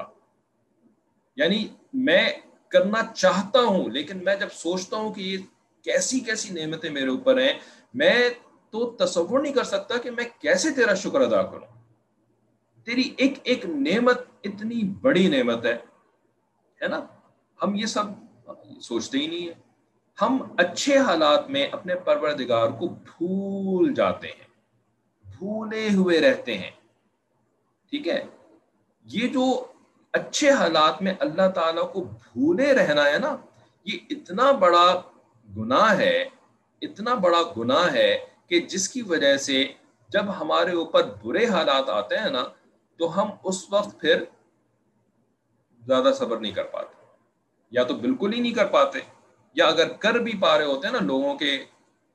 [1.35, 2.29] یعنی میں
[2.67, 5.37] کرنا چاہتا ہوں، لیکن میں جب سوچتا ہوں کہ یہ
[5.83, 7.53] کیسی کیسی نعمتیں میرے اوپر ہیں،
[7.93, 8.29] میں
[8.69, 11.81] تو تصور نہیں کر سکتا کہ میں کیسے تیرا شکر ادا کروں۔
[12.85, 17.05] تیری ایک ایک نعمت اتنی بڑی نعمت ہے نا؟
[17.63, 18.03] ہم یہ سب
[18.81, 19.64] سوچتے ہی نہیں ہیں۔
[20.21, 24.47] ہم اچھے حالات میں اپنے پروردگار کو بھول جاتے ہیں،
[25.25, 26.71] بھولے ہوئے رہتے ہیں۔
[27.89, 28.21] ٹھیک ہے؟
[29.05, 29.43] یہ جو
[30.13, 33.35] اچھے حالات میں اللہ تعالیٰ کو بھولے رہنا ہے نا،
[33.85, 35.01] یہ اتنا بڑا
[35.57, 36.17] گناہ ہے،
[36.81, 39.63] اتنا بڑا گناہ ہے کہ جس کی وجہ سے
[40.09, 42.43] جب ہمارے اوپر برے حالات آتے ہیں نا،
[42.99, 44.23] تو ہم اس وقت پھر
[45.83, 46.95] زیادہ صبر نہیں کر پاتے،
[47.71, 48.99] یا تو بالکل ہی نہیں کر پاتے۔
[49.55, 51.65] یا اگر کر بھی پا رہے ہوتے ہیں نا لوگوں کے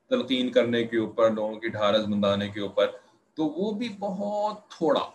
[0.09, 2.87] تلقین کرنے کے اوپر، لوگوں کی ڈھارس بندانے کے اوپر،
[3.33, 5.09] تو وہ بھی بہت تھوڑا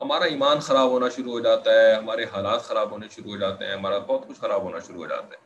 [0.00, 3.66] ہمارا ایمان خراب ہونا شروع ہو جاتا ہے، ہمارے حالات خراب ہونے شروع ہو جاتے
[3.66, 5.36] ہیں، ہمارا بہت کچھ خراب ہونا شروع ہو جاتا ہے۔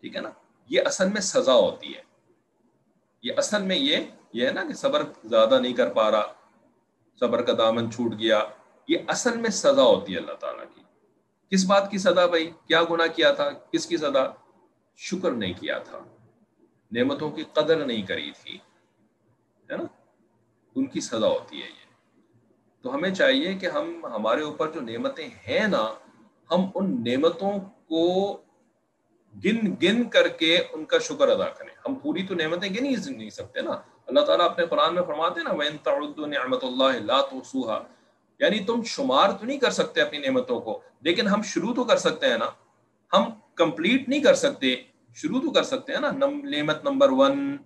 [0.00, 0.30] ٹھیک ہے نا؟
[0.68, 2.02] یہ اصل میں سزا ہوتی ہے۔
[3.22, 3.96] یہ اصل میں یہ
[4.32, 6.32] یہ ہے نا کہ صبر زیادہ نہیں کر پا رہا،
[7.20, 8.44] صبر کا دامن چھوٹ گیا۔
[8.88, 10.80] یہ اصل میں سزا ہوتی ہے اللہ تعالیٰ کی۔
[11.50, 14.47] کس بات کی سزا بھائی؟ کیا گناہ کیا تھا؟ کس کی سزا؟
[15.00, 15.98] شکر نہیں کیا تھا۔
[16.92, 18.58] نعمتوں کی قدر نہیں کری تھی۔
[19.70, 19.84] ہے نا؟
[20.74, 21.86] ان کی سزا ہوتی ہے یہ۔
[22.82, 25.94] تو ہمیں چاہیے کہ ہم ہمارے اوپر جو نعمتیں ہیں نا،
[26.50, 28.32] ہم ان نعمتوں کو
[29.44, 33.16] گن گن کر کے ان کا شکر ادا کریں۔ ہم پوری تو نعمتیں گن ہی
[33.16, 33.70] نہیں سکتے نا۔
[34.06, 37.82] اللہ تعالیٰ اپنے قرآن میں فرماتے نا وین تعد نعمت اللہ لا توسوها
[38.38, 41.96] یعنی تم شمار تو نہیں کر سکتے اپنی نعمتوں کو، لیکن ہم شروع تو کر
[41.96, 42.50] سکتے ہیں نا۔
[43.12, 44.76] ہم کمپلیٹ نہیں کر سکتے،
[45.14, 46.10] شروع تو کر سکتے ہیں نا۔
[46.44, 47.56] نعمت نمبر ون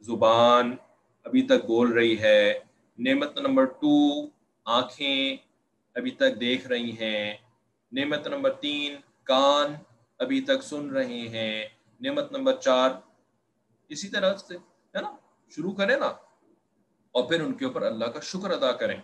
[0.00, 0.76] زبان
[1.24, 2.58] ابھی تک بول رہی ہے۔
[2.98, 4.26] نعمت نمبر ٹو
[4.64, 5.36] آنکھیں
[5.94, 7.34] ابھی تک دیکھ رہی ہیں۔
[7.92, 9.74] نعمت نمبر تین کان
[10.18, 11.68] ابھی تک سن رہے ہیں۔
[12.00, 12.90] نعمت نمبر چار
[13.88, 14.56] اسی طرح سے،
[14.96, 15.16] ہے نا؟
[15.50, 16.06] شروع کریں نا۔
[17.12, 19.00] اور پھر ان کے اوپر اللہ کا شکر ادا کریں۔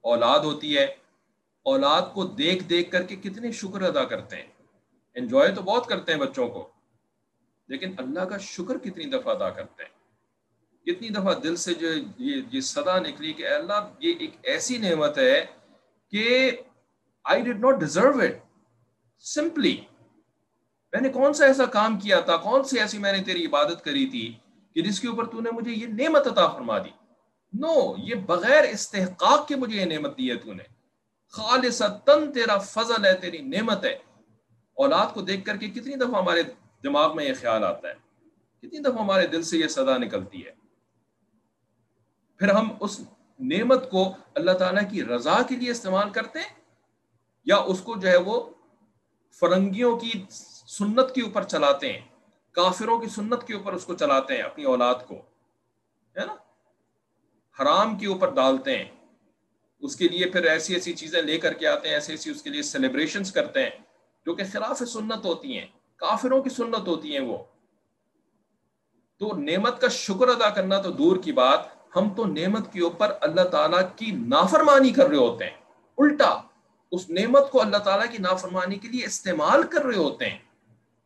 [0.00, 0.84] اولاد ہوتی ہے۔
[1.62, 4.53] اولاد کو دیکھ دیکھ کر کے کتنے شکر ادا کرتے ہیں۔
[5.14, 6.68] انجوائے تو بہت کرتے ہیں بچوں کو
[7.68, 9.90] لیکن اللہ کا شکر کتنی دفعہ ادا کرتے ہیں۔
[10.86, 11.88] کتنی دفعہ دل سے جو
[12.18, 15.46] یہ یہ صدا نکلی کہ اللہ یہ ایک ایسی نعمت ہے
[16.10, 16.50] کہ
[17.24, 18.44] I did not deserve it
[19.18, 19.80] simply
[20.92, 23.84] میں نے کون سا ایسا کام کیا تھا؟ کون سی ایسی میں نے تیری عبادت
[23.84, 24.38] کری تھی
[24.74, 26.90] کہ جس کے اوپر تو نے مجھے یہ نعمت عطا فرما دی؟
[27.52, 30.62] نو no, یہ بغیر استحقاق کے مجھے یہ نعمت دی ہے تو نے
[31.32, 33.98] خالص تیرا فضل ہے تیری نعمت ہے۔
[34.74, 36.42] اولاد کو دیکھ کر کے کتنی دفعہ ہمارے
[36.82, 37.94] دماغ میں یہ خیال آتا ہے،
[38.62, 40.52] کتنی دفعہ ہمارے دل سے یہ صدا نکلتی ہے۔
[42.40, 43.00] پھر ہم اس
[43.40, 44.02] نعمت کو
[44.34, 46.52] اللہ تعالیٰ کی رضا کے لیے استعمال کرتے ہیں
[47.46, 48.40] یا اس کو جو ہے وہ
[49.40, 50.10] فرنگیوں کی
[50.68, 52.00] سنت کے اوپر چلاتے ہیں،
[52.54, 55.14] کافروں کی سنت کے اوپر اس کو چلاتے ہیں اپنی اولاد کو،
[56.16, 56.34] ہے نا؟
[57.56, 58.90] حرام کے اوپر ڈالتے ہیں۔
[59.82, 62.42] اس کے لیے پھر ایسی ایسی چیزیں لے کر کے آتے ہیں، ایسی ایسی اس
[62.42, 63.76] کے لیے سیلیبریشنز کرتے ہیں۔
[64.26, 67.38] جو کہ خلاف سنت ہوتی ہیں، کافروں کی سنت ہوتی ہیں وہ۔
[69.18, 71.60] تو نعمت کا شکر ادا کرنا تو دور کی بات،
[71.96, 75.56] ہم تو نعمت کے اوپر اللہ تعالیٰ کی نافرمانی کر رہے ہوتے ہیں۔
[75.98, 76.42] الٹا،
[76.92, 80.38] اس نعمت کو اللہ تعالیٰ کی نافرمانی کے لیے استعمال کر رہے ہوتے ہیں۔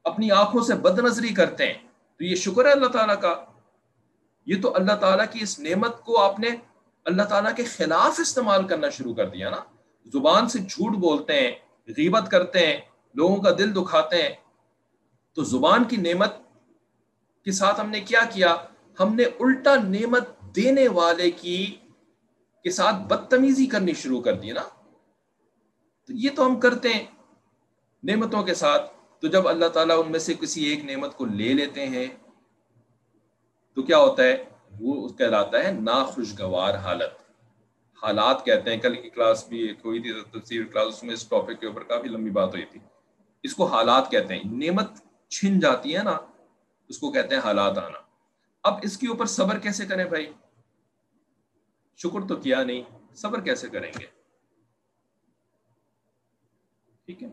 [0.05, 1.75] اپنی آنکھوں سے بد نظری کرتے ہیں۔
[2.19, 3.45] تو یہ شکر ہے اللہ تعالیٰ کا۔
[4.47, 6.49] یہ تو اللہ تعالیٰ کی اس نعمت کو آپ نے
[7.05, 9.57] اللہ تعالیٰ کے خلاف استعمال کرنا شروع کر دیا نا۔
[10.05, 11.51] زبان سے جھوٹ بولتے ہیں،
[11.89, 12.77] غیبت کرتے ہیں۔
[13.15, 14.35] لوگوں کا دل دکھاتے ہیں۔
[15.35, 16.35] تو زبان کی نعمت
[17.45, 18.57] کے ساتھ ہم نے کیا کیا؟
[19.01, 21.77] ہم نے الٹا نعمت دینے والے کی
[22.63, 24.63] کے ساتھ بدتمیزی کرنی شروع کر دی نا۔
[26.07, 27.05] تو یہ تو ہم کرتے ہیں
[28.03, 28.91] نعمتوں کے ساتھ۔
[29.21, 32.07] تو جب اللہ تعالیٰ ان میں سے کسی ایک نعمت کو لے لیتے ہیں،
[33.75, 34.45] تو کیا ہوتا ہے؟
[34.81, 37.31] وہ کہلاتا ہے ناخوشگوار حالت۔
[38.03, 41.61] حالات کہتے ہیں۔ کل کی کلاس بھی کوئی تھی، تفسیر کلاس، اس میں اس ٹاپک
[41.61, 42.81] کے اوپر کافی لمبی بات ہوئی تھی۔
[43.43, 44.91] اس کو حالات کہتے ہیں۔ نعمت
[45.29, 46.19] چھن جاتی ہے نا،
[46.89, 47.99] اس کو کہتے ہیں حالات آنا۔
[48.63, 50.33] اب اس کے اوپر صبر کیسے کریں بھائی؟
[51.97, 52.83] شکر تو کیا نہیں،
[53.15, 54.07] صبر کیسے کریں گے؟
[57.07, 57.29] ٹھیک ہے،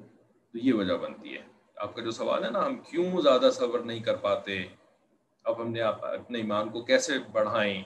[0.51, 1.41] تو یہ وجہ بنتی ہے۔
[1.75, 4.65] آپ کا جو سوال ہے نا، ہم کیوں زیادہ صبر نہیں کر پاتے؟
[5.43, 7.83] اب ہم نے اپنے ایمان کو کیسے بڑھائیں؟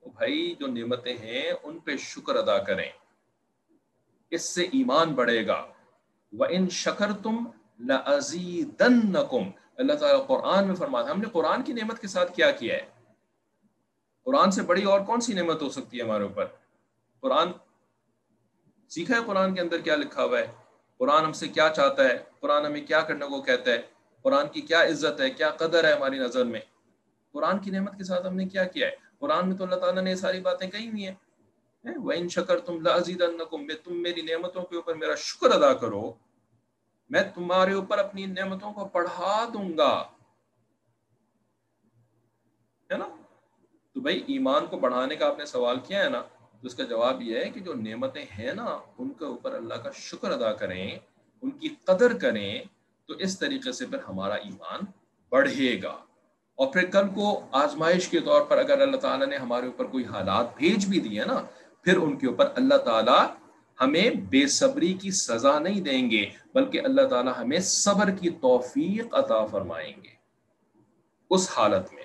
[0.00, 2.90] تو بھائی جو نعمتیں ہیں، ان پہ شکر ادا کریں۔
[4.30, 5.66] اس سے ایمان بڑھے گا۔
[6.32, 7.44] وہ ان شکر تم
[7.78, 12.74] لَأَزِيدَنَّكُمْ۔ اللہ تعالیٰ قرآن میں فرماتا ہم نے قرآن کی نعمت کے ساتھ کیا کیا
[12.74, 12.86] ہے؟
[14.24, 16.44] قرآن سے بڑی اور کون سی نعمت ہو سکتی ہے ہمارے اوپر؟
[17.20, 17.48] قرآن،
[18.88, 20.46] سیکھا ہے قرآن کے اندر کیا لکھا ہوا ہے؟
[20.98, 23.82] قرآن ہم سے کیا چاہتا ہے؟ قرآن ہمیں کیا کرنے کو کہتا ہے؟
[24.22, 26.60] قرآن کی کیا عزت ہے؟ کیا قدر ہے ہماری نظر میں؟
[27.32, 30.02] قرآن کی نعمت کے ساتھ ہم نے کیا کیا ہے؟ قرآن میں تو اللہ تعالیٰ
[30.02, 31.14] نے یہ ساری باتیں کہی ہوئی ہیں۔
[31.84, 36.14] وَإِن شَكَرْتُمْ لَأَزِيدَنَّكُمْ تم میری نعمتوں کے اوپر میرا شکر ادا کرو۔
[37.08, 40.04] میں تمہارے اوپر اپنی نعمتوں کو پڑھا دوں گا۔
[42.92, 43.08] ہے نا؟
[43.92, 46.22] تو بھائی ایمان کو بڑھانے کا آپ نے سوال کیا ہے نا،
[46.60, 49.74] تو اس کا جواب یہ ہے کہ جو نعمتیں ہیں نا، ان کے اوپر اللہ
[49.74, 50.98] کا شکر ادا کریں،
[51.42, 52.62] ان کی قدر کریں،
[53.06, 54.80] تو اس طریقے سے پھر ہمارا ایمان
[55.28, 55.96] بڑھے گا۔
[56.54, 60.04] اور پھر کل کو آزمائش کے طور پر اگر اللہ تعالیٰ نے ہمارے اوپر کوئی
[60.04, 61.42] حالات بھیج بھی دیے نا،
[61.82, 63.26] پھر ان کے اوپر اللہ تعالیٰ
[63.80, 69.14] ہمیں بے صبری کی سزا نہیں دیں گے، بلکہ اللہ تعالیٰ ہمیں صبر کی توفیق
[69.14, 70.18] عطا فرمائیں گے۔
[71.30, 72.02] اس حالت میں۔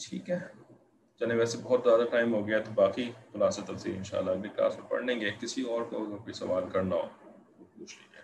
[0.00, 0.38] ٹھیک ہے۔
[1.18, 4.88] چلے ویسے بہت زیادہ ٹائم ہو گیا تو باقی خلاصہ تفصیل انشاءاللہ اگلی کلاس میں
[4.88, 7.08] پڑھ لیں گے۔ کسی اور کو کوئی سوال کرنا ہو،
[7.58, 8.15] پوچھ لیجیے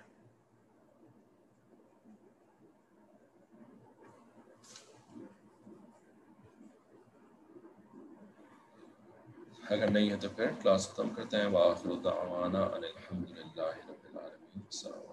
[9.73, 14.63] اگر نہیں ہے تو پھر کلاس ختم کرتے ہیں واخر دعوانا الحمد للہ رب العالمین،
[14.65, 15.12] السلام